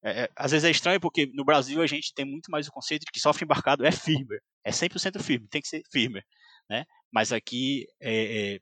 É, 0.03 0.23
é, 0.23 0.31
às 0.35 0.51
vezes 0.53 0.65
é 0.65 0.71
estranho 0.71 1.01
porque 1.01 1.27
no 1.35 1.45
Brasil 1.45 1.83
a 1.83 1.87
gente 1.87 2.15
tem 2.15 2.25
muito 2.25 2.51
mais 2.51 2.67
o 2.67 2.73
conceito 2.73 3.03
de 3.05 3.13
que 3.13 3.21
software 3.21 3.45
embarcado 3.45 3.85
é 3.85 3.93
firmware, 3.93 4.41
é 4.65 4.71
100% 4.71 5.23
firme, 5.23 5.47
tem 5.49 5.61
que 5.61 5.69
ser 5.69 5.83
firmware, 5.93 6.25
né? 6.69 6.85
Mas 7.13 7.33
aqui 7.33 7.87
é, 8.01 8.55
é, 8.55 8.61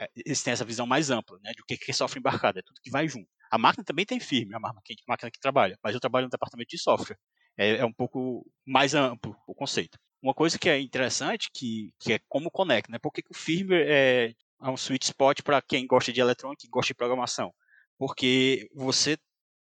é, 0.00 0.10
eles 0.26 0.42
têm 0.42 0.52
essa 0.52 0.64
visão 0.64 0.86
mais 0.86 1.10
ampla, 1.10 1.38
né? 1.42 1.52
De 1.52 1.62
o 1.62 1.64
que 1.64 1.90
é 1.90 1.94
software 1.94 2.20
embarcado, 2.20 2.58
é 2.58 2.62
tudo 2.62 2.80
que 2.82 2.90
vai 2.90 3.08
junto. 3.08 3.28
A 3.50 3.56
máquina 3.58 3.84
também 3.84 4.04
tem 4.04 4.20
firme, 4.20 4.54
a 4.54 4.60
máquina 4.60 4.82
que, 5.30 5.40
trabalha, 5.40 5.78
mas 5.82 5.94
eu 5.94 6.00
trabalho 6.00 6.26
no 6.26 6.30
departamento 6.30 6.68
de 6.68 6.78
software. 6.78 7.18
É, 7.56 7.78
é, 7.78 7.84
um 7.84 7.92
pouco 7.92 8.46
mais 8.66 8.94
amplo 8.94 9.36
o 9.46 9.54
conceito. 9.54 9.98
Uma 10.22 10.34
coisa 10.34 10.58
que 10.58 10.68
é 10.68 10.78
interessante, 10.80 11.48
que, 11.52 11.92
que 11.98 12.12
é 12.12 12.20
como 12.28 12.50
conecta, 12.50 12.92
né? 12.92 12.98
Por 12.98 13.12
que, 13.12 13.22
que 13.22 13.30
o 13.32 13.34
firmware 13.34 13.86
é, 13.88 14.34
é 14.62 14.68
um 14.68 14.74
sweet 14.74 15.06
spot 15.06 15.42
para 15.42 15.62
quem 15.62 15.86
gosta 15.86 16.12
de 16.12 16.20
eletrônica 16.20 16.66
e 16.66 16.68
gosta 16.68 16.88
de 16.88 16.94
programação? 16.94 17.52
Porque 17.98 18.68
você 18.74 19.16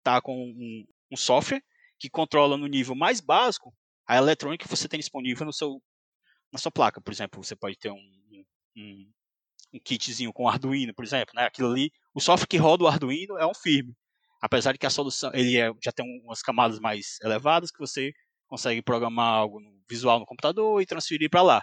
tá 0.02 0.20
com 0.20 0.34
um, 0.36 0.84
um 1.12 1.16
software 1.16 1.62
que 1.98 2.08
controla 2.08 2.56
no 2.56 2.66
nível 2.66 2.94
mais 2.94 3.20
básico 3.20 3.72
a 4.08 4.16
eletrônica 4.16 4.64
que 4.64 4.70
você 4.70 4.88
tem 4.88 4.98
disponível 4.98 5.46
no 5.46 5.52
seu, 5.52 5.80
na 6.52 6.58
sua 6.58 6.72
placa. 6.72 7.00
Por 7.00 7.12
exemplo, 7.12 7.42
você 7.42 7.54
pode 7.54 7.78
ter 7.78 7.90
um, 7.90 8.44
um, 8.76 9.10
um 9.74 9.80
kitzinho 9.84 10.32
com 10.32 10.48
Arduino, 10.48 10.94
por 10.94 11.04
exemplo. 11.04 11.34
Né? 11.36 11.44
Aquilo 11.44 11.70
ali, 11.70 11.92
o 12.14 12.20
software 12.20 12.48
que 12.48 12.56
roda 12.56 12.84
o 12.84 12.88
Arduino 12.88 13.38
é 13.38 13.46
um 13.46 13.54
firme. 13.54 13.94
Apesar 14.40 14.72
de 14.72 14.78
que 14.78 14.86
a 14.86 14.90
solução 14.90 15.30
ele 15.34 15.56
é, 15.56 15.70
já 15.82 15.92
tem 15.92 16.04
umas 16.24 16.42
camadas 16.42 16.80
mais 16.80 17.18
elevadas 17.22 17.70
que 17.70 17.78
você 17.78 18.12
consegue 18.48 18.82
programar 18.82 19.34
algo 19.34 19.60
no 19.60 19.80
visual 19.88 20.18
no 20.18 20.26
computador 20.26 20.82
e 20.82 20.86
transferir 20.86 21.30
para 21.30 21.42
lá. 21.42 21.62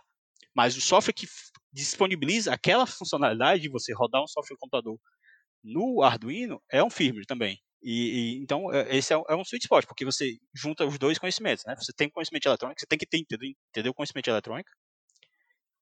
Mas 0.55 0.77
o 0.77 0.81
software 0.81 1.13
que 1.13 1.27
disponibiliza 1.73 2.53
aquela 2.53 2.85
funcionalidade 2.85 3.62
de 3.62 3.69
você 3.69 3.93
rodar 3.93 4.23
um 4.23 4.27
software 4.27 4.57
computador 4.57 4.97
no 5.63 6.01
Arduino 6.01 6.62
é 6.71 6.81
um 6.81 6.89
firmware 6.89 7.25
também. 7.25 7.59
E, 7.81 7.93
e, 7.93 8.43
então, 8.43 8.73
é, 8.73 8.95
esse 8.95 9.13
é, 9.13 9.21
é, 9.29 9.35
um 9.35 9.41
sweet 9.41 9.65
spot, 9.65 9.85
porque 9.85 10.05
você 10.05 10.37
junta 10.53 10.85
os 10.85 10.97
dois 10.99 11.17
conhecimentos, 11.17 11.63
né? 11.65 11.75
Você 11.75 11.93
tem 11.93 12.09
conhecimento 12.09 12.43
de 12.43 12.49
eletrônica, 12.49 12.79
você 12.79 12.87
tem 12.87 12.99
que 12.99 13.05
ter, 13.05 13.17
entender 13.17 13.89
o 13.89 13.93
conhecimento 13.93 14.25
de 14.25 14.31
eletrônica, 14.31 14.71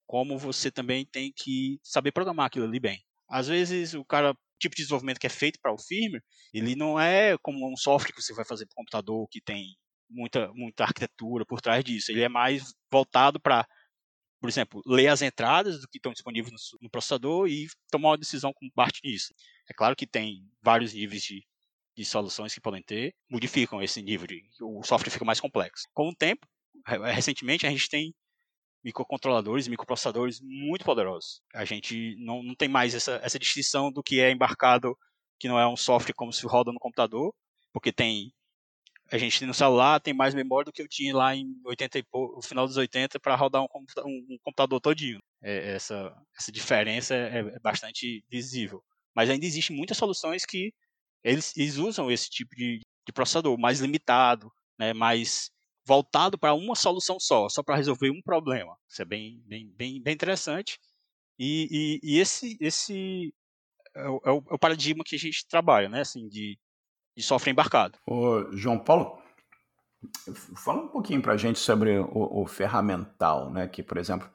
como 0.05 0.37
você 0.37 0.71
também 0.71 1.05
tem 1.05 1.33
que 1.35 1.79
saber 1.83 2.11
programar 2.11 2.47
aquilo 2.47 2.65
ali 2.65 2.79
bem. 2.79 3.03
Às 3.29 3.47
vezes, 3.47 3.93
o 3.93 4.05
cara, 4.05 4.33
tipo 4.59 4.75
de 4.75 4.83
desenvolvimento 4.83 5.19
que 5.19 5.27
é 5.27 5.29
feito 5.29 5.59
para 5.61 5.73
o 5.73 5.77
firmware, 5.77 6.23
ele 6.53 6.75
não 6.75 6.99
é 6.99 7.37
como 7.39 7.71
um 7.71 7.75
software 7.75 8.13
que 8.13 8.21
você 8.21 8.33
vai 8.33 8.45
fazer 8.45 8.65
para 8.65 8.73
o 8.73 8.77
computador, 8.77 9.27
que 9.29 9.41
tem 9.41 9.75
muita, 10.09 10.51
muita 10.53 10.83
arquitetura 10.83 11.45
por 11.45 11.61
trás 11.61 11.83
disso. 11.83 12.11
Ele 12.11 12.21
é 12.21 12.29
mais 12.29 12.73
voltado 12.91 13.39
para, 13.39 13.67
por 14.39 14.49
exemplo, 14.49 14.81
ler 14.85 15.07
as 15.07 15.21
entradas 15.21 15.81
do 15.81 15.87
que 15.87 15.97
estão 15.97 16.13
disponíveis 16.13 16.53
no, 16.53 16.79
no 16.83 16.89
processador 16.89 17.47
e 17.47 17.67
tomar 17.91 18.11
uma 18.11 18.17
decisão 18.17 18.53
com 18.53 18.69
parte 18.69 19.01
disso. 19.01 19.33
É 19.69 19.73
claro 19.73 19.95
que 19.95 20.07
tem 20.07 20.47
vários 20.61 20.93
níveis 20.93 21.23
de 21.23 21.43
de 21.97 22.05
soluções 22.05 22.53
que 22.53 22.61
podem 22.61 22.83
ter, 22.83 23.15
modificam 23.27 23.81
esse 23.81 24.01
nível 24.03 24.27
de. 24.27 24.43
O 24.61 24.83
software 24.83 25.11
fica 25.11 25.25
mais 25.25 25.39
complexo. 25.39 25.87
Com 25.93 26.09
o 26.09 26.15
tempo, 26.15 26.47
recentemente, 26.85 27.65
a 27.65 27.71
gente 27.71 27.89
tem 27.89 28.13
microcontroladores, 28.83 29.67
microprocessadores 29.67 30.39
muito 30.39 30.85
poderosos. 30.85 31.41
A 31.55 31.65
gente 31.65 32.15
não, 32.19 32.43
não 32.43 32.55
tem 32.55 32.69
mais 32.69 32.93
essa, 32.93 33.19
essa 33.23 33.39
distinção 33.39 33.91
do 33.91 34.03
que 34.03 34.19
é 34.19 34.31
embarcado, 34.31 34.95
que 35.39 35.47
não 35.47 35.59
é 35.59 35.67
um 35.67 35.75
software 35.75 36.13
como 36.13 36.31
se 36.31 36.45
roda 36.45 36.71
no 36.71 36.79
computador, 36.79 37.33
porque 37.73 37.91
tem. 37.91 38.31
A 39.11 39.17
gente 39.17 39.43
no 39.45 39.53
celular 39.53 39.99
tem 39.99 40.13
mais 40.13 40.35
memória 40.35 40.65
do 40.65 40.71
que 40.71 40.81
eu 40.81 40.87
tinha 40.87 41.15
lá 41.15 41.33
em 41.35 41.47
80 41.65 41.99
e 41.99 42.03
no 42.13 42.41
final 42.43 42.67
dos 42.67 42.77
80 42.77 43.19
para 43.19 43.35
rodar 43.35 43.63
um, 43.63 43.67
um, 43.73 44.33
um, 44.33 44.37
computador 44.43 44.79
todinho. 44.81 45.19
É, 45.41 45.75
essa, 45.75 46.13
essa 46.37 46.51
diferença 46.51 47.15
é, 47.15 47.39
é 47.39 47.59
bastante 47.59 48.23
visível. 48.29 48.83
Mas 49.15 49.29
ainda 49.29 49.45
existem 49.45 49.75
muitas 49.75 49.97
soluções 49.97 50.45
que 50.45 50.73
eles, 51.27 51.55
eles 51.57 51.77
usam 51.77 52.09
esse 52.09 52.29
tipo 52.29 52.55
de, 52.55 52.79
de 53.05 53.13
processador 53.13 53.57
mais 53.57 53.79
limitado, 53.79 54.51
né, 54.79 54.93
mais 54.93 55.51
voltado 55.85 56.37
para 56.37 56.53
uma 56.53 56.75
solução 56.75 57.19
só, 57.19 57.47
só 57.49 57.63
para 57.63 57.75
resolver 57.75 58.09
um 58.09 58.21
problema. 58.21 58.75
Isso 58.89 59.01
é 59.01 59.05
bem, 59.05 59.41
bem, 59.45 59.73
bem, 59.75 60.01
bem 60.01 60.13
interessante. 60.13 60.79
E, 61.39 61.99
e, 62.03 62.15
e 62.15 62.19
esse, 62.19 62.57
esse 62.59 63.33
é 63.95 64.07
o, 64.07 64.21
é, 64.25 64.31
o, 64.31 64.59
paradigma 64.59 65.03
que 65.03 65.15
a 65.15 65.19
gente 65.19 65.47
trabalha, 65.47 65.89
né, 65.89 66.01
assim, 66.01 66.27
de, 66.27 66.57
de 67.15 67.23
software 67.23 67.51
embarcado. 67.51 67.97
Ô, 68.05 68.51
João 68.51 68.79
Paulo, 68.79 69.21
fala 70.55 70.83
um 70.83 70.87
pouquinho 70.87 71.21
para 71.21 71.33
a 71.33 71.37
gente 71.37 71.59
sobre 71.59 71.97
o, 71.99 72.41
o, 72.41 72.47
ferramental, 72.47 73.51
né, 73.51 73.67
que, 73.67 73.83
por 73.83 73.97
exemplo, 73.97 74.29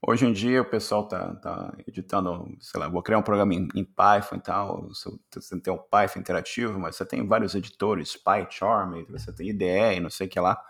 Hoje 0.00 0.26
em 0.26 0.32
dia 0.32 0.62
o 0.62 0.64
pessoal 0.64 1.08
tá, 1.08 1.34
tá 1.36 1.74
editando, 1.86 2.56
sei 2.60 2.78
lá, 2.78 2.88
vou 2.88 3.02
criar 3.02 3.18
um 3.18 3.22
programa 3.22 3.54
em, 3.54 3.66
em 3.74 3.84
Python 3.84 4.36
e 4.36 4.40
tal, 4.40 4.88
você 5.32 5.60
tem 5.60 5.72
o 5.72 5.78
Python 5.78 6.20
interativo, 6.20 6.78
mas 6.78 6.96
você 6.96 7.04
tem 7.04 7.26
vários 7.26 7.54
editores, 7.54 8.16
PyCharm, 8.16 9.04
você 9.08 9.32
tem 9.32 9.48
IDE 9.48 9.96
e 9.96 10.00
não 10.00 10.10
sei 10.10 10.26
o 10.26 10.30
que 10.30 10.38
lá. 10.38 10.62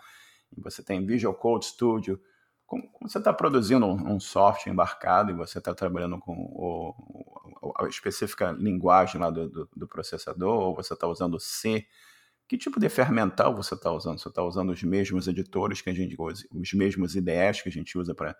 você 0.57 0.81
tem 0.81 1.05
Visual 1.05 1.33
Code 1.35 1.65
Studio. 1.65 2.19
Como, 2.65 2.83
você 3.01 3.17
está 3.17 3.31
produzindo 3.31 3.85
um, 3.85 4.15
um, 4.15 4.19
software 4.19 4.71
embarcado 4.71 5.31
e 5.31 5.35
você 5.35 5.59
está 5.59 5.73
trabalhando 5.73 6.19
com 6.19 6.33
o, 6.33 7.73
a 7.79 7.87
específica 7.87 8.51
linguagem 8.51 9.21
lá 9.21 9.29
do, 9.29 9.49
do, 9.49 9.69
do 9.75 9.87
processador, 9.87 10.59
ou 10.59 10.75
você 10.75 10.93
está 10.93 11.07
usando 11.07 11.39
C, 11.39 11.85
que 12.47 12.57
tipo 12.57 12.79
de 12.79 12.89
ferramental 12.89 13.55
você 13.55 13.73
está 13.75 13.91
usando? 13.91 14.19
Você 14.19 14.29
está 14.29 14.41
usando 14.41 14.71
os 14.71 14.81
mesmos 14.83 15.27
editores 15.27 15.81
que 15.81 15.89
a 15.89 15.93
gente 15.93 16.15
usa, 16.17 16.45
os 16.51 16.73
mesmos 16.73 17.15
IDEs 17.15 17.61
que 17.61 17.69
a 17.69 17.71
gente 17.71 17.97
usa 17.97 18.15
para 18.15 18.35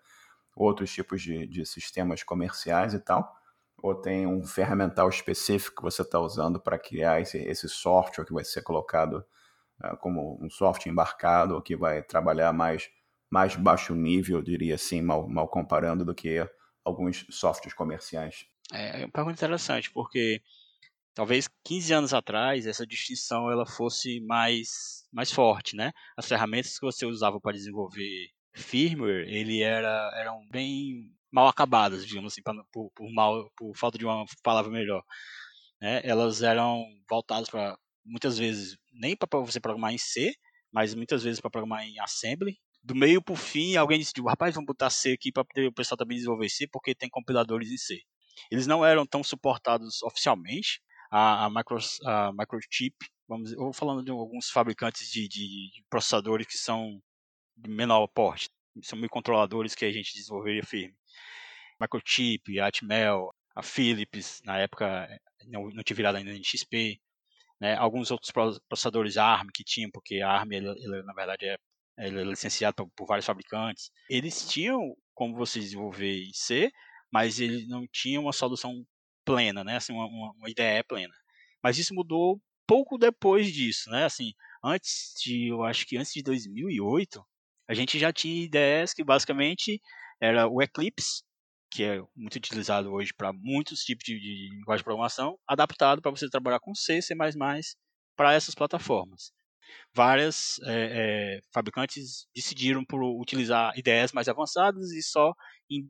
outros 0.57 0.91
tipos 0.91 1.21
de, 1.21 1.45
de 1.47 1.65
sistemas 1.65 2.23
comerciais 2.23 2.93
e 2.93 2.99
tal? 2.99 3.35
Ou 3.77 3.93
tem 3.93 4.25
um 4.25 4.45
ferramental 4.45 5.07
específico 5.07 5.77
que 5.77 5.83
você 5.83 6.01
está 6.01 6.19
usando 6.19 6.59
para 6.59 6.79
criar 6.79 7.21
esse, 7.21 7.37
esse 7.37 7.69
software 7.69 8.25
que 8.25 8.33
vai 8.33 8.43
ser 8.43 8.63
colocado 8.63 9.23
uh, 9.83 9.95
como 9.97 10.37
um 10.43 10.49
software 10.49 10.91
embarcado, 10.91 11.53
ou 11.53 11.61
que 11.61 11.75
vai 11.75 12.01
trabalhar 12.01 12.51
mais, 12.51 12.89
mais 13.29 13.55
baixo 13.55 13.93
nível, 13.93 14.41
diria 14.41 14.75
assim, 14.75 15.01
mal, 15.01 15.27
mal 15.27 15.47
comparando, 15.47 16.03
do 16.03 16.15
que 16.15 16.39
alguns 16.83 17.25
softwares 17.29 17.73
comerciais? 17.73 18.47
É, 18.73 19.01
é 19.01 19.05
uma 19.05 19.11
pergunta 19.11 19.35
interessante, 19.35 19.91
porque 19.91 20.41
talvez 21.13 21.47
15 21.63 21.93
anos 21.93 22.13
atrás 22.13 22.65
essa 22.65 22.85
distinção 22.85 23.51
ela 23.51 23.65
fosse 23.65 24.19
mais, 24.21 25.05
mais 25.11 25.31
forte, 25.31 25.75
né? 25.75 25.91
As 26.15 26.27
ferramentas 26.27 26.79
que 26.79 26.85
você 26.85 27.05
usava 27.05 27.39
para 27.39 27.53
desenvolver 27.53 28.29
firmware, 28.57 29.27
ele 29.27 29.61
era 29.61 30.11
eram 30.15 30.47
bem 30.49 31.11
mal 31.31 31.47
acabadas, 31.47 32.05
digamos 32.05 32.33
assim, 32.33 32.41
por, 32.71 32.91
por, 32.91 33.11
mal, 33.11 33.51
por 33.55 33.75
falta 33.75 33.97
de 33.97 34.05
uma 34.05 34.25
palavra 34.43 34.71
melhor. 34.71 35.03
Né? 35.81 36.01
Elas 36.03 36.41
eram 36.41 36.83
voltadas 37.09 37.49
para, 37.49 37.77
muitas 38.05 38.37
vezes, 38.37 38.77
nem 38.93 39.15
para 39.15 39.39
você 39.39 39.59
programar 39.59 39.93
em 39.93 39.97
C, 39.97 40.33
mas 40.71 40.95
muitas 40.95 41.23
vezes 41.23 41.39
para 41.39 41.51
programar 41.51 41.85
em 41.85 41.99
assembly. 41.99 42.57
Do 42.83 42.95
meio 42.95 43.21
para 43.21 43.33
o 43.33 43.37
fim, 43.37 43.75
alguém 43.75 43.99
decidiu, 43.99 44.25
rapaz, 44.25 44.55
vamos 44.55 44.67
botar 44.67 44.89
C 44.89 45.11
aqui 45.11 45.31
para 45.31 45.43
o 45.43 45.73
pessoal 45.73 45.97
também 45.97 46.17
desenvolver 46.17 46.49
C, 46.49 46.67
porque 46.67 46.95
tem 46.95 47.09
compiladores 47.09 47.69
em 47.69 47.77
C. 47.77 48.01
Eles 48.51 48.67
não 48.67 48.85
eram 48.85 49.05
tão 49.05 49.23
suportados 49.23 50.01
oficialmente. 50.03 50.81
A, 51.11 51.45
a, 51.45 51.49
micro, 51.49 51.77
a 52.05 52.31
Microchip, 52.33 52.95
vamos, 53.27 53.53
vou 53.55 53.71
falando 53.71 54.03
de 54.03 54.11
alguns 54.11 54.49
fabricantes 54.49 55.09
de, 55.09 55.27
de 55.27 55.69
processadores 55.89 56.45
que 56.47 56.57
são 56.57 57.01
de 57.57 57.69
menor 57.69 58.07
porte, 58.07 58.49
são 58.81 58.97
microcontroladores 58.97 59.75
que 59.75 59.85
a 59.85 59.91
gente 59.91 60.13
desenvolveria 60.13 60.63
firme. 60.63 60.95
Microchip, 61.79 62.59
a 62.59 62.67
Atmel, 62.67 63.33
a 63.55 63.63
Philips, 63.63 64.41
na 64.45 64.57
época 64.59 65.07
não, 65.45 65.69
não 65.69 65.83
tinha 65.83 65.95
virado 65.95 66.17
ainda 66.17 66.31
em 66.31 66.43
XP, 66.43 66.99
né? 67.59 67.75
alguns 67.75 68.11
outros 68.11 68.31
processadores 68.31 69.17
ARM 69.17 69.47
que 69.53 69.63
tinham, 69.63 69.89
porque 69.91 70.21
a 70.21 70.29
ARM, 70.29 70.51
ele, 70.51 70.69
ele, 70.69 71.03
na 71.03 71.13
verdade, 71.13 71.45
é, 71.45 71.57
ele 71.97 72.21
é 72.21 72.23
licenciado 72.23 72.75
por, 72.75 72.89
por, 72.95 73.07
vários 73.07 73.25
fabricantes. 73.25 73.91
Eles 74.09 74.47
tinham 74.47 74.95
como 75.13 75.35
você 75.35 75.59
desenvolver 75.59 76.23
em 76.23 76.33
C, 76.33 76.71
mas 77.11 77.39
eles 77.39 77.67
não 77.67 77.87
tinham 77.91 78.23
uma 78.23 78.33
solução 78.33 78.85
plena, 79.25 79.63
né? 79.63 79.77
assim, 79.77 79.93
uma, 79.93 80.05
uma, 80.05 80.31
uma 80.33 80.49
IDE 80.49 80.83
plena. 80.87 81.13
Mas 81.63 81.77
isso 81.77 81.93
mudou 81.93 82.39
pouco 82.67 82.97
depois 82.97 83.51
disso, 83.51 83.89
né? 83.89 84.05
Assim, 84.05 84.33
antes 84.63 85.13
de, 85.23 85.47
eu 85.47 85.63
acho 85.63 85.85
que 85.87 85.97
antes 85.97 86.13
de 86.13 86.21
2008, 86.21 87.25
a 87.67 87.73
gente 87.73 87.99
já 87.99 88.11
tinha 88.13 88.45
ideias 88.45 88.93
que 88.93 89.03
basicamente 89.03 89.81
era 90.21 90.47
o 90.47 90.61
Eclipse, 90.61 91.23
que 91.69 91.83
é 91.83 92.01
muito 92.15 92.35
utilizado 92.35 92.91
hoje 92.91 93.13
para 93.13 93.33
muitos 93.33 93.81
tipos 93.81 94.03
de, 94.05 94.19
de, 94.19 94.49
linguagem 94.55 94.79
de 94.79 94.85
programação, 94.85 95.37
adaptado 95.47 96.01
para 96.01 96.11
você 96.11 96.29
trabalhar 96.29 96.59
com 96.59 96.73
C, 96.73 97.01
C++ 97.01 97.13
para 98.15 98.33
essas 98.33 98.55
plataformas. 98.55 99.31
Várias 99.93 100.59
é, 100.63 101.37
é, 101.37 101.39
fabricantes 101.53 102.25
decidiram 102.33 102.85
por 102.85 103.03
utilizar 103.03 103.77
ideias 103.77 104.13
mais 104.13 104.29
avançadas 104.29 104.91
e 104.91 105.01
só 105.01 105.33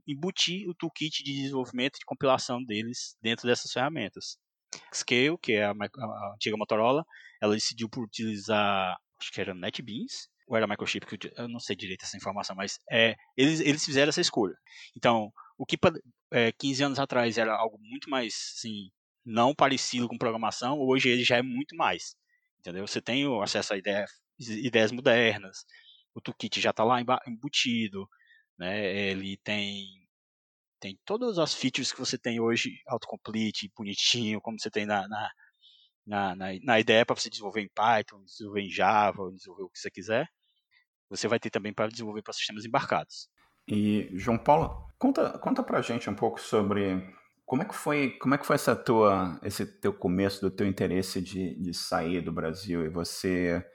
embutir 0.07 0.67
o 0.67 0.73
toolkit 0.73 1.23
de 1.23 1.41
desenvolvimento 1.41 1.97
e 1.97 1.99
de 1.99 2.05
compilação 2.05 2.63
deles 2.63 3.15
dentro 3.21 3.47
dessas 3.47 3.71
ferramentas. 3.71 4.37
Scale, 4.93 5.37
que 5.41 5.53
é 5.53 5.65
a, 5.65 5.71
a 5.71 6.33
antiga 6.33 6.57
Motorola, 6.57 7.05
ela 7.41 7.53
decidiu 7.53 7.87
por 7.87 8.03
utilizar, 8.03 8.97
acho 9.19 9.31
que 9.31 9.39
era 9.39 9.53
NetBeans, 9.53 10.27
ou 10.47 10.55
era 10.55 10.67
Microchip, 10.67 11.05
que 11.05 11.31
eu 11.35 11.47
não 11.47 11.59
sei 11.59 11.75
direito 11.75 12.03
essa 12.03 12.17
informação, 12.17 12.55
mas 12.55 12.79
é, 12.89 13.15
eles, 13.35 13.59
eles 13.59 13.83
fizeram 13.83 14.09
essa 14.09 14.21
escolha. 14.21 14.55
Então, 14.95 15.31
o 15.57 15.65
que 15.65 15.77
é, 16.31 16.51
15 16.53 16.83
anos 16.83 16.99
atrás 16.99 17.37
era 17.37 17.53
algo 17.53 17.77
muito 17.79 18.09
mais, 18.09 18.53
assim, 18.57 18.89
não 19.25 19.53
parecido 19.53 20.07
com 20.07 20.17
programação, 20.17 20.79
hoje 20.79 21.09
ele 21.09 21.23
já 21.23 21.37
é 21.37 21.41
muito 21.41 21.75
mais. 21.75 22.15
Entendeu? 22.59 22.87
Você 22.87 23.01
tem 23.01 23.25
acesso 23.41 23.73
a 23.73 23.77
ideia, 23.77 24.05
ideias 24.39 24.91
modernas, 24.91 25.65
o 26.15 26.21
toolkit 26.21 26.59
já 26.61 26.71
está 26.71 26.83
lá 26.83 26.99
embutido, 27.27 28.07
né? 28.57 29.11
Ele 29.11 29.37
tem 29.37 30.07
tem 30.79 30.99
todas 31.05 31.39
as 31.39 31.53
features 31.53 31.91
que 31.91 31.99
você 31.99 32.17
tem 32.19 32.39
hoje, 32.39 32.81
autocomplete, 32.87 33.71
bonitinho, 33.75 34.39
como 34.41 34.59
você 34.59 34.69
tem 34.69 34.85
na, 34.85 35.07
na, 35.07 35.31
na, 36.05 36.35
na, 36.35 36.45
na 36.61 36.79
ideia 36.79 37.05
para 37.05 37.15
você 37.15 37.29
desenvolver 37.29 37.61
em 37.61 37.69
Python, 37.69 38.23
desenvolver 38.23 38.61
em 38.61 38.69
Java, 38.69 39.31
desenvolver 39.31 39.63
o 39.63 39.69
que 39.69 39.79
você 39.79 39.89
quiser. 39.89 40.27
Você 41.09 41.27
vai 41.27 41.39
ter 41.39 41.49
também 41.49 41.73
para 41.73 41.87
desenvolver 41.87 42.21
para 42.21 42.33
sistemas 42.33 42.65
embarcados. 42.65 43.29
E 43.67 44.09
João 44.13 44.37
Paulo, 44.37 44.87
conta 44.97 45.37
conta 45.39 45.63
para 45.63 45.81
gente 45.81 46.09
um 46.09 46.15
pouco 46.15 46.39
sobre 46.39 47.13
como 47.45 47.61
é 47.61 47.65
que 47.65 47.75
foi 47.75 48.11
como 48.11 48.35
é 48.35 48.37
que 48.37 48.45
foi 48.45 48.55
essa 48.55 48.75
tua 48.75 49.39
esse 49.43 49.65
teu 49.65 49.93
começo 49.93 50.41
do 50.41 50.51
teu 50.51 50.67
interesse 50.67 51.21
de, 51.21 51.55
de 51.55 51.73
sair 51.73 52.21
do 52.21 52.31
Brasil 52.31 52.85
e 52.85 52.89
você 52.89 53.65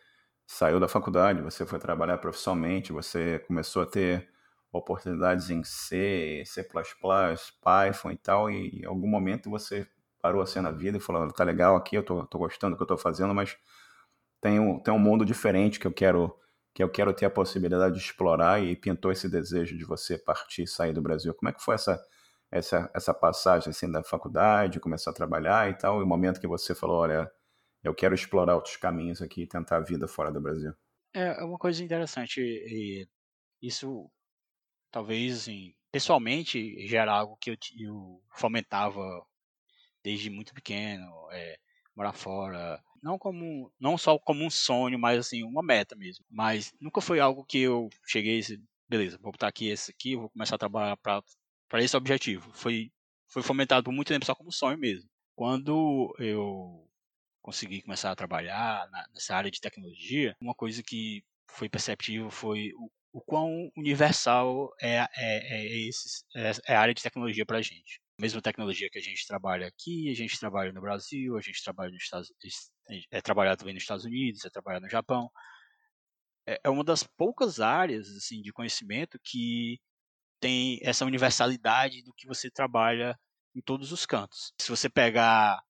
saiu 0.47 0.79
da 0.79 0.89
faculdade, 0.89 1.41
você 1.43 1.65
foi 1.65 1.79
trabalhar 1.79 2.19
profissionalmente, 2.19 2.93
você 2.93 3.39
começou 3.41 3.83
a 3.83 3.87
ter 3.87 4.29
oportunidades 4.73 5.51
em 5.51 5.63
C, 5.65 6.43
C++, 6.47 6.63
Python 6.63 8.11
e 8.11 8.17
tal, 8.17 8.51
e 8.51 8.81
em 8.81 8.85
algum 8.85 9.09
momento 9.09 9.51
você 9.51 9.87
parou 10.21 10.41
assim 10.43 10.61
na 10.61 10.71
vida 10.71 10.99
e 10.99 11.01
falou, 11.01 11.31
tá 11.33 11.45
legal 11.45 11.77
aqui, 11.77 11.97
eu 11.97 12.03
tô, 12.03 12.25
tô 12.27 12.39
gostando 12.39 12.75
do 12.75 12.77
que 12.77 12.83
eu 12.83 12.87
tô 12.87 12.97
fazendo, 12.97 13.35
mas 13.35 13.57
tem 14.41 14.59
um, 14.61 14.79
tem 14.79 14.93
um 14.93 14.99
mundo 14.99 15.25
diferente 15.25 15.81
que 15.81 15.87
eu 15.87 15.93
quero 15.93 16.35
que 16.75 16.83
eu 16.83 16.91
quero 16.91 17.13
ter 17.13 17.27
a 17.27 17.31
possibilidade 17.31 17.97
de 17.97 18.01
explorar 18.01 18.63
e 18.63 18.75
pintou 18.77 19.13
esse 19.13 19.29
desejo 19.29 19.77
de 19.77 19.85
você 19.85 20.19
partir, 20.19 20.67
sair 20.67 20.93
do 20.93 21.03
Brasil. 21.03 21.35
Como 21.35 21.49
é 21.49 21.53
que 21.53 21.63
foi 21.63 21.75
essa 21.75 22.03
essa, 22.53 22.91
essa 22.95 23.15
passagem 23.15 23.71
assim 23.71 23.91
da 23.91 24.05
faculdade, 24.05 24.79
começar 24.79 25.11
a 25.11 25.15
trabalhar 25.15 25.71
e 25.71 25.75
tal, 25.75 26.01
e 26.01 26.05
o 26.05 26.07
momento 26.07 26.39
que 26.39 26.47
você 26.47 26.75
falou, 26.75 26.99
olha, 26.99 27.33
eu 27.83 27.95
quero 27.95 28.15
explorar 28.15 28.55
outros 28.55 28.77
caminhos 28.77 29.23
aqui 29.23 29.43
e 29.43 29.47
tentar 29.47 29.79
a 29.79 29.81
vida 29.81 30.07
fora 30.07 30.31
do 30.31 30.41
Brasil? 30.41 30.73
É, 31.15 31.41
é 31.41 31.45
uma 31.45 31.59
coisa 31.59 31.83
interessante 31.83 32.41
e 32.41 33.09
isso 33.61 34.11
talvez 34.91 35.39
assim, 35.39 35.75
pessoalmente 35.91 36.87
já 36.87 37.01
era 37.01 37.13
algo 37.13 37.39
que 37.39 37.51
eu, 37.51 37.57
eu 37.81 38.23
fomentava 38.35 39.01
desde 40.05 40.29
muito 40.29 40.53
pequeno, 40.53 41.11
é, 41.33 41.57
morar 41.97 42.13
fora, 42.13 42.83
não 43.03 43.19
como 43.19 43.73
não 43.81 43.99
só 43.99 44.19
como 44.19 44.45
um 44.45 44.51
sonho, 44.51 44.99
mas 44.99 45.19
assim, 45.19 45.43
uma 45.43 45.63
meta 45.63 45.97
mesmo. 45.97 46.25
Mas 46.31 46.73
nunca 46.81 47.01
foi 47.01 47.21
algo 47.21 47.45
que 47.45 47.59
eu 47.59 47.89
cheguei 48.07 48.41
e 48.41 48.61
beleza, 48.89 49.19
vou 49.21 49.33
botar 49.33 49.49
aqui 49.49 49.69
esse 49.69 49.91
aqui, 49.91 50.17
vou 50.17 50.31
começar 50.31 50.55
a 50.57 50.59
trabalhar 50.59 50.97
para 50.99 51.83
esse 51.83 51.97
objetivo. 51.97 52.51
Foi 52.55 52.91
foi 53.29 53.43
fomentado 53.43 53.85
por 53.85 53.93
muito 53.93 54.09
tempo 54.09 54.27
só 54.27 54.35
como 54.35 54.53
sonho 54.53 54.79
mesmo. 54.79 55.09
Quando 55.35 56.15
eu 56.19 56.87
consegui 57.43 57.83
começar 57.83 58.11
a 58.13 58.17
trabalhar 58.17 58.89
na, 58.91 59.07
nessa 59.15 59.35
área 59.35 59.51
de 59.51 59.61
tecnologia, 59.61 60.37
uma 60.41 60.55
coisa 60.55 60.83
que 60.83 61.25
foi 61.51 61.69
perceptível 61.69 62.31
foi 62.31 62.73
o, 62.77 62.91
o 63.13 63.21
quão 63.23 63.71
universal 63.77 64.71
é, 64.81 64.99
é, 64.99 65.09
é, 65.17 65.89
esse, 65.89 66.25
é, 66.37 66.53
é 66.69 66.77
a 66.77 66.81
área 66.81 66.95
de 66.95 67.03
tecnologia 67.03 67.47
para 67.47 67.59
a 67.59 67.63
gente 67.63 68.02
mesma 68.23 68.41
tecnologia 68.41 68.89
que 68.89 68.99
a 68.99 69.03
gente 69.03 69.27
trabalha 69.27 69.67
aqui, 69.67 70.09
a 70.09 70.15
gente 70.15 70.39
trabalha 70.39 70.73
no 70.73 70.81
Brasil, 70.81 71.37
a 71.37 71.41
gente 71.41 71.63
trabalha 71.63 71.91
nos 71.91 72.05
Estados 72.05 72.33
é 73.11 73.21
trabalhado 73.21 73.59
também 73.59 73.75
nos 73.75 73.83
Estados 73.83 74.05
Unidos, 74.05 74.45
é 74.45 74.51
trabalhado 74.51 74.85
no 74.85 74.91
Japão. 74.91 75.29
É, 76.47 76.61
é 76.63 76.71
uma 76.71 76.85
das 76.85 77.03
poucas 77.03 77.59
áreas 77.59 78.09
assim 78.17 78.41
de 78.41 78.53
conhecimento 78.53 79.19
que 79.25 79.81
tem 80.41 80.79
essa 80.83 81.05
universalidade 81.05 82.03
do 82.03 82.15
que 82.15 82.27
você 82.29 82.49
trabalha 82.49 83.19
em 83.57 83.61
todos 83.61 83.91
os 83.91 84.07
cantos. 84.07 84.53
Se 84.61 84.71
você 84.71 84.89
pegar 84.89 85.61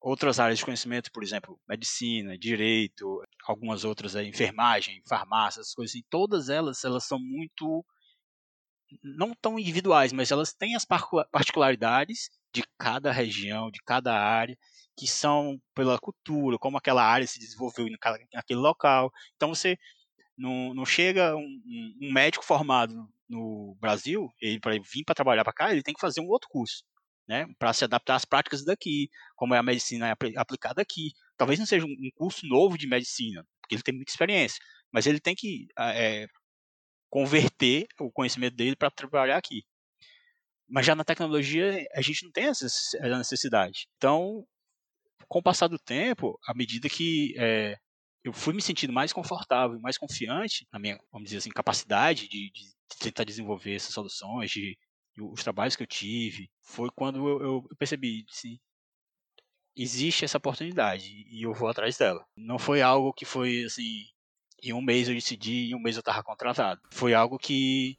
outras 0.00 0.38
áreas 0.38 0.60
de 0.60 0.64
conhecimento, 0.64 1.10
por 1.12 1.24
exemplo, 1.24 1.60
medicina, 1.68 2.38
direito, 2.38 3.20
algumas 3.44 3.84
outras, 3.84 4.14
é, 4.14 4.22
enfermagem, 4.24 5.02
farmácia, 5.08 5.60
essas 5.60 5.74
coisas, 5.74 5.92
assim, 5.96 6.04
todas 6.08 6.48
elas, 6.48 6.84
elas 6.84 7.04
são 7.04 7.18
muito 7.18 7.84
não 9.02 9.34
tão 9.34 9.58
individuais, 9.58 10.12
mas 10.12 10.30
elas 10.30 10.52
têm 10.52 10.74
as 10.74 10.84
particularidades 10.84 12.30
de 12.52 12.62
cada 12.78 13.12
região, 13.12 13.70
de 13.70 13.80
cada 13.84 14.14
área, 14.14 14.56
que 14.96 15.06
são 15.06 15.60
pela 15.74 15.98
cultura, 15.98 16.58
como 16.58 16.76
aquela 16.76 17.04
área 17.04 17.26
se 17.26 17.38
desenvolveu 17.38 17.86
naquele 18.32 18.60
local. 18.60 19.12
Então 19.36 19.50
você 19.54 19.78
não, 20.36 20.74
não 20.74 20.86
chega 20.86 21.36
um, 21.36 21.62
um 22.02 22.12
médico 22.12 22.44
formado 22.44 22.94
no 23.28 23.76
Brasil, 23.80 24.32
ele 24.40 24.58
para 24.58 24.72
vir 24.72 25.04
para 25.04 25.14
trabalhar 25.14 25.44
para 25.44 25.52
cá, 25.52 25.70
ele 25.70 25.82
tem 25.82 25.94
que 25.94 26.00
fazer 26.00 26.20
um 26.20 26.28
outro 26.28 26.48
curso, 26.48 26.82
né, 27.28 27.46
para 27.58 27.72
se 27.72 27.84
adaptar 27.84 28.16
às 28.16 28.24
práticas 28.24 28.64
daqui, 28.64 29.10
como 29.36 29.54
é 29.54 29.58
a 29.58 29.62
medicina 29.62 30.14
aplicada 30.36 30.80
aqui. 30.80 31.12
Talvez 31.36 31.58
não 31.58 31.66
seja 31.66 31.84
um 31.84 32.10
curso 32.14 32.46
novo 32.46 32.78
de 32.78 32.88
medicina, 32.88 33.44
porque 33.60 33.74
ele 33.74 33.82
tem 33.82 33.94
muita 33.94 34.10
experiência, 34.10 34.58
mas 34.90 35.06
ele 35.06 35.20
tem 35.20 35.34
que 35.34 35.68
é, 35.78 36.26
converter 37.10 37.86
o 38.00 38.10
conhecimento 38.10 38.54
dele 38.54 38.76
para 38.76 38.90
trabalhar 38.90 39.36
aqui. 39.36 39.64
Mas 40.68 40.84
já 40.84 40.94
na 40.94 41.04
tecnologia 41.04 41.86
a 41.94 42.02
gente 42.02 42.24
não 42.24 42.30
tem 42.30 42.44
essa 42.44 42.66
necessidade. 43.16 43.88
Então, 43.96 44.46
com 45.26 45.38
o 45.38 45.42
passar 45.42 45.68
do 45.68 45.78
tempo, 45.78 46.38
à 46.46 46.54
medida 46.54 46.88
que 46.88 47.34
é, 47.38 47.76
eu 48.24 48.32
fui 48.32 48.54
me 48.54 48.62
sentindo 48.62 48.92
mais 48.92 49.12
confortável, 49.12 49.80
mais 49.80 49.96
confiante 49.96 50.66
na 50.72 50.78
minha, 50.78 50.98
vamos 51.10 51.26
dizer 51.26 51.38
assim, 51.38 51.50
capacidade 51.50 52.28
de, 52.28 52.50
de 52.50 52.64
tentar 52.98 53.24
desenvolver 53.24 53.74
essas 53.76 53.94
soluções, 53.94 54.50
de, 54.50 54.76
de, 55.14 55.22
os 55.22 55.42
trabalhos 55.42 55.76
que 55.76 55.82
eu 55.82 55.86
tive, 55.86 56.50
foi 56.60 56.90
quando 56.94 57.26
eu, 57.28 57.42
eu 57.42 57.68
percebi, 57.78 58.24
assim, 58.30 58.58
existe 59.76 60.24
essa 60.24 60.38
oportunidade 60.38 61.08
e 61.28 61.46
eu 61.46 61.54
vou 61.54 61.68
atrás 61.68 61.96
dela. 61.96 62.24
Não 62.36 62.58
foi 62.58 62.82
algo 62.82 63.12
que 63.12 63.24
foi 63.24 63.64
assim, 63.64 64.04
em 64.62 64.72
um 64.72 64.82
mês 64.82 65.08
eu 65.08 65.14
decidi, 65.14 65.70
em 65.70 65.74
um 65.74 65.80
mês 65.80 65.96
eu 65.96 66.00
estava 66.00 66.22
contratado. 66.22 66.80
Foi 66.92 67.14
algo 67.14 67.38
que 67.38 67.98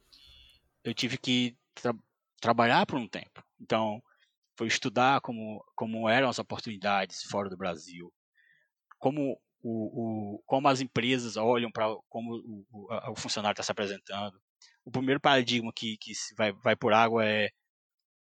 eu 0.84 0.94
tive 0.94 1.18
que 1.18 1.56
tra 1.74 1.94
trabalhar 2.40 2.86
por 2.86 2.98
um 2.98 3.06
tempo. 3.06 3.44
Então, 3.60 4.02
foi 4.56 4.66
estudar 4.66 5.20
como, 5.20 5.64
como 5.74 6.08
eram 6.08 6.28
as 6.28 6.38
oportunidades 6.38 7.22
fora 7.24 7.50
do 7.50 7.56
Brasil, 7.56 8.12
como 8.98 9.38
o, 9.62 10.36
o, 10.36 10.42
como 10.46 10.68
as 10.68 10.80
empresas 10.80 11.36
olham 11.36 11.70
para 11.70 11.86
como 12.08 12.34
o, 12.34 12.66
o, 12.70 13.12
o 13.12 13.16
funcionário 13.16 13.54
está 13.54 13.62
se 13.62 13.72
apresentando. 13.72 14.40
O 14.84 14.90
primeiro 14.90 15.20
paradigma 15.20 15.72
que, 15.74 15.96
que 15.98 16.12
vai, 16.36 16.52
vai 16.52 16.76
por 16.76 16.92
água 16.92 17.24
é 17.24 17.50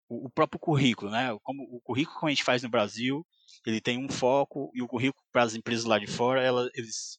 o, 0.08 0.28
próprio 0.30 0.60
currículo, 0.60 1.10
né? 1.10 1.36
Como 1.42 1.62
o 1.64 1.80
currículo 1.80 2.20
que 2.20 2.26
a 2.26 2.28
gente 2.28 2.44
faz 2.44 2.62
no 2.62 2.68
Brasil, 2.68 3.26
ele 3.66 3.80
tem 3.80 3.98
um 3.98 4.08
foco 4.08 4.70
e 4.74 4.82
o 4.82 4.88
currículo 4.88 5.24
para 5.32 5.42
as 5.42 5.54
empresas 5.54 5.84
lá 5.84 5.98
de 5.98 6.06
fora, 6.06 6.42
ela, 6.42 6.68
eles 6.74 7.18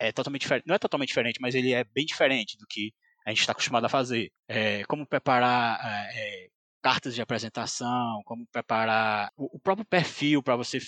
é 0.00 0.10
totalmente 0.10 0.42
diferente. 0.42 0.64
Não 0.66 0.74
é 0.74 0.78
totalmente 0.78 1.08
diferente, 1.08 1.40
mas 1.40 1.54
ele 1.54 1.72
é 1.74 1.84
bem 1.84 2.06
diferente 2.06 2.56
do 2.56 2.66
que 2.66 2.92
a 3.24 3.30
gente 3.30 3.40
está 3.40 3.52
acostumado 3.52 3.84
a 3.84 3.88
fazer. 3.88 4.32
É, 4.48 4.82
como 4.84 5.06
preparar 5.06 5.78
é, 6.14 6.48
cartas 6.82 7.14
de 7.14 7.20
apresentação, 7.20 8.22
como 8.24 8.46
preparar 8.46 9.30
o, 9.36 9.56
o 9.56 9.60
próprio 9.60 9.86
perfil 9.86 10.42
para 10.42 10.56
você 10.56 10.78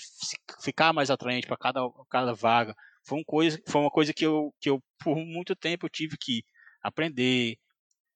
ficar 0.62 0.92
mais 0.94 1.10
atraente 1.10 1.46
para 1.46 1.58
cada, 1.58 1.80
cada 2.08 2.32
vaga. 2.32 2.74
Foi 3.04 3.18
uma 3.18 3.24
coisa, 3.24 3.60
foi 3.68 3.80
uma 3.82 3.90
coisa 3.90 4.14
que, 4.14 4.24
eu, 4.24 4.54
que 4.60 4.70
eu, 4.70 4.82
por 4.98 5.16
muito 5.16 5.54
tempo, 5.54 5.86
eu 5.86 5.90
tive 5.90 6.16
que 6.18 6.42
aprender. 6.82 7.56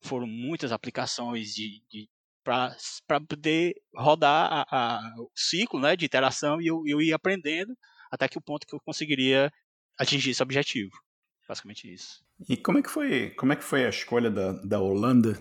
Foram 0.02 0.26
muitas 0.26 0.72
aplicações 0.72 1.48
de, 1.54 1.82
de 1.90 2.08
para 2.42 3.20
poder 3.28 3.74
rodar 3.94 4.48
a, 4.52 4.66
a, 4.70 5.14
o 5.18 5.28
ciclo 5.34 5.80
né, 5.80 5.96
de 5.96 6.04
interação 6.04 6.60
e 6.60 6.68
eu, 6.68 6.80
eu 6.86 7.02
ia 7.02 7.16
aprendendo 7.16 7.76
até 8.08 8.28
que 8.28 8.38
o 8.38 8.40
ponto 8.40 8.64
que 8.64 8.72
eu 8.72 8.80
conseguiria 8.80 9.50
atingir 9.98 10.30
esse 10.30 10.42
objetivo. 10.42 10.92
Basicamente 11.48 11.92
isso. 11.92 12.24
E 12.48 12.56
como 12.56 12.78
é 12.78 12.82
que 12.82 12.90
foi, 12.90 13.30
como 13.30 13.52
é 13.52 13.56
que 13.56 13.64
foi 13.64 13.84
a 13.84 13.88
escolha 13.88 14.30
da, 14.30 14.52
da 14.52 14.80
Holanda? 14.80 15.40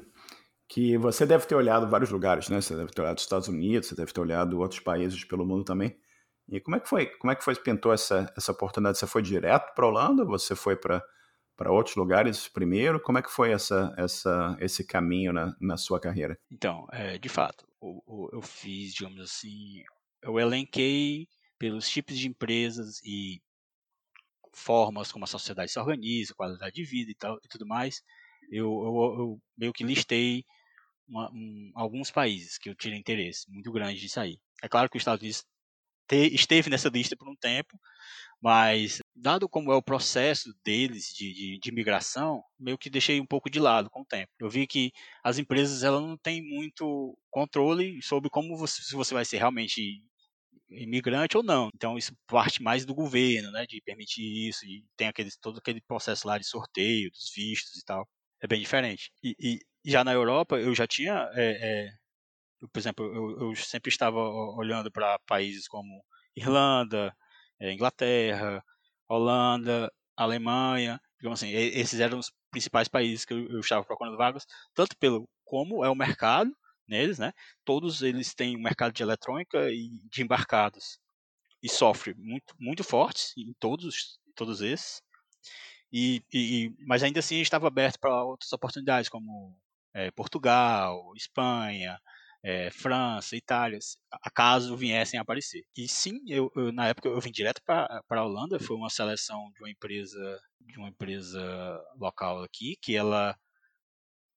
Que 0.67 0.97
você 0.97 1.25
deve 1.25 1.45
ter 1.45 1.55
olhado 1.55 1.89
vários 1.89 2.09
lugares, 2.09 2.49
né? 2.49 2.61
Você 2.61 2.75
deve 2.75 2.91
ter 2.91 3.01
olhado 3.01 3.17
os 3.17 3.23
Estados 3.23 3.47
Unidos, 3.47 3.87
você 3.87 3.95
deve 3.95 4.11
ter 4.11 4.21
olhado 4.21 4.59
outros 4.59 4.79
países 4.79 5.23
pelo 5.23 5.45
mundo 5.45 5.63
também. 5.63 5.95
E 6.47 6.59
como 6.59 6.75
é 6.75 6.79
que 6.79 6.87
foi? 6.87 7.07
Como 7.07 7.31
é 7.31 7.35
que 7.35 7.43
foi 7.43 7.55
pintou 7.55 7.93
essa 7.93 8.31
essa 8.37 8.51
oportunidade? 8.51 8.97
Você 8.97 9.07
foi 9.07 9.21
direto 9.21 9.73
para 9.73 9.85
a 9.85 9.87
Holanda? 9.87 10.25
Você 10.25 10.55
foi 10.55 10.75
para 10.75 11.03
para 11.55 11.71
outros 11.71 11.95
lugares 11.95 12.47
primeiro? 12.47 12.99
Como 12.99 13.17
é 13.17 13.21
que 13.21 13.31
foi 13.31 13.51
essa, 13.51 13.93
essa, 13.97 14.57
esse 14.59 14.85
caminho 14.85 15.31
na, 15.31 15.55
na 15.59 15.77
sua 15.77 15.99
carreira? 15.99 16.37
Então, 16.51 16.85
é, 16.91 17.17
de 17.17 17.29
fato, 17.29 17.65
eu, 17.81 18.29
eu, 18.33 18.41
fiz, 18.41 18.93
digamos 18.93 19.21
assim, 19.21 19.83
eu 20.21 20.39
elenquei 20.39 21.27
pelos 21.57 21.89
tipos 21.89 22.17
de 22.17 22.27
empresas 22.27 23.01
e 23.03 23.41
formas 24.55 25.11
como 25.11 25.25
a 25.25 25.27
sociedade 25.27 25.71
se 25.71 25.79
organiza, 25.79 26.33
qualidade 26.35 26.75
de 26.75 26.83
vida 26.83 27.11
e, 27.11 27.15
tal, 27.15 27.37
e 27.43 27.47
tudo 27.47 27.67
mais. 27.67 28.01
Eu, 28.51 28.65
eu, 28.65 29.19
eu 29.19 29.41
meio 29.57 29.73
que 29.73 29.83
listei 29.83 30.43
uma, 31.07 31.29
um, 31.31 31.71
alguns 31.75 32.11
países 32.11 32.57
que 32.57 32.69
eu 32.69 32.75
tirei 32.75 32.97
interesse 32.97 33.49
muito 33.51 33.71
grande 33.71 33.99
de 33.99 34.09
sair. 34.09 34.39
É 34.63 34.67
claro 34.69 34.89
que 34.89 34.97
os 34.97 35.01
Estados 35.01 35.21
Unidos 35.21 35.45
te, 36.07 36.33
esteve 36.33 36.69
nessa 36.69 36.89
lista 36.89 37.15
por 37.17 37.29
um 37.29 37.35
tempo, 37.35 37.79
mas, 38.41 38.99
dado 39.15 39.49
como 39.49 39.71
é 39.71 39.75
o 39.75 39.81
processo 39.81 40.53
deles 40.63 41.13
de, 41.15 41.33
de, 41.33 41.59
de 41.59 41.71
migração, 41.71 42.43
meio 42.59 42.77
que 42.77 42.89
deixei 42.89 43.19
um 43.19 43.25
pouco 43.25 43.49
de 43.49 43.59
lado 43.59 43.89
com 43.89 44.01
o 44.01 44.05
tempo. 44.05 44.31
Eu 44.39 44.49
vi 44.49 44.67
que 44.67 44.91
as 45.23 45.39
empresas 45.39 45.83
ela 45.83 45.99
não 45.99 46.17
têm 46.17 46.43
muito 46.43 47.17
controle 47.31 48.01
sobre 48.03 48.29
como 48.29 48.57
você, 48.57 48.81
se 48.83 48.95
você 48.95 49.13
vai 49.13 49.25
ser 49.25 49.37
realmente 49.37 50.03
imigrante 50.70 51.38
ou 51.38 51.43
não. 51.43 51.70
Então 51.74 51.97
isso 51.97 52.16
parte 52.28 52.61
mais 52.61 52.86
do 52.86 52.93
governo, 52.95 53.51
né, 53.51 53.66
de 53.68 53.82
permitir 53.82 54.49
isso 54.49 54.66
e 54.66 54.86
tem 54.97 55.07
aquele 55.07 55.30
todo 55.41 55.59
aquele 55.59 55.82
processo 55.82 56.28
lá 56.28 56.38
de 56.38 56.45
sorteio 56.45 57.11
dos 57.11 57.32
vistos 57.36 57.82
e 57.82 57.86
tal. 57.86 58.07
É 58.41 58.47
bem 58.47 58.59
diferente. 58.59 59.11
E, 59.24 59.36
e 59.39 59.59
já 59.91 60.03
na 60.03 60.13
Europa 60.13 60.59
eu 60.59 60.74
já 60.76 60.88
tinha, 60.88 61.30
é, 61.34 61.88
é, 61.88 61.89
eu, 62.61 62.70
por 62.70 62.80
exemplo, 62.80 63.05
eu, 63.05 63.49
eu 63.49 63.55
sempre 63.55 63.89
estava 63.89 64.20
olhando 64.20 64.91
para 64.91 65.20
países 65.20 65.68
como 65.68 66.03
Irlanda, 66.36 67.16
é, 67.59 67.72
Inglaterra, 67.72 68.63
Holanda, 69.07 69.91
Alemanha, 70.18 70.99
digamos 71.20 71.41
assim, 71.41 71.51
esses 71.51 71.99
eram 71.99 72.20
os 72.20 72.32
principais 72.51 72.88
países 72.88 73.26
que 73.26 73.34
eu, 73.34 73.49
eu 73.49 73.59
estava 73.59 73.84
procurando 73.86 74.18
vagas, 74.18 74.45
tanto 74.74 74.97
pelo 74.97 75.28
como 75.43 75.84
é 75.86 75.89
o 75.89 75.95
mercado 75.95 76.51
neles, 76.88 77.19
né? 77.19 77.33
Todos 77.65 78.01
eles 78.01 78.33
têm 78.33 78.57
um 78.57 78.61
mercado 78.61 78.93
de 78.93 79.03
eletrônica 79.03 79.69
e 79.71 79.89
de 80.11 80.21
embarcados 80.23 80.99
e 81.63 81.69
sofre 81.69 82.13
muito 82.15 82.55
muito 82.59 82.83
fortes 82.83 83.33
em 83.38 83.53
todos 83.59 84.19
todos 84.36 84.61
esses. 84.61 85.01
E, 85.91 86.23
e 86.33 86.71
mas 86.88 87.03
ainda 87.03 87.19
assim 87.19 87.41
estava 87.41 87.67
aberto 87.67 87.99
para 87.99 88.23
outras 88.23 88.51
oportunidades 88.53 89.09
como 89.09 89.57
é, 89.93 90.11
Portugal, 90.11 91.13
Espanha, 91.15 91.99
é, 92.43 92.69
França, 92.71 93.36
Itália, 93.36 93.79
acaso 94.23 94.77
viessem 94.77 95.17
a 95.19 95.23
aparecer. 95.23 95.63
E 95.75 95.88
sim, 95.88 96.19
eu, 96.27 96.51
eu 96.55 96.71
na 96.71 96.88
época 96.89 97.09
eu 97.09 97.19
vim 97.19 97.31
direto 97.31 97.61
para 97.65 98.03
a 98.09 98.23
Holanda, 98.23 98.59
foi 98.59 98.75
uma 98.75 98.89
seleção 98.89 99.51
de 99.55 99.61
uma 99.63 99.69
empresa 99.69 100.39
de 100.61 100.77
uma 100.77 100.89
empresa 100.89 101.41
local 101.97 102.43
aqui 102.43 102.75
que 102.81 102.95
ela 102.95 103.36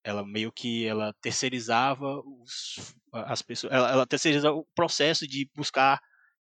ela 0.09 0.25
meio 0.25 0.51
que 0.51 0.85
ela 0.85 1.13
terceirizava 1.21 2.21
os, 2.41 2.95
as 3.13 3.41
pessoas, 3.41 3.71
ela, 3.73 3.91
ela 3.91 4.07
terceirizava 4.07 4.55
o 4.55 4.65
processo 4.75 5.27
de 5.27 5.49
buscar 5.55 6.01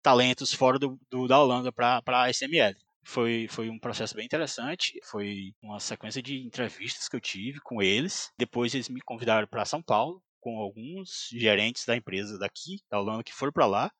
talentos 0.03 0.53
fora 0.53 0.79
do, 0.79 0.99
do 1.11 1.27
da 1.27 1.39
Holanda 1.41 1.73
para 1.73 2.03
a 2.07 2.31
SML. 2.31 2.77
Foi, 3.05 3.47
foi 3.49 3.71
um 3.71 3.79
processo 3.79 4.15
bem 4.15 4.27
interessante. 4.27 5.01
Foi 5.03 5.53
uma 5.63 5.81
sequência 5.81 6.23
de 6.23 6.41
entrevistas 6.41 7.09
que 7.09 7.17
eu 7.17 7.21
tive 7.21 7.61
com 7.61 7.83
eles. 7.83 8.33
Depois 8.39 8.75
eles 8.75 8.89
me 8.89 9.01
convidaram 9.01 9.47
para 9.47 9.65
São 9.65 9.83
Paulo 9.83 10.23
com 10.41 10.59
alguns 10.59 11.29
gerentes 11.33 11.85
da 11.85 11.97
empresa 11.97 12.39
daqui, 12.39 12.81
da 12.91 13.01
Holanda, 13.01 13.25
que 13.25 13.33
foram 13.33 13.53
para 13.53 13.67
lá 13.67 13.91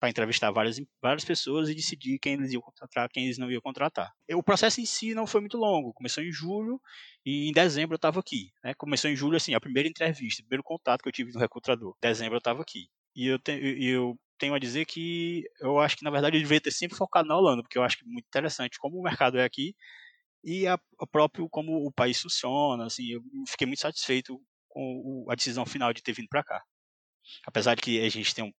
para 0.00 0.08
entrevistar 0.08 0.50
várias, 0.50 0.80
várias 1.00 1.24
pessoas 1.24 1.68
e 1.68 1.74
decidir 1.74 2.18
quem 2.18 2.32
eles 2.32 2.52
iam 2.52 2.62
contratar, 2.62 3.08
quem 3.10 3.26
eles 3.26 3.36
não 3.36 3.50
iam 3.50 3.60
contratar. 3.60 4.10
O 4.32 4.42
processo 4.42 4.80
em 4.80 4.86
si 4.86 5.14
não 5.14 5.26
foi 5.26 5.42
muito 5.42 5.58
longo, 5.58 5.92
começou 5.92 6.24
em 6.24 6.32
julho 6.32 6.80
e 7.24 7.50
em 7.50 7.52
dezembro 7.52 7.94
eu 7.94 7.96
estava 7.96 8.18
aqui. 8.18 8.50
Né? 8.64 8.72
Começou 8.74 9.10
em 9.10 9.14
julho, 9.14 9.36
assim, 9.36 9.54
a 9.54 9.60
primeira 9.60 9.86
entrevista, 9.86 10.40
o 10.40 10.46
primeiro 10.46 10.62
contato 10.64 11.02
que 11.02 11.08
eu 11.08 11.12
tive 11.12 11.32
no 11.32 11.38
recrutador. 11.38 11.94
Em 12.02 12.08
dezembro 12.08 12.36
eu 12.36 12.38
estava 12.38 12.62
aqui. 12.62 12.88
E 13.14 13.26
eu, 13.26 13.38
te, 13.38 13.52
eu 13.52 14.18
tenho 14.38 14.54
a 14.54 14.58
dizer 14.58 14.86
que 14.86 15.44
eu 15.60 15.78
acho 15.78 15.98
que, 15.98 16.04
na 16.04 16.10
verdade, 16.10 16.38
eu 16.38 16.42
devia 16.42 16.60
ter 16.60 16.70
sempre 16.70 16.96
focado 16.96 17.28
na 17.28 17.36
Holanda, 17.36 17.62
porque 17.62 17.76
eu 17.76 17.82
acho 17.82 17.98
que 17.98 18.04
é 18.04 18.08
muito 18.08 18.26
interessante 18.26 18.78
como 18.78 18.98
o 18.98 19.02
mercado 19.02 19.38
é 19.38 19.44
aqui 19.44 19.74
e 20.42 20.66
a, 20.66 20.80
a 20.98 21.06
próprio 21.06 21.46
como 21.50 21.86
o 21.86 21.92
país 21.92 22.18
funciona. 22.18 22.86
Assim, 22.86 23.06
eu 23.12 23.20
fiquei 23.48 23.66
muito 23.66 23.80
satisfeito 23.80 24.40
com 24.66 25.26
a 25.28 25.34
decisão 25.34 25.66
final 25.66 25.92
de 25.92 26.02
ter 26.02 26.14
vindo 26.14 26.28
para 26.28 26.42
cá. 26.42 26.62
Apesar 27.46 27.74
de 27.74 27.82
que 27.82 28.00
a 28.00 28.08
gente 28.08 28.34
tem 28.34 28.44
um 28.44 28.52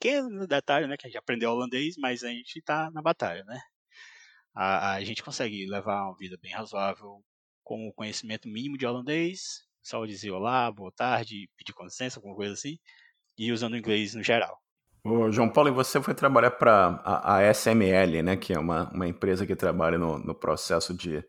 pequeno 0.00 0.46
detalhe, 0.46 0.86
né, 0.86 0.96
que 0.96 1.06
a 1.06 1.10
gente 1.10 1.18
aprendeu 1.18 1.50
holandês, 1.50 1.96
mas 1.98 2.24
a 2.24 2.28
gente 2.28 2.58
está 2.58 2.90
na 2.90 3.02
batalha, 3.02 3.44
né? 3.44 3.60
A, 4.54 4.94
a, 4.94 5.04
gente 5.04 5.22
consegue 5.22 5.66
levar 5.66 6.04
uma 6.04 6.16
vida 6.16 6.36
bem 6.42 6.52
razoável 6.52 7.22
com 7.62 7.86
o 7.86 7.92
conhecimento 7.92 8.48
mínimo 8.48 8.78
de 8.78 8.86
holandês, 8.86 9.62
só 9.82 10.04
dizer 10.06 10.30
olá, 10.30 10.70
boa 10.72 10.90
tarde, 10.90 11.48
pedir 11.56 11.74
licença, 11.82 12.18
alguma 12.18 12.34
coisa 12.34 12.54
assim, 12.54 12.78
e 13.38 13.52
usando 13.52 13.76
inglês 13.76 14.14
no 14.14 14.22
geral. 14.22 14.58
Ô, 15.04 15.30
João 15.30 15.48
Paulo, 15.48 15.70
e 15.70 15.72
você 15.72 16.00
foi 16.02 16.14
trabalhar 16.14 16.50
para 16.52 17.00
a, 17.04 17.36
a, 17.36 17.50
SML, 17.54 18.22
né, 18.22 18.36
que 18.36 18.52
é 18.52 18.58
uma, 18.58 18.90
uma 18.90 19.06
empresa 19.06 19.46
que 19.46 19.54
trabalha 19.54 19.98
no, 19.98 20.18
no 20.18 20.34
processo 20.34 20.94
de 20.94 21.22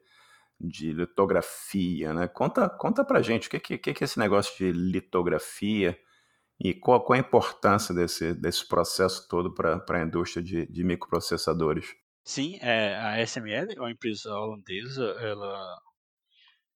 de 0.64 0.94
litografia, 0.94 2.14
né? 2.14 2.28
Conta, 2.28 2.70
conta 2.70 3.04
pra 3.04 3.20
gente 3.20 3.48
o 3.48 3.50
que, 3.50 3.60
que, 3.60 3.94
que 3.94 4.04
é 4.04 4.06
esse 4.06 4.20
negócio 4.20 4.56
de 4.58 4.72
litografia 4.72 5.98
e 6.64 6.74
qual, 6.76 7.04
qual 7.04 7.18
a 7.18 7.20
importância 7.20 7.94
desse, 7.94 8.34
desse 8.36 8.68
processo 8.68 9.28
todo 9.28 9.54
para 9.54 9.84
a 9.90 10.04
indústria 10.04 10.44
de, 10.44 10.68
de 10.68 10.84
microprocessadores. 10.84 11.96
Sim, 12.24 12.60
é, 12.62 12.96
a 12.98 13.26
SML 13.26 13.74
é 13.76 13.80
uma 13.80 13.92
empresa 13.92 14.32
holandesa, 14.32 15.04
ela 15.20 15.82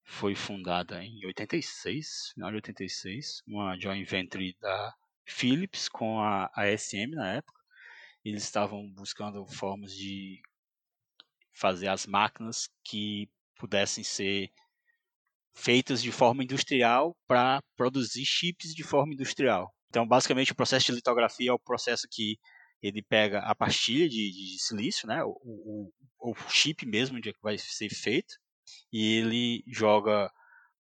foi 0.04 0.34
fundada 0.34 1.04
em 1.04 1.24
86, 1.26 2.32
final 2.34 2.50
de 2.50 2.56
86, 2.56 3.44
uma 3.48 3.78
joint 3.80 4.04
venture 4.10 4.56
da 4.60 4.94
Philips 5.24 5.88
com 5.88 6.20
a, 6.20 6.50
a 6.56 6.76
SM 6.76 7.12
na 7.12 7.34
época. 7.34 7.60
Eles 8.24 8.44
estavam 8.44 8.92
buscando 8.92 9.46
formas 9.46 9.94
de 9.94 10.42
fazer 11.54 11.90
as 11.90 12.08
máquinas 12.08 12.68
que 12.84 13.30
pudessem 13.56 14.04
ser 14.04 14.50
feitas 15.56 16.02
de 16.02 16.12
forma 16.12 16.44
industrial 16.44 17.16
para 17.28 17.62
produzir 17.76 18.26
chips 18.26 18.74
de 18.74 18.84
forma 18.84 19.14
industrial. 19.14 19.74
Então, 19.90 20.06
basicamente, 20.06 20.52
o 20.52 20.56
processo 20.56 20.88
de 20.88 20.92
litografia 20.94 21.50
é 21.50 21.54
o 21.54 21.60
processo 21.60 22.08
que 22.12 22.38
ele 22.82 23.02
pega 23.02 23.40
a 23.40 23.56
pastilha 23.56 24.08
de, 24.08 24.32
de 24.32 24.60
silício, 24.60 25.08
né, 25.08 25.24
o, 25.24 25.32
o, 25.42 25.92
o, 26.20 26.36
chip 26.50 26.86
mesmo 26.86 27.20
que 27.22 27.34
vai 27.42 27.58
ser 27.58 27.90
feito, 27.90 28.36
e 28.92 29.16
ele 29.18 29.64
joga 29.68 30.30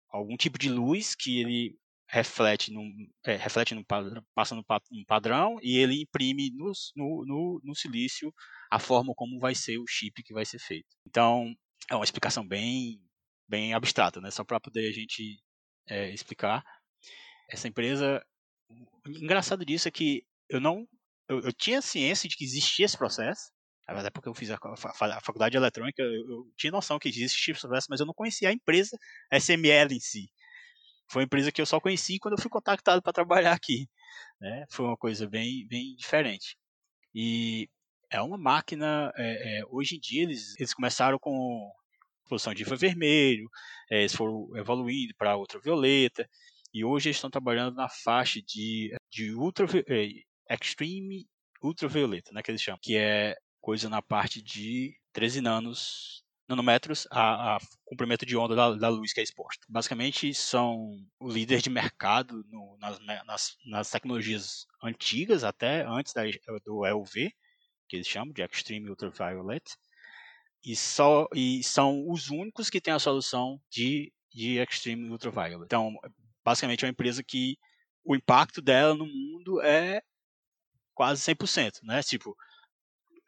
algum 0.09 0.35
tipo 0.35 0.59
de 0.59 0.69
luz 0.69 1.15
que 1.15 1.39
ele 1.39 1.77
reflete 2.09 2.71
num, 2.71 2.91
é, 3.25 3.35
reflete 3.35 3.75
num 3.75 3.83
padrão, 3.83 4.23
passa 4.33 4.55
num 4.55 5.05
padrão 5.05 5.57
e 5.61 5.77
ele 5.77 6.01
imprime 6.03 6.51
no, 6.51 6.71
no, 6.95 7.25
no, 7.25 7.61
no 7.63 7.75
silício 7.75 8.33
a 8.71 8.79
forma 8.79 9.13
como 9.15 9.39
vai 9.39 9.53
ser 9.53 9.77
o 9.77 9.87
chip 9.87 10.23
que 10.23 10.33
vai 10.33 10.45
ser 10.45 10.59
feito. 10.59 10.87
Então, 11.05 11.53
é 11.89 11.95
uma 11.95 12.05
explicação 12.05 12.47
bem, 12.47 13.01
bem 13.47 13.73
abstrata, 13.73 14.19
né? 14.21 14.31
Só 14.31 14.43
para 14.43 14.59
poder 14.59 14.87
a 14.87 14.91
gente 14.91 15.39
é, 15.89 16.11
explicar. 16.11 16.63
Essa 17.49 17.67
empresa, 17.67 18.21
o 18.69 19.09
engraçado 19.09 19.65
disso 19.65 19.87
é 19.87 19.91
que 19.91 20.23
eu 20.49 20.59
não, 20.59 20.87
eu, 21.29 21.41
eu, 21.41 21.53
tinha 21.53 21.81
ciência 21.81 22.27
de 22.27 22.35
que 22.35 22.43
existia 22.43 22.85
esse 22.85 22.97
processo, 22.97 23.51
até 23.87 24.09
porque 24.09 24.27
eu 24.27 24.33
fiz 24.33 24.51
a, 24.51 24.55
a, 24.55 25.17
a 25.17 25.21
faculdade 25.21 25.51
de 25.51 25.57
eletrônica, 25.57 26.01
eu, 26.01 26.11
eu, 26.11 26.51
tinha 26.57 26.71
noção 26.71 26.99
que 26.99 27.07
existia 27.07 27.53
esse 27.53 27.61
processo, 27.61 27.87
mas 27.89 27.99
eu 27.99 28.05
não 28.05 28.13
conhecia 28.13 28.49
a 28.49 28.53
empresa 28.53 28.97
SML 29.31 29.93
em 29.93 29.99
si. 29.99 30.29
Foi 31.09 31.21
uma 31.21 31.25
empresa 31.25 31.51
que 31.51 31.61
eu 31.61 31.65
só 31.65 31.79
conheci 31.79 32.19
quando 32.19 32.33
eu 32.33 32.41
fui 32.41 32.49
contactado 32.49 33.01
para 33.01 33.13
trabalhar 33.13 33.53
aqui. 33.53 33.87
Né? 34.41 34.65
Foi 34.69 34.85
uma 34.85 34.97
coisa 34.97 35.27
bem, 35.27 35.65
bem 35.67 35.95
diferente. 35.95 36.57
E 37.15 37.69
é 38.11 38.21
uma 38.21 38.37
máquina. 38.37 39.11
É, 39.15 39.59
é, 39.59 39.65
hoje 39.69 39.95
em 39.95 39.99
dia 39.99 40.23
eles, 40.23 40.53
eles 40.59 40.73
começaram 40.73 41.17
com 41.17 41.71
produção 42.27 42.53
de 42.53 42.63
infravermelho, 42.63 43.49
é, 43.89 43.99
eles 43.99 44.13
foram 44.13 44.49
evoluindo 44.55 45.13
para 45.17 45.37
ultravioleta, 45.37 46.29
e 46.73 46.83
hoje 46.83 47.09
eles 47.09 47.17
estão 47.17 47.29
trabalhando 47.29 47.75
na 47.75 47.89
faixa 47.89 48.41
de, 48.41 48.95
de 49.09 49.33
ultra, 49.33 49.65
é, 49.87 50.55
extreme 50.55 51.27
ultravioleta, 51.61 52.31
né, 52.33 52.41
que 52.43 52.51
eles 52.51 52.61
chamam, 52.61 52.79
que 52.81 52.95
é 52.95 53.35
coisa 53.59 53.89
na 53.89 54.01
parte 54.01 54.41
de 54.41 54.95
13 55.13 55.41
nanos 55.41 56.23
nanômetros 56.47 57.05
a, 57.11 57.55
a, 57.55 57.59
comprimento 57.83 58.25
de 58.25 58.37
onda 58.37 58.55
da, 58.55 58.71
da, 58.73 58.89
luz 58.89 59.11
que 59.11 59.19
é 59.19 59.23
exposta. 59.23 59.65
Basicamente, 59.67 60.33
são 60.33 60.95
o 61.19 61.27
líder 61.27 61.61
de 61.61 61.69
mercado 61.69 62.45
no, 62.49 62.77
nas, 62.79 62.99
nas, 63.25 63.57
nas, 63.65 63.91
tecnologias 63.91 64.65
antigas, 64.81 65.43
até 65.43 65.85
antes 65.85 66.13
da, 66.13 66.21
do 66.65 66.85
EUV, 66.85 67.33
que 67.89 67.97
eles 67.97 68.07
chamam 68.07 68.33
de 68.33 68.41
Extreme 68.41 68.89
Ultraviolet, 68.89 69.63
e, 70.63 70.75
só, 70.75 71.27
e 71.33 71.63
são 71.63 72.09
os 72.09 72.29
únicos 72.29 72.69
que 72.69 72.81
têm 72.81 72.93
a 72.93 72.99
solução 72.99 73.59
de, 73.69 74.11
de 74.31 74.57
Extreme 74.57 75.09
Ultraviolet. 75.09 75.63
Então, 75.65 75.93
basicamente, 76.43 76.83
é 76.83 76.87
uma 76.87 76.91
empresa 76.91 77.23
que 77.23 77.57
o 78.03 78.15
impacto 78.15 78.61
dela 78.61 78.95
no 78.95 79.05
mundo 79.05 79.61
é 79.61 80.01
quase 80.93 81.21
100%, 81.21 81.79
né? 81.83 82.01
Tipo, 82.01 82.35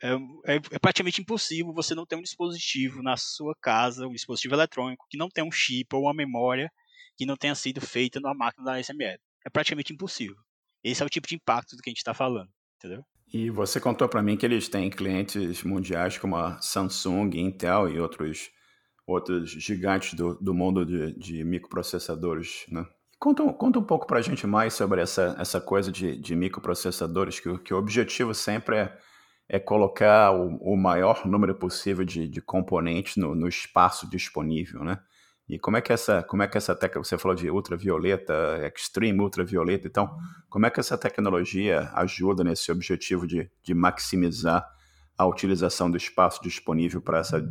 é, 0.02 0.14
é, 0.54 0.56
é, 0.56 0.80
praticamente 0.80 1.22
impossível 1.22 1.74
você 1.74 1.94
não 1.94 2.06
ter 2.06 2.16
um 2.16 2.22
dispositivo 2.22 3.04
na 3.04 3.18
sua 3.18 3.54
casa, 3.62 4.08
um 4.08 4.14
dispositivo 4.14 4.56
eletrônico 4.56 5.06
que 5.10 5.18
não 5.18 5.30
tenha 5.30 5.46
um 5.46 5.52
chip 5.52 5.94
ou 5.94 6.04
uma 6.04 6.14
memória 6.14 6.72
que 7.18 7.26
não 7.26 7.36
tenha 7.36 7.54
sido 7.54 7.82
feita 7.82 8.20
na 8.20 8.34
máquina 8.34 8.64
da 8.64 8.80
SML. 8.80 9.20
É 9.46 9.50
praticamente 9.50 9.92
impossível. 9.92 10.38
Esse 10.84 11.04
é 11.04 11.06
o 11.06 11.10
tipo 11.10 11.28
de 11.28 11.36
impacto 11.36 11.76
do 11.76 11.82
que 11.82 11.90
a 11.90 11.92
gente 11.92 11.98
está 11.98 12.14
falando, 12.14 12.50
entendeu? 12.78 13.06
E 13.32 13.50
você 13.50 13.80
contou 13.80 14.08
para 14.10 14.24
mim 14.24 14.36
que 14.36 14.46
eles 14.46 14.68
têm 14.68 14.90
clientes 14.90 15.64
mundiais 15.64 16.18
como 16.18 16.36
a 16.36 16.60
Samsung, 16.62 17.30
Intel 17.36 17.90
e 17.90 18.00
outros, 18.00 18.50
outros 19.06 19.52
gigantes 19.52 20.14
do, 20.16 20.36
do 20.36 20.54
mundo 20.54 20.86
de, 20.86 21.14
de 21.14 21.44
microprocessadores, 21.44 22.66
né? 22.70 22.86
Conta, 23.20 23.44
conta 23.54 23.80
um 23.80 23.84
pouco 23.84 24.08
para 24.08 24.20
a 24.20 24.22
gente 24.22 24.48
mais 24.48 24.74
sobre 24.74 25.02
essa, 25.02 25.36
essa 25.38 25.60
coisa 25.60 25.92
de, 25.92 26.18
de 26.18 26.36
microprocessadores, 26.36 27.40
que, 27.40 27.58
que 27.60 27.74
o 27.74 27.78
objetivo 27.78 28.34
sempre 28.34 28.78
é 28.78 28.98
é 29.50 29.60
colocar 29.60 30.32
o, 30.32 30.58
o 30.58 30.78
maior 30.78 31.26
número 31.26 31.56
possível 31.56 32.06
de, 32.06 32.28
de 32.28 32.40
componentes 32.40 33.18
no, 33.18 33.34
no, 33.34 33.48
espaço 33.48 34.08
disponível, 34.08 34.84
né? 34.84 35.00
E 35.50 35.58
como 35.58 35.78
é 35.78 35.82
que 35.82 35.92
essa, 35.92 36.22
como 36.22 36.44
é 36.44 36.48
que 36.48 36.58
essa 36.58 36.76
técnica, 36.76 37.04
você 37.04 37.18
falou 37.18 37.36
de 37.36 37.50
ultravioleta, 37.50 38.72
extreme 38.76 39.20
ultravioleta, 39.20 39.88
então, 39.88 40.16
como 40.48 40.68
é 40.68 40.70
que 40.70 40.80
essa 40.80 40.96
tecnologia 40.96 41.90
ajuda 41.96 42.44
nesse 42.44 42.72
objetivo 42.72 43.26
de, 43.26 43.50
de 43.64 43.74
maximizar 43.74 44.64
a 45.18 45.26
utilização 45.26 45.90
do 45.90 45.98
espaço 45.98 46.42
disponível 46.44 47.02
para 47.02 47.20
essa 47.20 47.44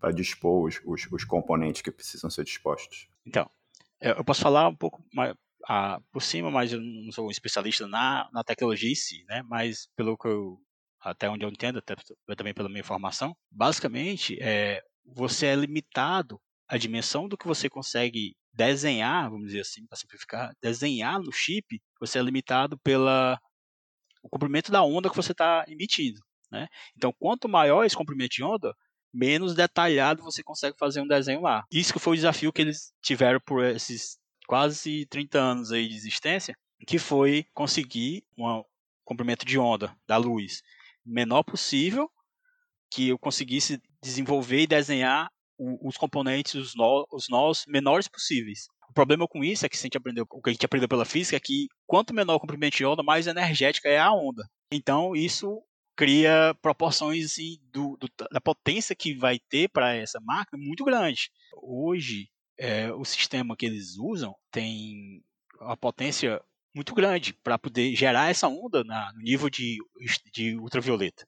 para 0.00 0.10
dispor 0.10 0.66
os, 0.66 0.80
os, 0.84 1.06
os, 1.12 1.24
componentes 1.24 1.82
que 1.82 1.92
precisam 1.92 2.28
ser 2.28 2.42
dispostos? 2.42 3.06
Então, 3.24 3.48
eu 4.00 4.24
posso 4.24 4.40
falar 4.40 4.66
um 4.66 4.74
pouco 4.74 5.04
mais, 5.14 5.36
por 6.10 6.20
cima, 6.20 6.50
mas 6.50 6.72
eu 6.72 6.80
não 6.80 7.12
sou 7.12 7.28
um 7.28 7.30
especialista 7.30 7.86
na, 7.86 8.28
na 8.32 8.42
tecnologia 8.42 8.90
em 8.90 8.96
si, 8.96 9.24
né? 9.28 9.42
Mas 9.44 9.88
pelo 9.94 10.16
que 10.16 10.26
eu 10.26 10.58
até 11.00 11.28
onde 11.28 11.44
eu 11.44 11.48
entendo, 11.48 11.78
até, 11.78 11.94
também 12.36 12.54
pela 12.54 12.68
minha 12.68 12.80
informação, 12.80 13.36
basicamente 13.50 14.38
é, 14.40 14.82
você 15.04 15.46
é 15.46 15.54
limitado 15.54 16.40
a 16.72 16.78
dimensão 16.78 17.28
do 17.28 17.36
que 17.36 17.46
você 17.46 17.68
consegue 17.68 18.34
desenhar, 18.50 19.28
vamos 19.28 19.48
dizer 19.48 19.60
assim, 19.60 19.86
para 19.86 19.98
simplificar, 19.98 20.54
desenhar 20.58 21.20
no 21.20 21.30
chip, 21.30 21.78
você 22.00 22.18
é 22.18 22.22
limitado 22.22 22.78
pela 22.78 23.38
o 24.22 24.28
comprimento 24.30 24.72
da 24.72 24.82
onda 24.82 25.10
que 25.10 25.16
você 25.16 25.32
está 25.32 25.66
emitindo, 25.68 26.18
né? 26.50 26.66
Então, 26.96 27.12
quanto 27.18 27.46
maior 27.46 27.84
esse 27.84 27.94
comprimento 27.94 28.36
de 28.36 28.42
onda, 28.42 28.74
menos 29.12 29.54
detalhado 29.54 30.22
você 30.22 30.42
consegue 30.42 30.78
fazer 30.78 31.02
um 31.02 31.06
desenho 31.06 31.42
lá. 31.42 31.62
Isso 31.70 31.92
que 31.92 31.98
foi 31.98 32.14
o 32.14 32.16
desafio 32.16 32.50
que 32.50 32.62
eles 32.62 32.90
tiveram 33.02 33.40
por 33.44 33.62
esses 33.62 34.16
quase 34.46 35.04
30 35.10 35.38
anos 35.38 35.72
aí 35.72 35.86
de 35.86 35.94
existência, 35.94 36.56
que 36.86 36.98
foi 36.98 37.44
conseguir 37.52 38.24
um 38.38 38.64
comprimento 39.04 39.44
de 39.44 39.58
onda 39.58 39.94
da 40.06 40.16
luz 40.16 40.62
menor 41.04 41.42
possível, 41.42 42.10
que 42.90 43.08
eu 43.08 43.18
conseguisse 43.18 43.78
desenvolver 44.02 44.62
e 44.62 44.66
desenhar 44.66 45.28
os 45.80 45.96
componentes, 45.96 46.54
os, 46.54 46.74
os 47.10 47.28
nós 47.28 47.64
menores 47.66 48.08
possíveis. 48.08 48.66
O 48.88 48.92
problema 48.92 49.26
com 49.26 49.42
isso 49.42 49.64
é 49.64 49.68
que 49.68 49.76
a 49.76 49.80
gente 49.80 49.96
aprendeu, 49.96 50.26
o 50.30 50.42
que 50.42 50.50
a 50.50 50.52
gente 50.52 50.66
aprendeu 50.66 50.88
pela 50.88 51.04
física 51.04 51.36
é 51.36 51.40
que 51.40 51.66
quanto 51.86 52.14
menor 52.14 52.34
o 52.34 52.40
comprimento 52.40 52.76
de 52.76 52.84
onda, 52.84 53.02
mais 53.02 53.26
energética 53.26 53.88
é 53.88 53.98
a 53.98 54.12
onda. 54.12 54.46
Então 54.70 55.16
isso 55.16 55.62
cria 55.96 56.54
proporções 56.60 57.24
assim, 57.26 57.58
do, 57.70 57.96
do, 57.96 58.08
da 58.30 58.40
potência 58.40 58.94
que 58.94 59.14
vai 59.14 59.38
ter 59.48 59.68
para 59.68 59.94
essa 59.94 60.20
máquina 60.20 60.62
muito 60.62 60.84
grande. 60.84 61.30
Hoje, 61.62 62.28
é, 62.58 62.92
o 62.92 63.04
sistema 63.04 63.56
que 63.56 63.66
eles 63.66 63.96
usam 63.98 64.34
tem 64.50 65.22
a 65.60 65.76
potência 65.76 66.40
muito 66.74 66.94
grande 66.94 67.34
para 67.42 67.58
poder 67.58 67.94
gerar 67.94 68.30
essa 68.30 68.48
onda 68.48 68.82
na, 68.84 69.12
no 69.12 69.20
nível 69.20 69.50
de, 69.50 69.78
de 70.32 70.56
ultravioleta. 70.56 71.26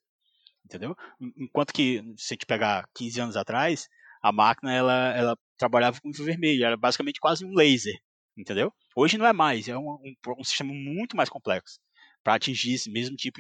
Entendeu? 0.65 0.97
Enquanto 1.37 1.73
que, 1.73 2.03
se 2.17 2.33
a 2.33 2.35
gente 2.35 2.47
pegar 2.47 2.89
15 2.95 3.21
anos 3.21 3.37
atrás, 3.37 3.87
a 4.25 4.33
máquina 4.33 4.73
ela, 4.73 5.15
ela 5.15 5.39
trabalhava 5.59 6.01
com 6.01 6.09
infravermelho, 6.09 6.65
era 6.65 6.79
basicamente 6.79 7.21
quase 7.21 7.45
um 7.45 7.53
laser. 7.55 7.95
Entendeu? 8.37 8.73
Hoje 8.97 9.19
não 9.19 9.27
é 9.27 9.33
mais, 9.35 9.69
é 9.69 9.77
um, 9.77 9.91
um, 9.93 10.15
um 10.39 10.43
sistema 10.45 10.73
muito 10.73 11.15
mais 11.15 11.29
complexo 11.29 11.79
para 12.25 12.35
atingir 12.35 12.73
esse 12.73 12.91
mesmo 12.91 13.15
tipo, 13.17 13.39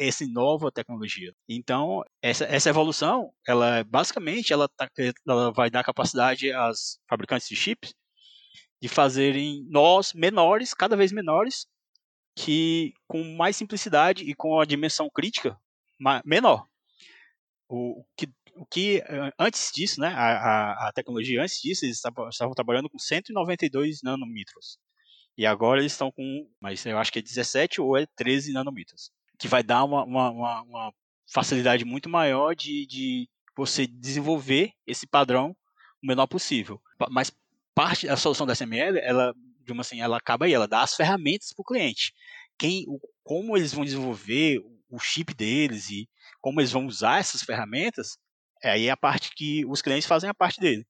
essa 0.00 0.26
nova 0.26 0.72
tecnologia. 0.72 1.30
Então, 1.46 2.02
essa, 2.22 2.46
essa 2.46 2.70
evolução, 2.70 3.30
ela 3.46 3.84
basicamente 3.84 4.50
ela, 4.50 4.66
tá, 4.66 4.88
ela 5.28 5.52
vai 5.52 5.70
dar 5.70 5.84
capacidade 5.84 6.50
às 6.50 6.98
fabricantes 7.06 7.46
de 7.46 7.54
chips 7.54 7.94
de 8.80 8.88
fazerem 8.88 9.66
nós 9.68 10.14
menores, 10.14 10.72
cada 10.72 10.96
vez 10.96 11.12
menores, 11.12 11.66
que 12.34 12.94
com 13.06 13.22
mais 13.36 13.56
simplicidade 13.56 14.24
e 14.24 14.34
com 14.34 14.58
a 14.58 14.64
dimensão 14.64 15.08
crítica 15.14 15.56
menor. 16.24 16.66
O 17.68 18.04
que, 18.16 18.26
que 18.70 19.02
antes 19.38 19.70
disso, 19.74 20.00
né, 20.00 20.08
a, 20.08 20.88
a, 20.88 20.92
tecnologia 20.92 21.42
antes 21.42 21.60
disso, 21.60 21.84
eles 21.84 21.96
estavam, 21.96 22.54
trabalhando 22.54 22.88
com 22.88 22.98
192 22.98 24.00
nanômetros. 24.02 24.78
E 25.36 25.44
agora 25.44 25.80
eles 25.80 25.92
estão 25.92 26.12
com, 26.12 26.48
mas 26.60 26.84
eu 26.86 26.98
acho 26.98 27.12
que 27.12 27.18
é 27.18 27.22
17 27.22 27.80
ou 27.80 27.96
é 27.96 28.06
13 28.16 28.52
nanômetros. 28.52 29.10
Que 29.38 29.48
vai 29.48 29.62
dar 29.62 29.84
uma, 29.84 30.04
uma, 30.04 30.62
uma, 30.62 30.92
facilidade 31.32 31.84
muito 31.84 32.08
maior 32.08 32.54
de, 32.54 32.86
de 32.86 33.28
você 33.56 33.86
desenvolver 33.86 34.72
esse 34.86 35.06
padrão 35.06 35.56
o 36.02 36.06
menor 36.06 36.26
possível. 36.26 36.80
Mas 37.10 37.32
parte 37.74 38.06
da 38.06 38.16
solução 38.16 38.46
da 38.46 38.54
SML, 38.54 38.98
ela, 38.98 39.34
assim, 39.80 40.00
ela 40.00 40.16
acaba 40.18 40.44
aí, 40.44 40.52
ela 40.52 40.68
dá 40.68 40.82
as 40.82 40.94
ferramentas 40.94 41.52
para 41.52 41.62
o 41.62 41.66
cliente. 41.66 42.12
Quem, 42.56 42.84
o, 42.86 43.00
como 43.24 43.56
eles 43.56 43.72
vão 43.72 43.84
desenvolver 43.84 44.60
o 44.88 44.98
chip 44.98 45.34
deles 45.34 45.90
e 45.90 46.08
como 46.40 46.60
eles 46.60 46.70
vão 46.70 46.86
usar 46.86 47.18
essas 47.18 47.42
ferramentas, 47.42 48.16
é 48.64 48.70
aí 48.70 48.90
a 48.90 48.96
parte 48.96 49.30
que 49.34 49.64
os 49.66 49.82
clientes 49.82 50.06
fazem 50.06 50.28
a 50.28 50.34
parte 50.34 50.60
dele. 50.60 50.86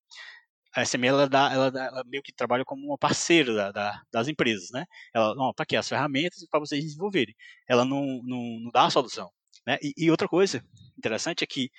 A 0.75 0.83
SML 0.83 1.09
ela, 1.09 1.29
dá, 1.29 1.53
ela, 1.53 1.67
ela 1.67 2.05
meio 2.07 2.23
que 2.23 2.33
trabalha 2.33 2.65
como 2.65 2.87
uma 2.87 2.99
parceira 2.99 3.55
da, 3.55 3.73
da, 3.73 4.03
das 4.13 4.29
empresas, 4.29 4.71
né? 4.73 4.85
Ela, 5.15 5.35
não, 5.35 5.53
tá 5.53 5.63
aqui 5.63 5.77
as 5.77 5.89
ferramentas 5.89 6.45
para 6.51 6.61
vocês 6.61 6.83
desenvolverem. 6.83 7.35
Ela 7.69 7.85
não, 7.85 8.21
não, 8.25 8.61
não 8.61 8.71
dá 8.73 8.87
a 8.87 8.91
solução, 8.91 9.31
né? 9.67 9.79
E, 9.83 9.93
e 9.97 10.11
outra 10.11 10.29
coisa 10.29 10.65
interessante 10.99 11.45
é 11.45 11.47
que 11.47 11.71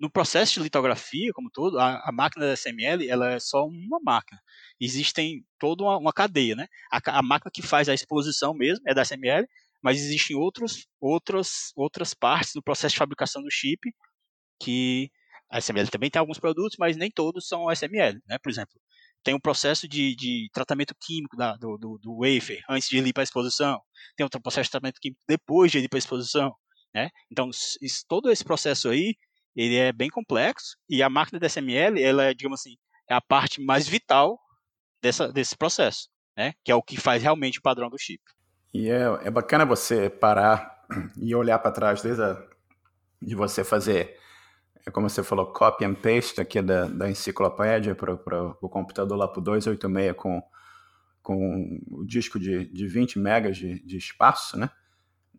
no 0.00 0.10
processo 0.10 0.54
de 0.54 0.60
litografia, 0.60 1.32
como 1.32 1.50
todo, 1.50 1.78
a, 1.78 2.00
a, 2.08 2.12
máquina 2.12 2.46
da 2.46 2.56
SML 2.56 3.08
ela 3.08 3.30
é 3.32 3.40
só 3.40 3.66
uma 3.66 4.00
máquina. 4.02 4.40
Existem 4.80 5.44
toda 5.58 5.84
uma, 5.84 5.98
uma 5.98 6.12
cadeia, 6.12 6.56
né? 6.56 6.66
A, 6.90 7.18
a, 7.18 7.22
máquina 7.22 7.50
que 7.52 7.62
faz 7.62 7.88
a 7.88 7.94
exposição 7.94 8.54
mesmo 8.54 8.82
é 8.86 8.94
da 8.94 9.04
SML, 9.04 9.46
mas 9.82 9.98
existem 9.98 10.36
outros, 10.36 10.86
outras, 11.00 11.72
outras 11.76 12.14
partes 12.14 12.52
do 12.54 12.62
processo 12.62 12.94
de 12.94 12.98
fabricação 12.98 13.42
do 13.42 13.50
chip 13.50 13.90
que 14.60 15.10
a 15.52 15.58
SML 15.60 15.86
também 15.88 16.10
tem 16.10 16.18
alguns 16.18 16.38
produtos, 16.38 16.76
mas 16.78 16.96
nem 16.96 17.10
todos 17.10 17.46
são 17.46 17.70
SML, 17.70 18.18
né? 18.26 18.38
Por 18.42 18.50
exemplo, 18.50 18.72
tem 19.22 19.34
um 19.34 19.40
processo 19.40 19.86
de, 19.86 20.16
de 20.16 20.48
tratamento 20.52 20.94
químico 20.98 21.36
da, 21.36 21.54
do, 21.56 21.76
do, 21.76 21.98
do, 21.98 22.16
wafer 22.20 22.60
antes 22.68 22.88
de 22.88 22.96
ir 22.96 23.12
para 23.12 23.22
a 23.22 23.24
exposição, 23.24 23.78
tem 24.16 24.24
outro 24.24 24.40
processo 24.40 24.64
de 24.64 24.70
tratamento 24.70 24.98
químico 24.98 25.20
depois 25.28 25.70
de 25.70 25.78
ir 25.78 25.88
para 25.88 25.98
a 25.98 26.00
exposição, 26.00 26.54
né? 26.94 27.10
Então, 27.30 27.50
isso, 27.82 28.02
todo 28.08 28.30
esse 28.30 28.42
processo 28.42 28.88
aí, 28.88 29.14
ele 29.54 29.76
é 29.76 29.92
bem 29.92 30.08
complexo 30.08 30.76
e 30.88 31.02
a 31.02 31.10
máquina 31.10 31.38
da 31.38 31.46
SML, 31.46 32.02
ela 32.02 32.24
é, 32.24 32.34
digamos 32.34 32.60
assim, 32.60 32.76
é 33.08 33.14
a 33.14 33.20
parte 33.20 33.62
mais 33.62 33.86
vital 33.86 34.40
dessa, 35.02 35.30
desse 35.30 35.54
processo, 35.54 36.08
né? 36.34 36.54
Que 36.64 36.72
é 36.72 36.74
o 36.74 36.82
que 36.82 36.98
faz 36.98 37.22
realmente 37.22 37.58
o 37.58 37.62
padrão 37.62 37.90
do 37.90 37.98
chip. 37.98 38.22
E 38.72 38.88
é, 38.88 39.02
é 39.22 39.30
bacana 39.30 39.66
você 39.66 40.08
parar 40.08 40.86
e 41.20 41.34
olhar 41.34 41.58
para 41.58 41.72
trás 41.72 42.00
desde 42.00 42.22
a, 42.22 42.42
de 43.20 43.34
você 43.34 43.62
fazer 43.62 44.18
é 44.86 44.90
como 44.90 45.08
você 45.08 45.22
falou, 45.22 45.46
copy 45.46 45.84
and 45.84 45.94
paste 45.94 46.40
aqui 46.40 46.60
da, 46.60 46.86
da 46.86 47.10
enciclopédia 47.10 47.94
para 47.94 48.14
o 48.60 48.68
computador 48.68 49.16
lá 49.16 49.28
para 49.28 49.40
o 49.40 49.42
286 49.42 50.16
com, 50.16 50.42
com 51.22 51.80
o 51.90 52.04
disco 52.04 52.38
de, 52.38 52.64
de 52.66 52.86
20 52.86 53.18
megas 53.18 53.56
de, 53.56 53.78
de 53.84 53.96
espaço, 53.96 54.58
né? 54.58 54.68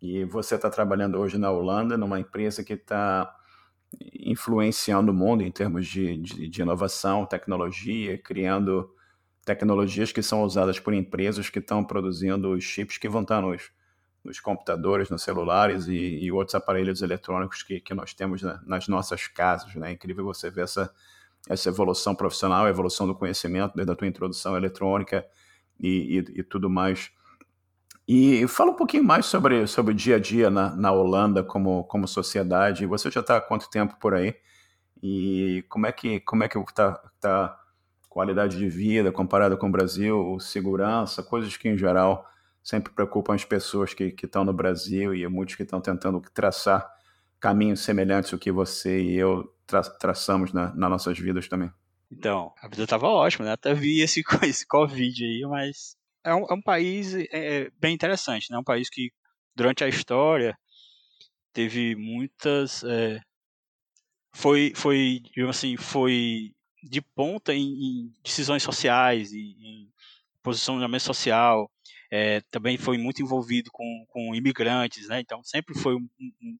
E 0.01 0.25
você 0.25 0.55
está 0.55 0.69
trabalhando 0.69 1.17
hoje 1.17 1.37
na 1.37 1.49
Holanda, 1.51 1.97
numa 1.97 2.19
empresa 2.19 2.63
que 2.63 2.73
está 2.73 3.33
influenciando 4.19 5.11
o 5.11 5.15
mundo 5.15 5.43
em 5.43 5.51
termos 5.51 5.87
de, 5.87 6.17
de, 6.17 6.49
de, 6.49 6.61
inovação, 6.61 7.25
tecnologia, 7.25 8.17
criando 8.17 8.89
tecnologias 9.45 10.11
que 10.11 10.21
são 10.21 10.43
usadas 10.43 10.79
por 10.79 10.93
empresas 10.93 11.49
que 11.49 11.59
estão 11.59 11.83
produzindo 11.83 12.51
os 12.51 12.63
chips 12.63 12.97
que 12.97 13.09
vão 13.09 13.21
estar 13.21 13.41
nos, 13.41 13.71
nos 14.23 14.39
computadores, 14.39 15.09
nos 15.09 15.21
celulares 15.21 15.87
e, 15.87 16.19
e 16.23 16.31
outros 16.31 16.55
aparelhos 16.55 17.01
eletrônicos 17.01 17.61
que, 17.61 17.79
que 17.79 17.93
nós 17.93 18.13
temos 18.13 18.41
na, 18.41 18.61
nas 18.65 18.87
nossas 18.87 19.27
casas. 19.27 19.75
Né? 19.75 19.89
É 19.89 19.93
incrível 19.93 20.23
você 20.23 20.49
ver 20.49 20.63
essa, 20.63 20.93
essa 21.49 21.69
evolução 21.69 22.15
profissional, 22.15 22.65
a 22.65 22.69
evolução 22.69 23.05
do 23.05 23.15
conhecimento 23.15 23.75
desde 23.75 23.91
a 23.91 23.95
tua 23.95 24.07
introdução 24.07 24.55
eletrônica 24.55 25.25
e, 25.79 26.19
e, 26.19 26.39
e 26.39 26.43
tudo 26.43 26.69
mais. 26.69 27.11
E 28.07 28.45
fala 28.47 28.71
um 28.71 28.75
pouquinho 28.75 29.03
mais 29.03 29.25
sobre, 29.25 29.65
sobre 29.67 29.93
o 29.93 29.95
dia 29.95 30.17
a 30.17 30.19
dia 30.19 30.49
na, 30.49 30.75
na 30.75 30.91
Holanda 30.91 31.43
como, 31.43 31.83
como 31.85 32.07
sociedade. 32.07 32.85
Você 32.85 33.09
já 33.09 33.21
está 33.21 33.37
há 33.37 33.41
quanto 33.41 33.69
tempo 33.69 33.97
por 33.99 34.13
aí? 34.13 34.35
E 35.01 35.65
como 35.67 35.85
é 35.85 35.91
que 35.91 36.21
como 36.21 36.43
é 36.43 36.47
que 36.47 36.57
está 36.57 36.93
tá 37.19 37.59
qualidade 38.09 38.57
de 38.57 38.69
vida 38.69 39.11
comparada 39.11 39.57
com 39.57 39.67
o 39.67 39.71
Brasil, 39.71 40.37
segurança, 40.39 41.23
coisas 41.23 41.57
que 41.57 41.67
em 41.67 41.77
geral 41.77 42.25
sempre 42.63 42.93
preocupam 42.93 43.35
as 43.35 43.43
pessoas 43.43 43.93
que 43.93 44.15
estão 44.23 44.45
no 44.45 44.53
Brasil 44.53 45.13
e 45.13 45.27
muitos 45.27 45.55
que 45.55 45.63
estão 45.63 45.81
tentando 45.81 46.21
traçar 46.33 46.89
caminhos 47.39 47.81
semelhantes 47.81 48.31
ao 48.31 48.39
que 48.39 48.51
você 48.51 49.01
e 49.01 49.15
eu 49.15 49.53
tra 49.67 49.81
traçamos 49.81 50.53
na, 50.53 50.73
nas 50.73 50.89
nossas 50.89 51.19
vidas 51.19 51.47
também. 51.49 51.69
Então, 52.09 52.53
a 52.61 52.67
vida 52.69 52.83
estava 52.83 53.07
ótima, 53.07 53.45
né? 53.45 53.51
Até 53.51 53.73
vi 53.73 53.99
esse, 53.99 54.23
esse 54.43 54.65
Covid 54.65 55.25
aí, 55.25 55.41
mas 55.49 55.97
é 56.23 56.33
um, 56.33 56.45
é 56.49 56.53
um 56.53 56.61
país 56.61 57.13
é, 57.15 57.27
é, 57.31 57.71
bem 57.79 57.93
interessante, 57.93 58.49
né? 58.49 58.57
Um 58.57 58.63
país 58.63 58.89
que, 58.89 59.11
durante 59.53 59.83
a 59.83 59.89
história, 59.89 60.57
teve 61.51 61.95
muitas... 61.95 62.83
É, 62.83 63.19
foi, 64.35 64.71
foi, 64.75 65.21
assim, 65.49 65.75
foi 65.75 66.53
de 66.81 67.01
ponta 67.01 67.53
em, 67.53 67.61
em 67.61 68.13
decisões 68.23 68.63
sociais, 68.63 69.31
e 69.31 69.55
em 69.59 69.91
posicionamento 70.41 71.01
social, 71.01 71.69
é, 72.15 72.41
também 72.51 72.77
foi 72.77 72.95
muito 72.95 73.23
envolvido 73.23 73.71
com, 73.71 74.05
com 74.09 74.35
imigrantes, 74.35 75.07
né? 75.07 75.19
Então 75.19 75.43
sempre 75.43 75.73
foi 75.73 75.95
um, 75.95 76.07
um, 76.21 76.57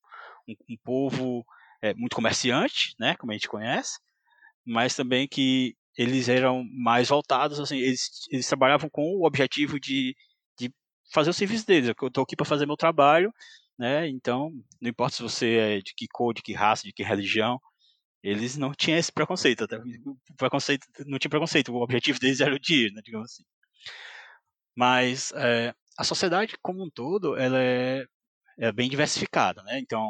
um, 0.68 0.78
povo 0.84 1.46
é, 1.80 1.94
muito 1.94 2.16
comerciante, 2.16 2.96
né? 3.00 3.16
Como 3.18 3.32
a 3.32 3.36
gente 3.36 3.48
conhece, 3.48 4.00
mas 4.66 4.96
também 4.96 5.28
que 5.28 5.76
eles 5.96 6.28
eram 6.28 6.64
mais 6.72 7.10
voltados, 7.10 7.60
assim, 7.60 7.78
eles, 7.78 8.10
eles 8.32 8.48
trabalhavam 8.48 8.90
com 8.90 9.04
o 9.04 9.28
objetivo 9.28 9.80
de, 9.80 10.16
de 10.58 10.74
fazer 11.14 11.30
o 11.30 11.34
serviço 11.34 11.68
deles. 11.68 11.88
Eu 11.88 12.08
estou 12.08 12.24
aqui 12.24 12.36
para 12.36 12.48
fazer 12.48 12.66
meu 12.66 12.76
trabalho, 12.76 13.32
né? 13.78 14.08
Então 14.10 14.52
não 14.82 14.90
importa 14.90 15.18
se 15.18 15.22
você 15.22 15.58
é 15.58 15.78
de 15.82 15.94
que 15.96 16.08
cor, 16.08 16.34
de 16.34 16.42
que 16.42 16.54
raça, 16.54 16.82
de 16.82 16.92
que 16.92 17.04
religião, 17.04 17.60
eles 18.24 18.58
não 18.58 18.74
tinham 18.74 18.98
esse 18.98 19.12
preconceito, 19.12 19.66
até 19.66 19.78
preconceito 20.36 20.88
não 21.06 21.20
tinha 21.20 21.30
preconceito, 21.30 21.72
o 21.72 21.84
objetivo 21.84 22.20
deles 22.20 22.42
era 22.42 22.56
o 22.56 22.60
dia, 22.60 22.90
né, 22.92 23.02
digamos 23.06 23.32
assim. 23.32 23.44
Mas 24.76 25.32
é, 25.36 25.74
a 25.98 26.04
sociedade 26.04 26.56
como 26.62 26.84
um 26.84 26.90
todo, 26.90 27.38
ela 27.38 27.62
é, 27.62 28.06
é 28.60 28.72
bem 28.72 28.90
diversificada, 28.90 29.62
né? 29.64 29.80
Então, 29.80 30.08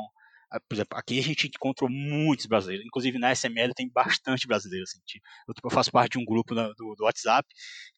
por 0.70 0.76
exemplo, 0.76 0.98
aqui 0.98 1.20
a 1.20 1.24
gente 1.24 1.48
encontrou 1.48 1.90
muitos 1.90 2.46
brasileiros, 2.46 2.86
inclusive 2.86 3.18
na 3.18 3.32
SML 3.32 3.74
tem 3.74 3.90
bastante 3.90 4.48
brasileiros. 4.48 4.92
Assim, 4.92 5.20
eu 5.64 5.70
faço 5.70 5.92
parte 5.92 6.14
de 6.14 6.20
um 6.20 6.26
grupo 6.26 6.54
do, 6.54 6.74
do 6.96 7.04
WhatsApp 7.04 7.48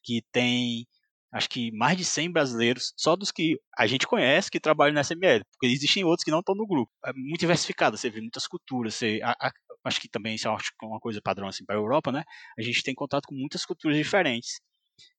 que 0.02 0.22
tem, 0.32 0.86
acho 1.32 1.48
que 1.48 1.70
mais 1.72 1.96
de 1.96 2.04
100 2.04 2.32
brasileiros, 2.32 2.92
só 2.96 3.16
dos 3.16 3.30
que 3.30 3.58
a 3.76 3.86
gente 3.86 4.06
conhece 4.06 4.50
que 4.50 4.60
trabalham 4.60 4.94
na 4.94 5.02
SML, 5.02 5.44
porque 5.52 5.66
existem 5.66 6.04
outros 6.04 6.24
que 6.24 6.30
não 6.30 6.40
estão 6.40 6.54
no 6.54 6.66
grupo. 6.66 6.90
É 7.04 7.12
muito 7.12 7.40
diversificado, 7.40 7.96
você 7.96 8.10
vê 8.10 8.20
muitas 8.20 8.46
culturas, 8.46 8.94
você, 8.94 9.20
a, 9.22 9.32
a, 9.48 9.52
acho 9.84 10.00
que 10.00 10.08
também 10.08 10.34
isso 10.34 10.48
é 10.48 10.56
uma 10.82 11.00
coisa 11.00 11.20
padrão 11.22 11.48
assim 11.48 11.64
para 11.64 11.76
a 11.76 11.78
Europa, 11.78 12.10
né? 12.12 12.24
A 12.58 12.62
gente 12.62 12.82
tem 12.82 12.94
contato 12.94 13.26
com 13.26 13.34
muitas 13.34 13.64
culturas 13.64 13.96
diferentes. 13.96 14.60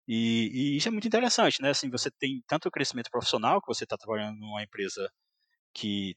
E, 0.08 0.74
e, 0.76 0.78
isso 0.78 0.88
é 0.88 0.92
muito 0.92 1.08
interessante, 1.08 1.62
né? 1.62 1.70
Assim, 1.72 1.90
você 1.90 2.10
tem 2.12 2.44
tanto 2.48 2.68
o 2.68 2.72
crescimento 2.72 3.10
profissional, 3.12 3.62
que 3.62 3.68
você 3.68 3.84
está 3.84 3.98
trabalhando 3.98 4.38
numa 4.40 4.64
empresa 4.64 5.12
que 5.74 6.16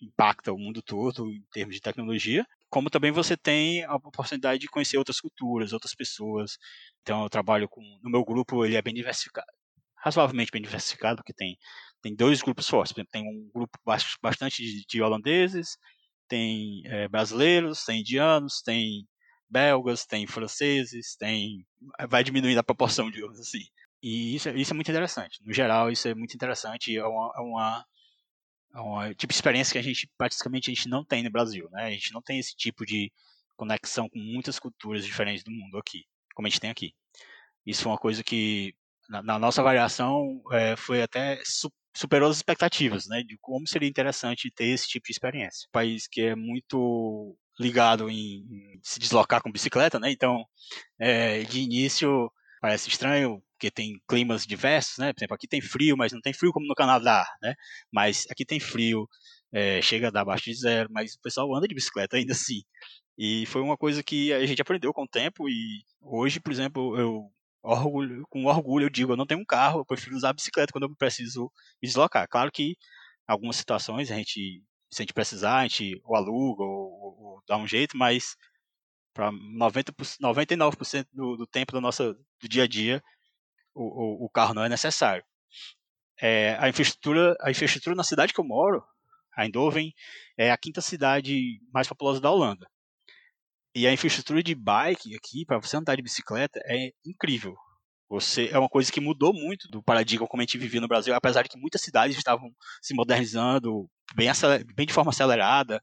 impacta 0.00 0.52
o 0.52 0.58
mundo 0.58 0.82
todo 0.82 1.30
em 1.30 1.44
termos 1.52 1.74
de 1.74 1.80
tecnologia, 1.82 2.46
como 2.70 2.90
também 2.90 3.12
você 3.12 3.36
tem 3.36 3.84
a 3.84 3.96
oportunidade 3.96 4.60
de 4.60 4.68
conhecer 4.68 4.96
outras 4.98 5.20
culturas, 5.20 5.72
outras 5.72 5.94
pessoas. 5.94 6.56
Então, 7.02 7.22
eu 7.24 7.30
trabalho 7.30 7.68
com, 7.68 7.82
no 8.02 8.10
meu 8.10 8.24
grupo, 8.24 8.64
ele 8.64 8.76
é 8.76 8.82
bem 8.82 8.94
diversificado, 8.94 9.48
razoavelmente 9.96 10.50
bem 10.52 10.62
diversificado, 10.62 11.16
porque 11.16 11.34
tem 11.34 11.58
tem 12.02 12.14
dois 12.14 12.42
grupos 12.42 12.68
fortes. 12.68 12.94
Tem 13.10 13.22
um 13.22 13.50
grupo 13.52 13.78
bastante 14.22 14.62
de, 14.62 14.84
de 14.86 15.02
holandeses, 15.02 15.76
tem 16.28 16.82
é, 16.86 17.08
brasileiros, 17.08 17.84
tem 17.84 18.00
indianos, 18.00 18.62
tem 18.62 19.06
belgas, 19.50 20.06
tem 20.06 20.26
franceses, 20.26 21.16
tem. 21.16 21.66
Vai 22.08 22.22
diminuindo 22.24 22.58
a 22.58 22.64
proporção, 22.64 23.10
digamos 23.10 23.38
assim. 23.40 23.64
E 24.02 24.34
isso, 24.34 24.48
isso 24.50 24.72
é 24.72 24.74
muito 24.74 24.90
interessante. 24.90 25.40
No 25.44 25.52
geral, 25.52 25.90
isso 25.90 26.08
é 26.08 26.14
muito 26.14 26.34
interessante. 26.34 26.96
É 26.96 27.04
uma, 27.04 27.32
é 27.36 27.40
uma, 27.40 27.86
é 28.74 28.80
uma 28.80 29.14
tipo 29.14 29.32
de 29.32 29.36
experiência 29.36 29.72
que 29.72 29.78
a 29.78 29.82
gente 29.82 30.08
praticamente 30.16 30.70
a 30.70 30.74
gente 30.74 30.88
não 30.88 31.04
tem 31.04 31.22
no 31.22 31.30
Brasil, 31.30 31.68
né? 31.72 31.86
A 31.86 31.90
gente 31.90 32.12
não 32.12 32.22
tem 32.22 32.38
esse 32.38 32.54
tipo 32.56 32.86
de 32.86 33.12
conexão 33.56 34.08
com 34.08 34.18
muitas 34.18 34.58
culturas 34.58 35.04
diferentes 35.04 35.44
do 35.44 35.50
mundo 35.50 35.76
aqui, 35.78 36.04
como 36.34 36.46
a 36.46 36.50
gente 36.50 36.60
tem 36.60 36.70
aqui. 36.70 36.94
Isso 37.66 37.82
foi 37.82 37.92
uma 37.92 37.98
coisa 37.98 38.24
que 38.24 38.74
na, 39.08 39.22
na 39.22 39.38
nossa 39.38 39.60
avaliação 39.60 40.42
é, 40.52 40.76
foi 40.76 41.02
até 41.02 41.40
su, 41.44 41.70
superou 41.94 42.30
as 42.30 42.36
expectativas, 42.36 43.06
né? 43.06 43.22
De 43.22 43.36
como 43.40 43.66
seria 43.66 43.88
interessante 43.88 44.50
ter 44.50 44.66
esse 44.66 44.88
tipo 44.88 45.06
de 45.06 45.12
experiência. 45.12 45.66
Um 45.68 45.72
país 45.72 46.06
que 46.08 46.22
é 46.22 46.34
muito 46.34 47.36
ligado 47.60 48.08
em, 48.08 48.42
se 48.82 48.98
deslocar 48.98 49.42
com 49.42 49.52
bicicleta, 49.52 50.00
né? 50.00 50.10
Então, 50.10 50.44
é, 50.98 51.42
de 51.42 51.60
início 51.60 52.32
parece 52.60 52.88
estranho, 52.88 53.42
porque 53.52 53.70
tem 53.70 54.00
climas 54.08 54.46
diversos, 54.46 54.98
né? 54.98 55.12
Por 55.12 55.20
exemplo, 55.20 55.34
aqui 55.34 55.46
tem 55.46 55.60
frio, 55.60 55.96
mas 55.96 56.12
não 56.12 56.20
tem 56.20 56.32
frio 56.32 56.52
como 56.52 56.66
no 56.66 56.74
Canadá, 56.74 57.26
né? 57.42 57.54
Mas 57.92 58.26
aqui 58.30 58.44
tem 58.44 58.58
frio, 58.60 59.06
é, 59.52 59.82
chega 59.82 60.08
a 60.08 60.10
dar 60.10 60.22
abaixo 60.22 60.44
de 60.44 60.54
zero, 60.54 60.88
mas 60.92 61.14
o 61.14 61.20
pessoal 61.20 61.54
anda 61.54 61.68
de 61.68 61.74
bicicleta 61.74 62.16
ainda 62.16 62.32
assim. 62.32 62.62
E 63.18 63.44
foi 63.46 63.60
uma 63.62 63.76
coisa 63.76 64.02
que 64.02 64.32
a 64.32 64.46
gente 64.46 64.62
aprendeu 64.62 64.92
com 64.92 65.04
o 65.04 65.08
tempo 65.08 65.48
e 65.48 65.84
hoje, 66.00 66.40
por 66.40 66.52
exemplo, 66.52 66.98
eu 66.98 67.30
orgulho, 67.62 68.24
com 68.30 68.46
orgulho 68.46 68.86
eu 68.86 68.90
digo, 68.90 69.12
eu 69.12 69.16
não 69.16 69.26
tenho 69.26 69.40
um 69.40 69.44
carro, 69.44 69.80
eu 69.80 69.84
prefiro 69.86 70.16
usar 70.16 70.30
a 70.30 70.32
bicicleta 70.32 70.72
quando 70.72 70.84
eu 70.84 70.96
preciso 70.96 71.52
me 71.82 71.88
deslocar. 71.88 72.26
Claro 72.28 72.50
que 72.50 72.76
algumas 73.28 73.56
situações 73.56 74.10
a 74.10 74.16
gente 74.16 74.62
se 74.92 75.02
a 75.02 75.04
gente 75.04 75.14
precisar, 75.14 75.58
a 75.58 75.62
gente 75.62 76.00
ou 76.04 76.16
aluga 76.16 76.64
ou, 76.64 76.89
ou, 77.00 77.42
dá 77.46 77.56
um 77.56 77.66
jeito, 77.66 77.96
mas 77.96 78.36
para 79.12 79.32
90, 79.32 79.92
99% 79.92 81.06
do, 81.12 81.36
do 81.36 81.46
tempo 81.46 81.72
do 81.72 81.80
nosso 81.80 82.14
do 82.40 82.48
dia 82.48 82.64
a 82.64 82.68
dia, 82.68 83.02
o, 83.74 83.84
o, 83.84 84.26
o 84.26 84.30
carro 84.30 84.54
não 84.54 84.64
é 84.64 84.68
necessário. 84.68 85.24
É, 86.20 86.56
a 86.58 86.68
infraestrutura 86.68 87.36
a 87.40 87.50
infraestrutura 87.50 87.96
na 87.96 88.04
cidade 88.04 88.32
que 88.32 88.40
eu 88.40 88.44
moro, 88.44 88.84
a 89.36 89.44
Eindhoven, 89.44 89.92
é 90.36 90.50
a 90.50 90.58
quinta 90.58 90.80
cidade 90.80 91.60
mais 91.72 91.88
populosa 91.88 92.20
da 92.20 92.30
Holanda. 92.30 92.68
E 93.74 93.86
a 93.86 93.92
infraestrutura 93.92 94.42
de 94.42 94.54
bike 94.54 95.14
aqui, 95.14 95.44
para 95.46 95.58
você 95.58 95.76
andar 95.76 95.94
de 95.94 96.02
bicicleta, 96.02 96.60
é 96.64 96.90
incrível. 97.04 97.56
Você 98.08 98.48
é 98.48 98.58
uma 98.58 98.68
coisa 98.68 98.90
que 98.90 99.00
mudou 99.00 99.32
muito 99.32 99.68
do 99.68 99.80
paradigma 99.80 100.26
como 100.26 100.42
a 100.42 100.44
gente 100.44 100.58
vivia 100.58 100.80
no 100.80 100.88
Brasil, 100.88 101.14
apesar 101.14 101.42
de 101.42 101.48
que 101.48 101.58
muitas 101.58 101.80
cidades 101.80 102.16
estavam 102.16 102.50
se 102.82 102.92
modernizando 102.92 103.88
bem, 104.16 104.28
bem 104.74 104.86
de 104.86 104.92
forma 104.92 105.10
acelerada. 105.10 105.80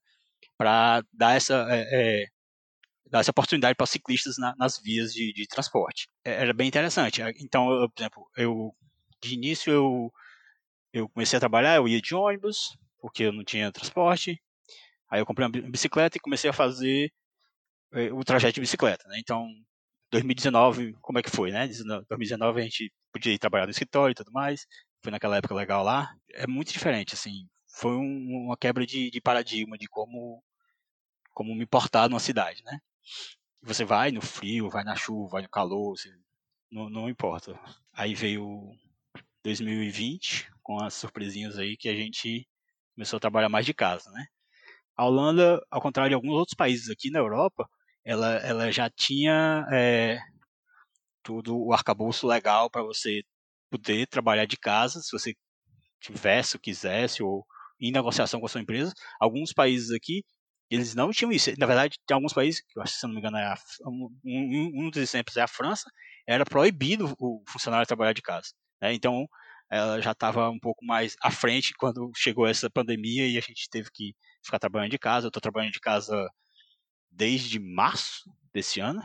Para 0.57 1.03
dar 1.13 1.35
essa 1.35 1.67
é, 1.69 2.23
é, 2.23 2.27
dar 3.09 3.19
essa 3.19 3.31
oportunidade 3.31 3.75
para 3.75 3.85
ciclistas 3.85 4.37
na, 4.37 4.55
nas 4.57 4.79
vias 4.79 5.13
de, 5.13 5.33
de 5.33 5.47
transporte. 5.47 6.07
É, 6.25 6.41
era 6.41 6.53
bem 6.53 6.67
interessante. 6.67 7.21
Então, 7.39 7.71
eu, 7.71 7.89
por 7.89 8.01
exemplo, 8.01 8.29
eu 8.37 8.75
de 9.21 9.33
início 9.33 9.71
eu 9.71 10.11
eu 10.93 11.09
comecei 11.09 11.37
a 11.37 11.39
trabalhar, 11.39 11.75
eu 11.75 11.87
ia 11.87 12.01
de 12.01 12.15
ônibus 12.15 12.77
porque 12.99 13.23
eu 13.23 13.33
não 13.33 13.43
tinha 13.43 13.71
transporte. 13.71 14.41
Aí 15.09 15.21
eu 15.21 15.25
comprei 15.25 15.47
uma 15.47 15.69
bicicleta 15.69 16.17
e 16.17 16.21
comecei 16.21 16.49
a 16.49 16.53
fazer 16.53 17.11
é, 17.93 18.11
o 18.11 18.23
trajeto 18.23 18.55
de 18.55 18.61
bicicleta, 18.61 19.07
né? 19.07 19.17
Então, 19.19 19.47
2019, 20.11 20.93
como 21.01 21.19
é 21.19 21.23
que 21.23 21.29
foi, 21.29 21.51
né? 21.51 21.67
2019 21.67 22.59
a 22.61 22.63
gente 22.63 22.91
podia 23.13 23.33
ir 23.33 23.39
trabalhar 23.39 23.65
no 23.65 23.71
escritório 23.71 24.11
e 24.11 24.15
tudo 24.15 24.31
mais. 24.31 24.65
Foi 25.03 25.11
naquela 25.11 25.37
época 25.37 25.55
legal 25.55 25.83
lá. 25.83 26.09
É 26.33 26.47
muito 26.47 26.71
diferente, 26.73 27.13
assim. 27.13 27.47
Foi 27.79 27.93
um, 27.95 28.45
uma 28.45 28.57
quebra 28.57 28.85
de, 28.85 29.09
de, 29.11 29.21
paradigma 29.21 29.77
de 29.77 29.87
como 29.87 30.43
como 31.38 31.53
me 31.53 31.67
portar 31.67 32.09
numa 32.09 32.19
cidade, 32.19 32.63
né? 32.63 32.79
Você 33.61 33.85
vai 33.85 34.09
no 34.11 34.23
frio, 34.23 34.71
vai 34.71 34.83
na 34.83 34.95
chuva, 34.95 35.33
vai 35.33 35.43
no 35.43 35.49
calor, 35.49 35.95
você, 35.95 36.09
não, 36.71 36.89
não 36.89 37.07
importa. 37.07 37.53
Aí 37.93 38.15
veio 38.15 38.71
2020 39.43 40.49
com 40.63 40.83
as 40.83 40.95
surpresinhas 40.95 41.59
aí 41.59 41.77
que 41.77 41.89
a 41.89 41.95
gente 41.95 42.49
começou 42.95 43.17
a 43.17 43.19
trabalhar 43.19 43.49
mais 43.49 43.67
de 43.67 43.73
casa, 43.75 44.09
né? 44.09 44.25
A 44.95 45.05
Holanda, 45.05 45.63
ao 45.69 45.79
contrário 45.79 46.09
de 46.09 46.15
alguns 46.15 46.33
outros 46.33 46.55
países 46.55 46.89
aqui 46.89 47.11
na 47.11 47.19
Europa, 47.19 47.69
ela, 48.03 48.38
ela 48.38 48.71
já 48.71 48.89
tinha 48.89 49.63
é, 49.71 50.17
tudo 51.21 51.55
o 51.55 51.71
arcabouço 51.71 52.25
legal 52.25 52.67
para 52.67 52.81
você 52.81 53.21
poder 53.69 54.07
trabalhar 54.07 54.45
de 54.45 54.57
casa, 54.57 55.01
se 55.01 55.11
você 55.11 55.35
tivesse 56.01 56.55
ou 56.55 56.61
quisesse, 56.61 57.21
ou 57.21 57.45
em 57.79 57.91
negociação 57.91 58.39
com 58.39 58.47
a 58.47 58.49
sua 58.49 58.61
empresa. 58.61 58.91
Alguns 59.19 59.53
países 59.53 59.91
aqui, 59.91 60.23
eles 60.70 60.93
não 60.95 61.11
tinham 61.11 61.32
isso. 61.32 61.51
Na 61.57 61.65
verdade, 61.65 61.97
tem 62.05 62.15
alguns 62.15 62.34
países, 62.34 62.61
que 62.61 62.78
eu 62.78 62.84
acho 62.84 62.93
se 62.93 63.05
não 63.05 63.13
me 63.13 63.20
engano, 63.20 63.38
é 63.38 63.45
a, 63.45 63.57
um, 63.86 64.09
um, 64.24 64.89
dos 64.89 65.01
exemplos 65.01 65.38
é 65.38 65.41
a 65.41 65.47
França, 65.47 65.89
era 66.28 66.45
proibido 66.45 67.15
o 67.20 67.43
funcionário 67.47 67.88
trabalhar 67.88 68.13
de 68.13 68.22
casa. 68.22 68.49
Né? 68.82 68.93
Então, 68.93 69.28
ela 69.70 70.01
já 70.01 70.11
estava 70.11 70.49
um 70.49 70.59
pouco 70.59 70.86
mais 70.86 71.15
à 71.22 71.32
frente 71.32 71.74
quando 71.78 72.11
chegou 72.15 72.47
essa 72.47 72.70
pandemia 72.70 73.28
e 73.28 73.38
a 73.38 73.41
gente 73.41 73.70
teve 73.70 73.89
que 73.91 74.15
ficar 74.43 74.59
trabalhando 74.59 74.91
de 74.91 74.99
casa. 74.99 75.28
Eu 75.28 75.30
estou 75.30 75.41
trabalhando 75.41 75.74
de 75.74 75.80
casa 75.80 76.30
desde 77.11 77.59
março 77.59 78.32
desse 78.53 78.80
ano. 78.80 79.01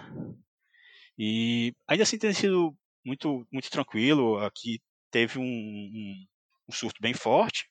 E 1.19 1.75
ainda 1.89 2.03
assim 2.05 2.19
tem 2.19 2.33
sido 2.33 2.77
muito, 3.05 3.47
muito 3.53 3.71
tranquilo. 3.71 4.39
Aqui 4.39 4.81
teve 5.11 5.39
um, 5.39 5.43
um, 5.43 6.27
um 6.69 6.73
surto 6.73 7.01
bem 7.01 7.15
forte. 7.15 7.67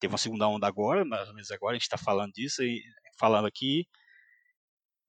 Teve 0.00 0.12
uma 0.12 0.18
segunda 0.18 0.46
onda 0.48 0.66
agora, 0.66 1.04
mais 1.04 1.28
ou 1.28 1.34
menos 1.34 1.50
agora, 1.50 1.72
a 1.72 1.74
gente 1.74 1.82
está 1.82 1.98
falando 1.98 2.32
disso 2.32 2.62
e 2.62 2.80
falando 3.18 3.46
aqui. 3.46 3.86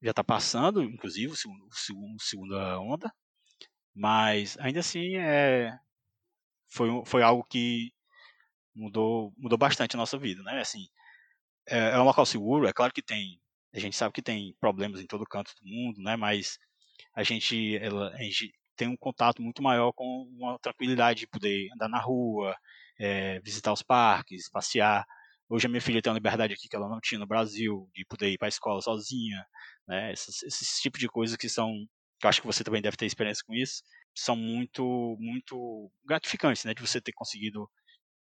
Já 0.02 0.10
está 0.10 0.24
passando, 0.24 0.82
inclusive, 0.82 1.32
o 1.32 1.36
segundo, 1.36 2.20
segunda 2.20 2.80
onda. 2.80 3.12
Mas 3.94 4.56
ainda 4.58 4.80
assim 4.80 5.16
é, 5.16 5.76
foi, 6.70 6.88
foi 7.06 7.22
algo 7.22 7.44
que 7.44 7.92
mudou, 8.74 9.32
mudou 9.36 9.58
bastante 9.58 9.96
a 9.96 9.98
nossa 9.98 10.18
vida, 10.18 10.42
né? 10.42 10.60
Assim, 10.60 10.86
é, 11.68 11.90
é 11.90 11.98
um 12.00 12.04
local 12.04 12.26
seguro, 12.26 12.66
é 12.68 12.72
claro 12.72 12.92
que 12.92 13.02
tem 13.02 13.40
a 13.72 13.78
gente 13.78 13.96
sabe 13.96 14.12
que 14.12 14.22
tem 14.22 14.54
problemas 14.60 15.00
em 15.00 15.06
todo 15.06 15.24
canto 15.24 15.52
do 15.60 15.68
mundo, 15.68 16.02
né? 16.02 16.16
Mas 16.16 16.58
a 17.14 17.22
gente, 17.22 17.76
ela, 17.78 18.10
a 18.10 18.22
gente 18.22 18.52
tem 18.76 18.88
um 18.88 18.96
contato 18.96 19.42
muito 19.42 19.62
maior 19.62 19.92
com 19.92 20.04
uma 20.32 20.58
tranquilidade 20.58 21.20
de 21.20 21.26
poder 21.28 21.68
andar 21.74 21.88
na 21.88 22.00
rua, 22.00 22.56
é, 22.98 23.40
visitar 23.40 23.72
os 23.72 23.82
parques, 23.82 24.50
passear. 24.50 25.04
Hoje 25.50 25.66
a 25.66 25.68
minha 25.68 25.80
filha 25.80 26.00
tem 26.00 26.12
uma 26.12 26.16
liberdade 26.16 26.54
aqui 26.54 26.68
que 26.68 26.76
ela 26.76 26.88
não 26.88 27.00
tinha 27.00 27.18
no 27.18 27.26
Brasil, 27.26 27.90
de 27.92 28.04
poder 28.04 28.30
ir 28.30 28.38
para 28.38 28.46
a 28.46 28.48
escola 28.48 28.80
sozinha, 28.80 29.44
né? 29.86 30.12
Esses, 30.12 30.44
esses 30.44 30.80
tipos 30.80 31.00
de 31.00 31.08
coisas 31.08 31.36
que 31.36 31.48
são, 31.48 31.72
que 32.20 32.26
eu 32.26 32.28
acho 32.28 32.40
que 32.40 32.46
você 32.46 32.62
também 32.62 32.80
deve 32.80 32.96
ter 32.96 33.04
experiência 33.04 33.42
com 33.44 33.52
isso, 33.52 33.82
são 34.14 34.36
muito, 34.36 35.16
muito 35.18 35.90
gratificantes, 36.04 36.64
né? 36.64 36.72
De 36.72 36.80
você 36.80 37.00
ter 37.00 37.12
conseguido 37.12 37.68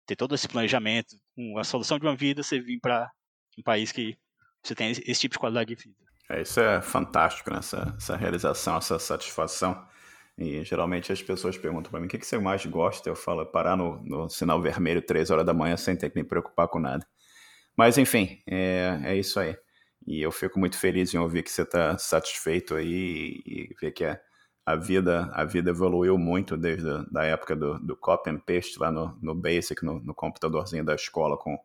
ter 0.06 0.16
todo 0.16 0.34
esse 0.36 0.48
planejamento, 0.48 1.18
a 1.58 1.66
solução 1.66 2.00
de 2.00 2.06
uma 2.06 2.16
vida, 2.16 2.42
você 2.42 2.62
vir 2.62 2.80
para 2.80 3.12
um 3.60 3.62
país 3.62 3.92
que 3.92 4.18
você 4.64 4.74
tem 4.74 4.92
esse 4.92 5.20
tipo 5.20 5.34
de 5.34 5.40
qualidade 5.40 5.76
de 5.76 5.84
vida. 5.84 5.98
É, 6.30 6.42
isso 6.42 6.62
é 6.62 6.82
fantástico, 6.82 7.52
né? 7.52 7.60
essa, 7.60 7.94
essa 7.98 8.16
realização, 8.16 8.78
essa 8.78 8.98
satisfação. 8.98 9.86
E 10.38 10.64
geralmente 10.64 11.12
as 11.12 11.22
pessoas 11.22 11.58
perguntam 11.58 11.90
para 11.90 12.00
mim 12.00 12.06
o 12.06 12.10
que, 12.10 12.18
que 12.18 12.28
você 12.28 12.38
mais 12.38 12.66
gosta. 12.66 13.10
Eu 13.10 13.16
falo 13.16 13.46
parar 13.46 13.76
no, 13.76 14.02
no, 14.04 14.30
sinal 14.30 14.62
vermelho 14.62 15.02
três 15.02 15.32
horas 15.32 15.46
da 15.46 15.54
manhã 15.54 15.76
sem 15.76 15.96
ter 15.96 16.10
que 16.10 16.18
me 16.18 16.24
preocupar 16.24 16.68
com 16.68 16.80
nada. 16.80 17.06
Mas 17.78 17.98
enfim, 17.98 18.42
é, 18.48 19.00
é 19.04 19.16
isso 19.16 19.40
aí. 19.40 19.56
E 20.06 20.22
eu 20.22 20.32
fico 20.32 20.60
muito 20.60 20.78
feliz 20.78 21.14
em 21.14 21.18
ouvir 21.18 21.44
que 21.44 21.52
você 21.52 21.62
está 21.62 21.98
satisfeito 21.98 22.76
aí 22.76 23.42
e, 23.46 23.76
ver 23.80 23.92
que 23.92 24.04
a, 24.06 24.20
a, 24.66 24.76
vida 24.76 25.30
a 25.34 25.46
vida 25.46 25.70
evoluiu 25.70 26.18
muito 26.18 26.58
desde 26.58 26.90
a 26.90 27.04
da 27.12 27.24
época 27.26 27.56
do, 27.56 27.78
do 27.80 27.96
copy 27.96 28.32
and 28.32 28.40
paste 28.40 28.80
lá 28.80 28.92
no, 28.92 29.18
no 29.22 29.36
Basic, 29.36 29.86
no, 29.86 30.00
no 30.00 30.16
computadorzinho 30.16 30.84
da 30.84 30.96
escola 30.96 31.38
com 31.38 31.58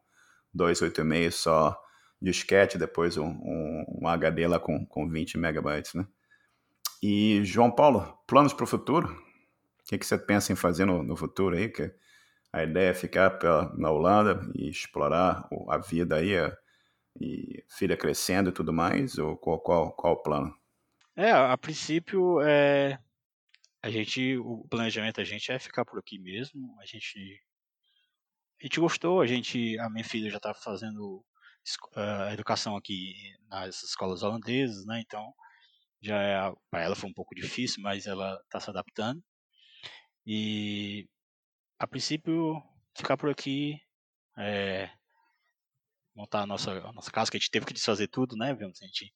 286 0.52 1.34
só 1.34 1.80
disquete, 2.20 2.78
depois 2.78 3.16
um, 3.16 3.26
um, 3.26 4.00
um, 4.02 4.08
HD 4.08 4.46
lá 4.46 4.60
com, 4.60 4.84
com 4.86 5.08
20 5.08 5.38
megabytes, 5.38 5.94
né? 5.94 6.06
E, 7.02 7.40
João 7.44 7.70
Paulo, 7.70 8.16
planos 8.28 8.52
para 8.52 8.62
o 8.62 8.66
futuro? 8.66 9.08
O 9.08 9.88
que, 9.88 9.98
que 9.98 10.06
você 10.06 10.16
pensa 10.16 10.52
em 10.52 10.56
fazer 10.56 10.84
no, 10.84 11.02
no 11.02 11.16
futuro 11.16 11.56
aí? 11.56 11.68
Que 11.68 11.92
a 12.52 12.62
ideia 12.62 12.90
é 12.90 12.94
ficar 12.94 13.30
pela, 13.38 13.74
na 13.76 13.90
Holanda 13.90 14.40
e 14.54 14.68
explorar 14.68 15.48
a 15.68 15.78
vida 15.78 16.16
aí, 16.16 16.36
a, 16.36 16.56
e 17.20 17.64
filha 17.68 17.96
crescendo 17.96 18.50
e 18.50 18.52
tudo 18.52 18.72
mais? 18.72 19.18
Ou 19.18 19.36
qual, 19.36 19.60
qual, 19.60 19.92
qual 19.92 20.14
o 20.14 20.22
plano? 20.22 20.54
É, 21.16 21.30
a 21.30 21.56
princípio, 21.56 22.40
é, 22.40 22.98
a 23.82 23.90
gente, 23.90 24.36
o 24.38 24.66
planejamento 24.68 25.16
da 25.16 25.24
gente 25.24 25.50
é 25.50 25.58
ficar 25.58 25.84
por 25.84 25.98
aqui 25.98 26.18
mesmo. 26.18 26.76
A 26.80 26.86
gente, 26.86 27.40
a 28.60 28.64
gente 28.64 28.80
gostou, 28.80 29.20
a 29.20 29.26
gente, 29.26 29.78
a 29.78 29.88
minha 29.90 30.04
filha 30.04 30.30
já 30.30 30.36
está 30.36 30.54
fazendo 30.54 31.24
a 31.94 32.32
educação 32.32 32.76
aqui 32.76 33.14
nas 33.48 33.82
escolas 33.82 34.22
holandesas, 34.22 34.84
né? 34.84 35.00
Então, 35.04 35.32
já 36.02 36.20
é, 36.20 36.52
para 36.70 36.82
ela 36.82 36.96
foi 36.96 37.08
um 37.08 37.14
pouco 37.14 37.34
difícil, 37.34 37.82
mas 37.82 38.06
ela 38.06 38.40
está 38.44 38.60
se 38.60 38.70
adaptando. 38.70 39.22
E 40.26 41.08
a 41.82 41.86
princípio 41.86 42.62
ficar 42.94 43.16
por 43.16 43.28
aqui, 43.28 43.76
é, 44.38 44.88
montar 46.14 46.42
a 46.42 46.46
nossa, 46.46 46.70
a 46.70 46.92
nossa 46.92 47.10
casa, 47.10 47.28
que 47.28 47.36
a 47.36 47.40
gente 47.40 47.50
teve 47.50 47.66
que 47.66 47.72
desfazer 47.72 48.06
tudo, 48.06 48.36
né? 48.36 48.52
A 48.52 48.54
gente, 48.54 49.12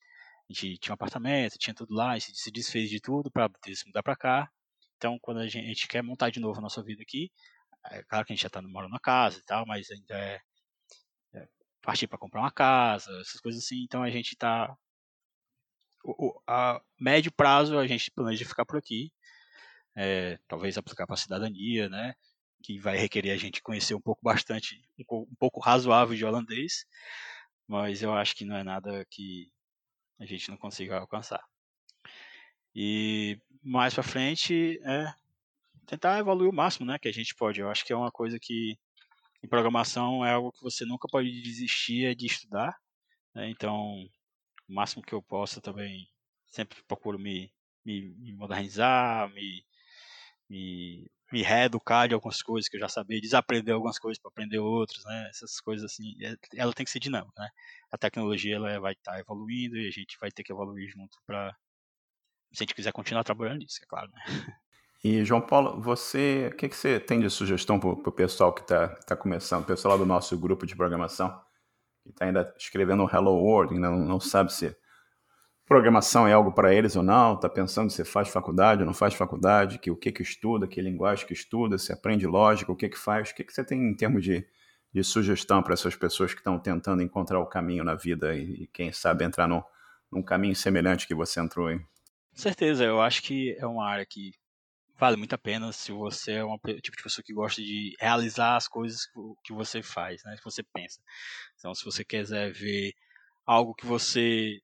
a 0.51 0.53
gente 0.53 0.79
tinha 0.79 0.93
um 0.93 0.95
apartamento, 0.95 1.59
tinha 1.59 1.73
tudo 1.75 1.95
lá, 1.95 2.11
a 2.11 2.19
gente 2.19 2.37
se 2.37 2.51
desfez 2.51 2.91
de 2.91 3.01
tudo 3.01 3.31
para 3.31 3.49
se 3.73 3.87
mudar 3.87 4.03
para 4.03 4.17
cá. 4.17 4.51
Então, 4.97 5.17
quando 5.21 5.39
a 5.39 5.47
gente, 5.47 5.65
a 5.65 5.69
gente, 5.69 5.87
quer 5.87 6.03
montar 6.03 6.31
de 6.31 6.41
novo 6.41 6.59
a 6.59 6.63
nossa 6.63 6.83
vida 6.83 7.03
aqui, 7.03 7.31
é 7.89 8.03
claro 8.03 8.27
que 8.27 8.33
a 8.33 8.35
gente 8.35 8.43
já 8.43 8.49
está 8.49 8.61
morando 8.61 8.91
na 8.91 8.99
casa 8.99 9.39
e 9.39 9.45
tal, 9.45 9.65
mas 9.65 9.89
ainda 9.89 10.43
é, 11.35 11.49
partir 11.81 12.09
para 12.09 12.19
comprar 12.19 12.41
uma 12.41 12.51
casa, 12.51 13.13
essas 13.21 13.41
coisas 13.41 13.63
assim. 13.63 13.85
Então 13.85 14.03
a 14.03 14.11
gente 14.11 14.33
está 14.33 14.77
a 16.47 16.81
médio 17.01 17.33
prazo 17.33 17.79
a 17.79 17.87
gente 17.87 18.11
planeja 18.13 18.45
ficar 18.45 18.65
por 18.65 18.79
aqui, 18.79 19.13
é, 19.97 20.39
talvez 20.49 20.77
aplicar 20.77 21.07
para 21.07 21.17
cidadania, 21.17 21.89
né? 21.89 22.15
Que 22.67 22.81
vai 22.81 22.97
requerer 22.97 23.31
a 23.33 23.37
gente 23.37 23.63
conhecer 23.63 23.95
um 23.95 24.01
pouco 24.01 24.21
bastante, 24.25 24.83
um, 24.99 25.37
pouco 25.39 25.61
razoável 25.61 26.17
de 26.17 26.25
holandês, 26.25 26.85
mas 27.65 28.03
eu 28.03 28.13
acho 28.13 28.35
que 28.35 28.45
não 28.45 28.57
é 28.57 28.65
nada 28.65 29.07
que 29.09 29.49
a 30.19 30.27
gente 30.27 30.51
não 30.51 30.57
consiga 30.57 30.99
alcançar. 30.99 31.45
E 32.75 33.39
mais 33.63 33.95
para 33.95 34.03
frente 34.03 34.81
é 34.83 35.15
tentar 35.87 36.19
evoluir 36.19 36.51
o 36.51 36.53
máximo, 36.53 36.85
né? 36.85 36.99
Que 36.99 37.07
a 37.07 37.13
gente 37.13 37.37
pode. 37.37 37.61
Eu 37.61 37.71
acho 37.71 37.85
que 37.85 37.93
é 37.93 37.97
uma 37.97 38.11
coisa 38.11 38.37
que 38.37 38.77
em 39.45 39.49
programação 39.49 40.27
é 40.27 40.33
algo 40.33 40.51
que 40.51 40.61
você 40.61 40.85
nunca 40.85 41.07
pode 41.07 41.31
desistir 41.43 42.07
é 42.07 42.17
de 42.17 42.27
estudar. 42.27 42.77
Né? 43.33 43.49
Então, 43.49 44.09
o 44.69 44.75
máximo 44.75 45.05
que 45.05 45.13
eu 45.13 45.23
possa 45.23 45.61
também, 45.61 46.09
sempre 46.49 46.83
procuro 46.83 47.17
me, 47.17 47.53
me, 47.85 48.09
me 48.17 48.33
modernizar, 48.33 49.33
me, 49.33 49.65
me, 50.49 51.09
me 51.33 51.43
reeducar 51.43 52.09
de 52.09 52.15
algumas 52.15 52.41
coisas 52.43 52.69
que 52.69 52.77
eu 52.77 52.81
já 52.81 52.89
sabia, 52.89 53.21
desaprender 53.21 53.75
algumas 53.75 53.99
coisas 53.99 54.19
para 54.21 54.29
aprender 54.31 54.59
outras, 54.59 55.05
né? 55.05 55.29
Essas 55.31 55.61
coisas 55.61 55.91
assim, 55.91 56.15
é, 56.23 56.37
ela 56.55 56.73
tem 56.73 56.85
que 56.85 56.91
ser 56.91 57.01
dinâmica, 57.01 57.33
né? 57.41 57.49
A 57.91 57.99
tecnologia 57.99 58.57
ela 58.57 58.79
vai 58.81 58.93
estar 58.93 59.13
tá 59.13 59.21
evoluindo 59.21 59.77
e 59.77 59.89
a 59.89 59.91
gente 59.91 60.17
vai 60.21 60.31
ter 60.31 60.45
que 60.45 60.53
evoluir 60.53 60.89
junto 60.89 61.19
para 61.27 61.55
se 62.53 62.63
a 62.63 62.65
gente 62.65 62.75
quiser 62.75 62.93
continuar 62.93 63.25
trabalhando 63.25 63.59
nisso, 63.59 63.81
é 63.83 63.87
claro, 63.87 64.11
né? 64.13 64.57
E, 65.05 65.25
João 65.25 65.41
Paulo, 65.41 65.81
você, 65.81 66.51
o 66.53 66.57
que, 66.57 66.69
que 66.69 66.77
você 66.77 66.99
tem 66.99 67.21
de 67.21 67.29
sugestão 67.29 67.79
para 67.79 67.91
o 67.91 68.13
pessoal 68.13 68.53
que 68.53 68.63
está 68.63 68.89
tá 68.89 69.17
começando, 69.17 69.63
o 69.63 69.67
pessoal 69.67 69.95
lá 69.95 69.99
do 69.99 70.07
nosso 70.07 70.37
grupo 70.39 70.67
de 70.67 70.75
programação, 70.75 71.29
que 72.03 72.11
está 72.11 72.25
ainda 72.25 72.55
escrevendo 72.59 73.09
Hello 73.09 73.35
World, 73.35 73.79
não, 73.79 73.97
não 73.97 74.19
sabe 74.19 74.53
se 74.53 74.77
programação 75.67 76.29
é 76.29 76.33
algo 76.33 76.53
para 76.53 76.73
eles 76.73 76.95
ou 76.95 77.03
não, 77.03 77.35
está 77.35 77.49
pensando 77.49 77.91
se 77.91 78.05
faz 78.05 78.29
faculdade 78.29 78.83
ou 78.83 78.87
não 78.87 78.95
faz 78.95 79.15
faculdade, 79.15 79.79
que 79.79 79.91
o 79.91 79.97
que 79.97 80.13
que 80.13 80.23
estuda, 80.23 80.67
que 80.67 80.81
linguagem 80.81 81.27
que 81.27 81.33
estuda, 81.33 81.77
se 81.77 81.93
aprende 81.93 82.27
lógica, 82.27 82.71
o 82.71 82.77
que 82.77 82.89
que 82.89 82.97
faz, 82.97 83.31
o 83.31 83.35
que 83.35 83.43
que 83.43 83.53
você 83.53 83.65
tem 83.65 83.81
em 83.81 83.95
termos 83.95 84.23
de, 84.23 84.47
de 84.95 85.03
sugestão 85.03 85.63
para 85.63 85.75
essas 85.75 85.97
pessoas 85.97 86.33
que 86.33 86.41
estão 86.41 86.59
tentando 86.59 87.03
encontrar 87.03 87.41
o 87.41 87.47
caminho 87.47 87.83
na 87.83 87.97
vida 87.97 88.35
e, 88.35 88.63
e 88.63 88.67
quem 88.69 88.93
sabe 88.93 89.25
entrar 89.25 89.49
no, 89.49 89.65
num 90.11 90.23
caminho 90.23 90.55
semelhante 90.55 91.07
que 91.07 91.15
você 91.15 91.41
entrou 91.41 91.71
em? 91.71 91.79
Com 91.79 92.37
certeza, 92.37 92.85
eu 92.85 93.01
acho 93.01 93.23
que 93.23 93.57
é 93.59 93.67
uma 93.67 93.89
área 93.89 94.07
que 94.09 94.31
vale 94.97 95.17
muito 95.17 95.35
a 95.35 95.39
pena 95.39 95.73
se 95.73 95.91
você 95.91 96.35
é 96.35 96.45
um 96.45 96.57
tipo 96.59 96.97
de 96.97 97.03
pessoa 97.03 97.25
que 97.25 97.35
gosta 97.35 97.61
de 97.61 97.95
realizar 98.01 98.57
as 98.57 98.69
coisas 98.69 99.01
que 99.45 99.53
você 99.53 99.83
faz, 99.83 100.23
né, 100.25 100.37
que 100.37 100.45
você 100.45 100.63
pensa. 100.63 101.01
Então, 101.59 101.75
se 101.75 101.85
você 101.85 102.05
quiser 102.05 102.53
ver 102.53 102.93
algo 103.45 103.75
que 103.75 103.87
você 103.87 104.61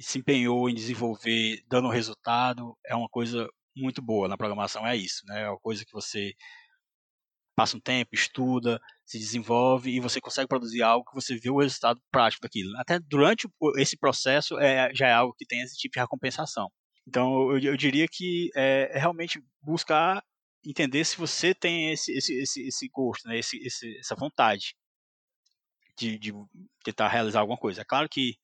se 0.00 0.18
empenhou 0.18 0.68
em 0.68 0.74
desenvolver 0.74 1.62
dando 1.68 1.88
resultado, 1.88 2.76
é 2.86 2.94
uma 2.94 3.08
coisa 3.08 3.48
muito 3.76 4.02
boa 4.02 4.28
na 4.28 4.36
programação, 4.36 4.86
é 4.86 4.96
isso, 4.96 5.22
né? 5.26 5.42
É 5.42 5.48
uma 5.48 5.58
coisa 5.58 5.84
que 5.84 5.92
você 5.92 6.34
passa 7.54 7.76
um 7.76 7.80
tempo, 7.80 8.14
estuda, 8.14 8.80
se 9.04 9.18
desenvolve 9.18 9.90
e 9.90 10.00
você 10.00 10.20
consegue 10.20 10.48
produzir 10.48 10.82
algo 10.82 11.04
que 11.04 11.14
você 11.14 11.36
vê 11.36 11.50
o 11.50 11.58
resultado 11.58 12.00
prático 12.10 12.42
daquilo. 12.42 12.70
Até 12.78 12.98
durante 12.98 13.48
esse 13.76 13.98
processo 13.98 14.58
é, 14.58 14.90
já 14.94 15.08
é 15.08 15.12
algo 15.12 15.34
que 15.36 15.44
tem 15.44 15.60
esse 15.60 15.76
tipo 15.76 15.92
de 15.92 16.00
recompensação. 16.00 16.70
Então 17.06 17.50
eu, 17.50 17.58
eu 17.58 17.76
diria 17.76 18.06
que 18.10 18.50
é, 18.54 18.90
é, 18.92 18.98
realmente 18.98 19.42
buscar 19.60 20.22
entender 20.64 21.04
se 21.04 21.16
você 21.16 21.54
tem 21.54 21.92
esse, 21.92 22.12
esse, 22.12 22.34
esse, 22.40 22.66
esse 22.66 22.88
gosto, 22.88 23.28
né? 23.28 23.38
esse, 23.38 23.58
esse, 23.58 23.98
essa 23.98 24.14
vontade 24.14 24.74
de, 25.98 26.18
de 26.18 26.32
tentar 26.82 27.08
realizar 27.08 27.40
alguma 27.40 27.58
coisa. 27.58 27.82
É 27.82 27.84
claro 27.84 28.08
que 28.08 28.36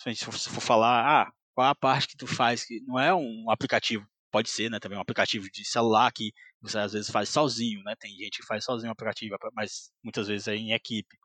se 0.00 0.08
a 0.08 0.12
gente 0.12 0.24
for, 0.24 0.60
falar, 0.62 1.24
ah, 1.24 1.32
qual 1.54 1.68
a 1.68 1.74
parte 1.74 2.08
que 2.08 2.16
tu 2.16 2.26
faz 2.26 2.64
que 2.64 2.80
não 2.86 2.98
é 2.98 3.14
um 3.14 3.50
aplicativo 3.50 4.06
pode 4.30 4.48
ser, 4.48 4.70
né, 4.70 4.78
também 4.80 4.96
um 4.96 5.02
aplicativo 5.02 5.50
de 5.50 5.62
celular 5.62 6.10
que 6.10 6.32
você 6.62 6.78
às 6.78 6.92
vezes 6.94 7.10
faz 7.10 7.28
sozinho, 7.28 7.82
né? 7.82 7.94
Tem 7.98 8.10
gente 8.16 8.38
que 8.38 8.46
faz 8.46 8.64
sozinho 8.64 8.88
o 8.90 8.92
aplicativo, 8.92 9.36
mas 9.54 9.92
muitas 10.02 10.28
vezes 10.28 10.48
é 10.48 10.54
em 10.56 10.72
equipe, 10.72 11.18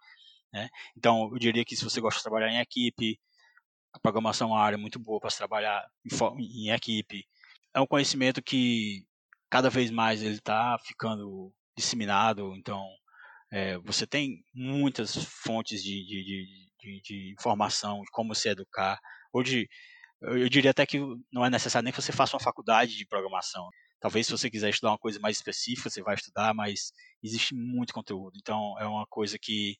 né? 0.51 0.67
Então, 0.97 1.30
eu 1.32 1.39
diria 1.39 1.63
que 1.63 1.76
se 1.76 1.84
você 1.86 2.01
gosta 2.01 2.17
de 2.17 2.23
trabalhar 2.23 2.51
em 2.51 2.59
equipe, 2.59 3.17
a 3.93 3.99
programação 3.99 4.49
é 4.49 4.51
uma 4.51 4.61
área 4.61 4.78
muito 4.78 4.99
boa 4.99 5.19
para 5.21 5.30
se 5.30 5.38
trabalhar 5.38 5.86
em, 6.38 6.67
em 6.67 6.71
equipe. 6.71 7.26
É 7.73 7.80
um 7.80 7.88
conhecimento 7.88 8.41
que 8.41 9.05
cada 9.49 9.69
vez 9.69 9.89
mais 9.91 10.21
ele 10.21 10.36
está 10.36 10.78
ficando 10.80 11.53
disseminado, 11.78 12.53
então 12.57 12.86
é, 13.51 13.78
você 13.80 14.05
tem 14.05 14.43
muitas 14.53 15.15
fontes 15.15 15.82
de, 15.82 16.05
de, 16.05 16.23
de, 16.23 16.64
de, 16.86 17.02
de 17.02 17.34
informação 17.34 18.02
de 18.02 18.12
como 18.12 18.36
se 18.36 18.50
educar. 18.50 19.00
Hoje 19.34 19.68
eu, 20.22 20.48
diria 20.50 20.72
até 20.72 20.86
que 20.86 21.00
não 21.32 21.46
é 21.46 21.50
necessário 21.50 21.84
nem 21.84 21.94
que 21.94 22.02
você 22.02 22.12
faça 22.12 22.36
uma 22.36 22.44
faculdade 22.44 22.96
de 22.96 23.06
programação. 23.06 23.68
Talvez 24.00 24.28
se 24.28 24.32
você 24.32 24.50
quiser 24.50 24.70
estudar 24.70 24.92
uma 24.92 24.98
coisa 24.98 25.20
mais 25.20 25.38
específica, 25.38 25.90
você 25.90 26.02
vai 26.02 26.16
estudar, 26.16 26.54
mas 26.54 26.92
existe 27.24 27.56
muito 27.56 27.94
conteúdo. 27.94 28.38
Então 28.38 28.76
é 28.80 28.86
uma 28.86 29.06
coisa 29.08 29.38
que, 29.40 29.76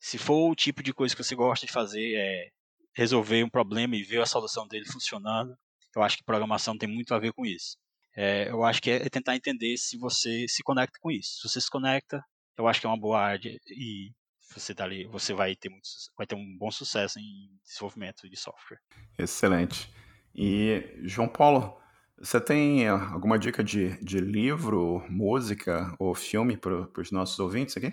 se 0.00 0.18
for 0.18 0.50
o 0.50 0.54
tipo 0.54 0.82
de 0.82 0.92
coisa 0.92 1.14
que 1.14 1.22
você 1.22 1.34
gosta 1.34 1.66
de 1.66 1.72
fazer, 1.72 2.14
é 2.16 2.48
resolver 2.94 3.42
um 3.42 3.50
problema 3.50 3.96
e 3.96 4.02
ver 4.02 4.20
a 4.20 4.26
solução 4.26 4.66
dele 4.68 4.84
funcionando, 4.86 5.56
eu 5.96 6.02
acho 6.02 6.18
que 6.18 6.24
programação 6.24 6.76
tem 6.76 6.88
muito 6.88 7.14
a 7.14 7.18
ver 7.18 7.32
com 7.32 7.46
isso. 7.46 7.76
É, 8.14 8.50
eu 8.50 8.62
acho 8.64 8.82
que 8.82 8.90
é, 8.90 8.96
é 8.96 9.08
tentar 9.08 9.36
entender 9.36 9.76
se 9.78 9.96
você 9.98 10.46
se 10.48 10.62
conecta 10.62 10.98
com 11.00 11.10
isso. 11.10 11.38
Se 11.40 11.48
você 11.48 11.60
se 11.60 11.70
conecta, 11.70 12.22
eu 12.58 12.68
acho 12.68 12.80
que 12.80 12.86
é 12.86 12.90
uma 12.90 13.00
boa 13.00 13.20
área 13.20 13.58
e 13.66 14.10
você 14.52 14.74
tá 14.74 14.84
ali, 14.84 15.06
você 15.06 15.32
vai 15.32 15.54
ter 15.56 15.68
muito, 15.68 15.88
vai 16.16 16.26
ter 16.26 16.34
um 16.34 16.56
bom 16.58 16.70
sucesso 16.70 17.18
em 17.18 17.50
desenvolvimento 17.64 18.28
de 18.28 18.36
software. 18.36 18.78
Excelente. 19.18 19.92
E 20.34 20.98
João 21.02 21.28
Paulo, 21.28 21.78
você 22.18 22.40
tem 22.40 22.86
alguma 22.86 23.38
dica 23.38 23.64
de, 23.64 23.98
de 24.02 24.18
livro, 24.18 25.04
música 25.10 25.94
ou 25.98 26.14
filme 26.14 26.56
para 26.56 26.88
os 27.00 27.10
nossos 27.10 27.38
ouvintes 27.38 27.76
aqui? 27.76 27.92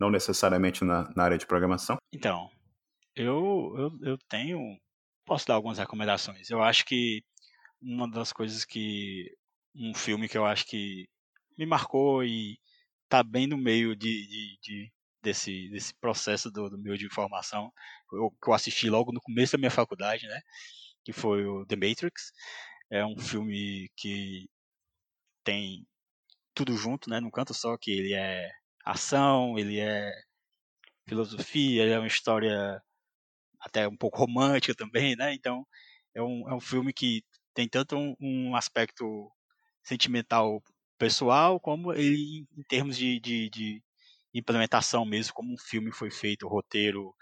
Não 0.00 0.10
necessariamente 0.10 0.84
na, 0.84 1.12
na, 1.14 1.24
área 1.24 1.38
de 1.38 1.46
programação? 1.46 1.96
Então, 2.12 2.48
eu, 3.14 3.74
eu, 3.76 4.10
eu 4.12 4.18
tenho. 4.28 4.78
Posso 5.24 5.46
dar 5.46 5.54
algumas 5.54 5.78
recomendações. 5.78 6.48
Eu 6.48 6.62
acho 6.62 6.84
que 6.86 7.22
uma 7.82 8.08
das 8.08 8.32
coisas 8.32 8.64
que. 8.64 9.30
Um 9.74 9.94
filme 9.94 10.28
que 10.28 10.38
eu 10.38 10.46
acho 10.46 10.66
que 10.66 11.06
me 11.56 11.66
marcou 11.66 12.24
e 12.24 12.58
tá 13.08 13.22
bem 13.22 13.46
no 13.46 13.58
meio 13.58 13.94
de, 13.94 14.26
de, 14.26 14.58
de 14.62 14.92
desse, 15.22 15.68
desse 15.70 15.94
processo 15.94 16.50
do, 16.50 16.70
do 16.70 16.78
meu 16.78 16.96
de 16.96 17.08
formação, 17.10 17.72
eu, 18.12 18.30
que 18.30 18.50
eu 18.50 18.54
assisti 18.54 18.88
logo 18.90 19.12
no 19.12 19.20
começo 19.20 19.52
da 19.52 19.58
minha 19.58 19.70
faculdade, 19.70 20.26
né? 20.26 20.40
Que 21.04 21.12
foi 21.12 21.44
o 21.46 21.66
The 21.66 21.76
Matrix. 21.76 22.32
É 22.90 23.04
um 23.04 23.18
filme 23.18 23.90
que 23.96 24.48
tem 25.44 25.86
tudo 26.54 26.76
junto, 26.76 27.10
né? 27.10 27.20
Num 27.20 27.30
canto 27.30 27.54
só, 27.54 27.76
que 27.78 27.90
ele 27.90 28.14
é 28.14 28.50
ação, 28.84 29.58
ele 29.58 29.80
é 29.80 30.12
filosofia, 31.08 31.82
ele 31.82 31.92
é 31.92 31.98
uma 31.98 32.06
história 32.06 32.82
até 33.60 33.88
um 33.88 33.96
pouco 33.96 34.18
romântica 34.18 34.74
também, 34.74 35.16
né? 35.16 35.34
Então, 35.34 35.66
é 36.14 36.22
um, 36.22 36.48
é 36.48 36.54
um 36.54 36.60
filme 36.60 36.92
que 36.92 37.22
tem 37.54 37.68
tanto 37.68 37.96
um, 37.96 38.14
um 38.20 38.56
aspecto 38.56 39.30
sentimental 39.82 40.62
pessoal, 40.98 41.60
como 41.60 41.92
ele 41.92 42.46
em 42.56 42.62
termos 42.68 42.96
de, 42.96 43.20
de, 43.20 43.48
de, 43.50 43.82
implementação 44.34 45.04
mesmo, 45.04 45.32
como 45.34 45.52
um 45.52 45.58
filme 45.58 45.92
foi 45.92 46.10
feito, 46.10 46.46
o 46.46 46.48
roteiro, 46.48 47.14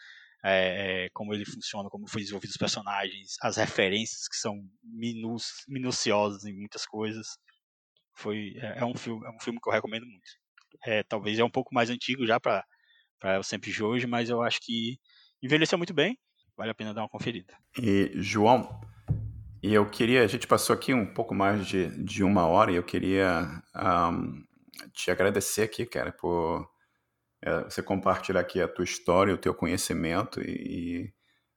é, 0.44 1.08
como 1.12 1.34
ele 1.34 1.44
funciona, 1.44 1.88
como 1.88 2.08
foi 2.08 2.20
desenvolvido 2.20 2.50
os 2.50 2.56
personagens, 2.56 3.36
as 3.42 3.56
referências 3.56 4.28
que 4.28 4.36
são 4.36 4.54
minu 4.82 5.36
minuciosas 5.68 6.44
em 6.44 6.54
muitas 6.54 6.86
coisas. 6.86 7.38
Foi, 8.14 8.54
é, 8.56 8.78
é, 8.78 8.84
um 8.84 8.96
filme, 8.96 9.26
é 9.26 9.30
um 9.30 9.40
filme 9.40 9.60
que 9.60 9.68
eu 9.68 9.72
recomendo 9.72 10.06
muito. 10.06 10.30
É, 10.84 11.02
talvez 11.02 11.38
é 11.38 11.44
um 11.44 11.50
pouco 11.50 11.74
mais 11.74 11.90
antigo 11.90 12.26
já 12.26 12.38
para 12.38 12.64
o 13.38 13.42
Sempre 13.42 13.72
de 13.72 13.82
hoje, 13.82 14.06
mas 14.06 14.30
eu 14.30 14.42
acho 14.42 14.60
que 14.62 14.98
envelheceu 15.42 15.78
muito 15.78 15.94
bem. 15.94 16.18
Vale 16.56 16.70
a 16.70 16.74
pena 16.74 16.94
dar 16.94 17.02
uma 17.02 17.08
conferida. 17.08 17.54
E, 17.78 18.12
João, 18.14 18.80
e 19.62 19.74
eu 19.74 19.88
queria, 19.90 20.22
a 20.22 20.26
gente 20.26 20.46
passou 20.46 20.74
aqui 20.74 20.94
um 20.94 21.12
pouco 21.12 21.34
mais 21.34 21.66
de, 21.66 21.88
de 22.04 22.22
uma 22.22 22.46
hora 22.46 22.72
e 22.72 22.76
eu 22.76 22.82
queria 22.82 23.62
um, 23.74 24.44
te 24.92 25.10
agradecer 25.10 25.62
aqui, 25.62 25.84
cara, 25.84 26.12
por 26.12 26.66
é, 27.46 27.62
você 27.62 27.80
compartilhar 27.80 28.40
aqui 28.40 28.60
a 28.60 28.66
tua 28.66 28.84
história, 28.84 29.32
o 29.32 29.38
teu 29.38 29.54
conhecimento 29.54 30.42
e, 30.42 30.50
e 31.04 31.12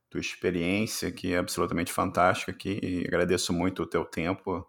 tua 0.08 0.22
experiência, 0.22 1.12
que 1.12 1.34
é 1.34 1.38
absolutamente 1.40 1.92
fantástica 1.92 2.52
aqui. 2.52 2.80
E 2.84 3.08
agradeço 3.08 3.52
muito 3.52 3.82
o 3.82 3.88
teu 3.88 4.06
tempo 4.06 4.64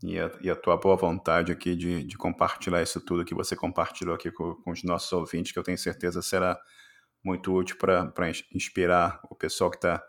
e 0.00 0.16
a, 0.16 0.30
e 0.40 0.48
a 0.48 0.54
tua 0.54 0.76
boa 0.76 0.96
vontade 0.96 1.50
aqui 1.50 1.74
de, 1.74 2.04
de, 2.04 2.16
compartilhar 2.16 2.80
isso 2.80 3.00
tudo 3.00 3.24
que 3.24 3.34
você 3.34 3.56
compartilhou 3.56 4.14
aqui 4.14 4.30
com, 4.30 4.54
com, 4.62 4.70
os 4.70 4.84
nossos 4.84 5.12
ouvintes, 5.12 5.50
que 5.50 5.58
eu 5.58 5.62
tenho 5.64 5.78
certeza 5.78 6.22
será 6.22 6.56
muito 7.24 7.52
útil 7.52 7.76
para 7.76 8.30
inspirar 8.54 9.20
o 9.28 9.34
pessoal 9.34 9.70
que 9.70 9.78
está 9.78 10.00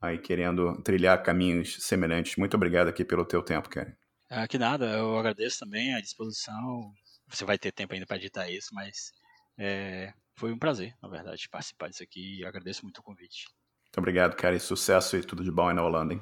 aí 0.00 0.18
querendo 0.18 0.82
trilhar 0.82 1.22
caminhos 1.22 1.76
semelhantes. 1.80 2.34
Muito 2.36 2.54
obrigado 2.56 2.88
aqui 2.88 3.04
pelo 3.04 3.24
teu 3.24 3.40
tempo, 3.40 3.68
Karen. 3.68 3.92
Ah, 4.28 4.48
que 4.48 4.58
nada, 4.58 4.86
eu 4.96 5.16
agradeço 5.16 5.60
também 5.60 5.94
a 5.94 6.00
disposição. 6.00 6.92
Você 7.28 7.44
vai 7.44 7.56
ter 7.56 7.70
tempo 7.70 7.94
ainda 7.94 8.06
para 8.06 8.16
editar 8.16 8.50
isso, 8.50 8.74
mas 8.74 9.12
é, 9.58 10.12
foi 10.34 10.52
um 10.52 10.58
prazer, 10.58 10.94
na 11.02 11.08
verdade, 11.08 11.48
participar 11.48 11.88
disso 11.88 12.02
aqui 12.02 12.40
e 12.40 12.44
agradeço 12.44 12.82
muito 12.84 12.98
o 12.98 13.02
convite. 13.02 13.46
Muito 13.84 13.98
obrigado, 13.98 14.34
cara, 14.36 14.56
e 14.56 14.60
sucesso 14.60 15.16
e 15.16 15.22
tudo 15.22 15.44
de 15.44 15.50
bom 15.50 15.68
aí 15.68 15.74
na 15.74 15.84
Holanda, 15.84 16.14
hein? 16.14 16.20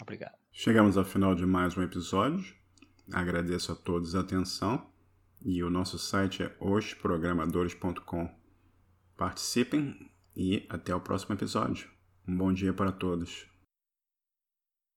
Obrigado. 0.00 0.34
Chegamos 0.52 0.96
ao 0.96 1.04
final 1.04 1.34
de 1.34 1.44
mais 1.44 1.76
um 1.76 1.82
episódio. 1.82 2.54
Agradeço 3.12 3.72
a 3.72 3.76
todos 3.76 4.14
a 4.14 4.20
atenção 4.20 4.90
e 5.42 5.62
o 5.62 5.70
nosso 5.70 5.98
site 5.98 6.42
é 6.42 6.56
hosprogramadores.com. 6.60 8.28
Participem 9.16 10.10
e 10.34 10.66
até 10.70 10.94
o 10.94 11.00
próximo 11.00 11.34
episódio. 11.34 11.90
Um 12.26 12.36
bom 12.36 12.52
dia 12.52 12.72
para 12.72 12.92
todos. 12.92 13.49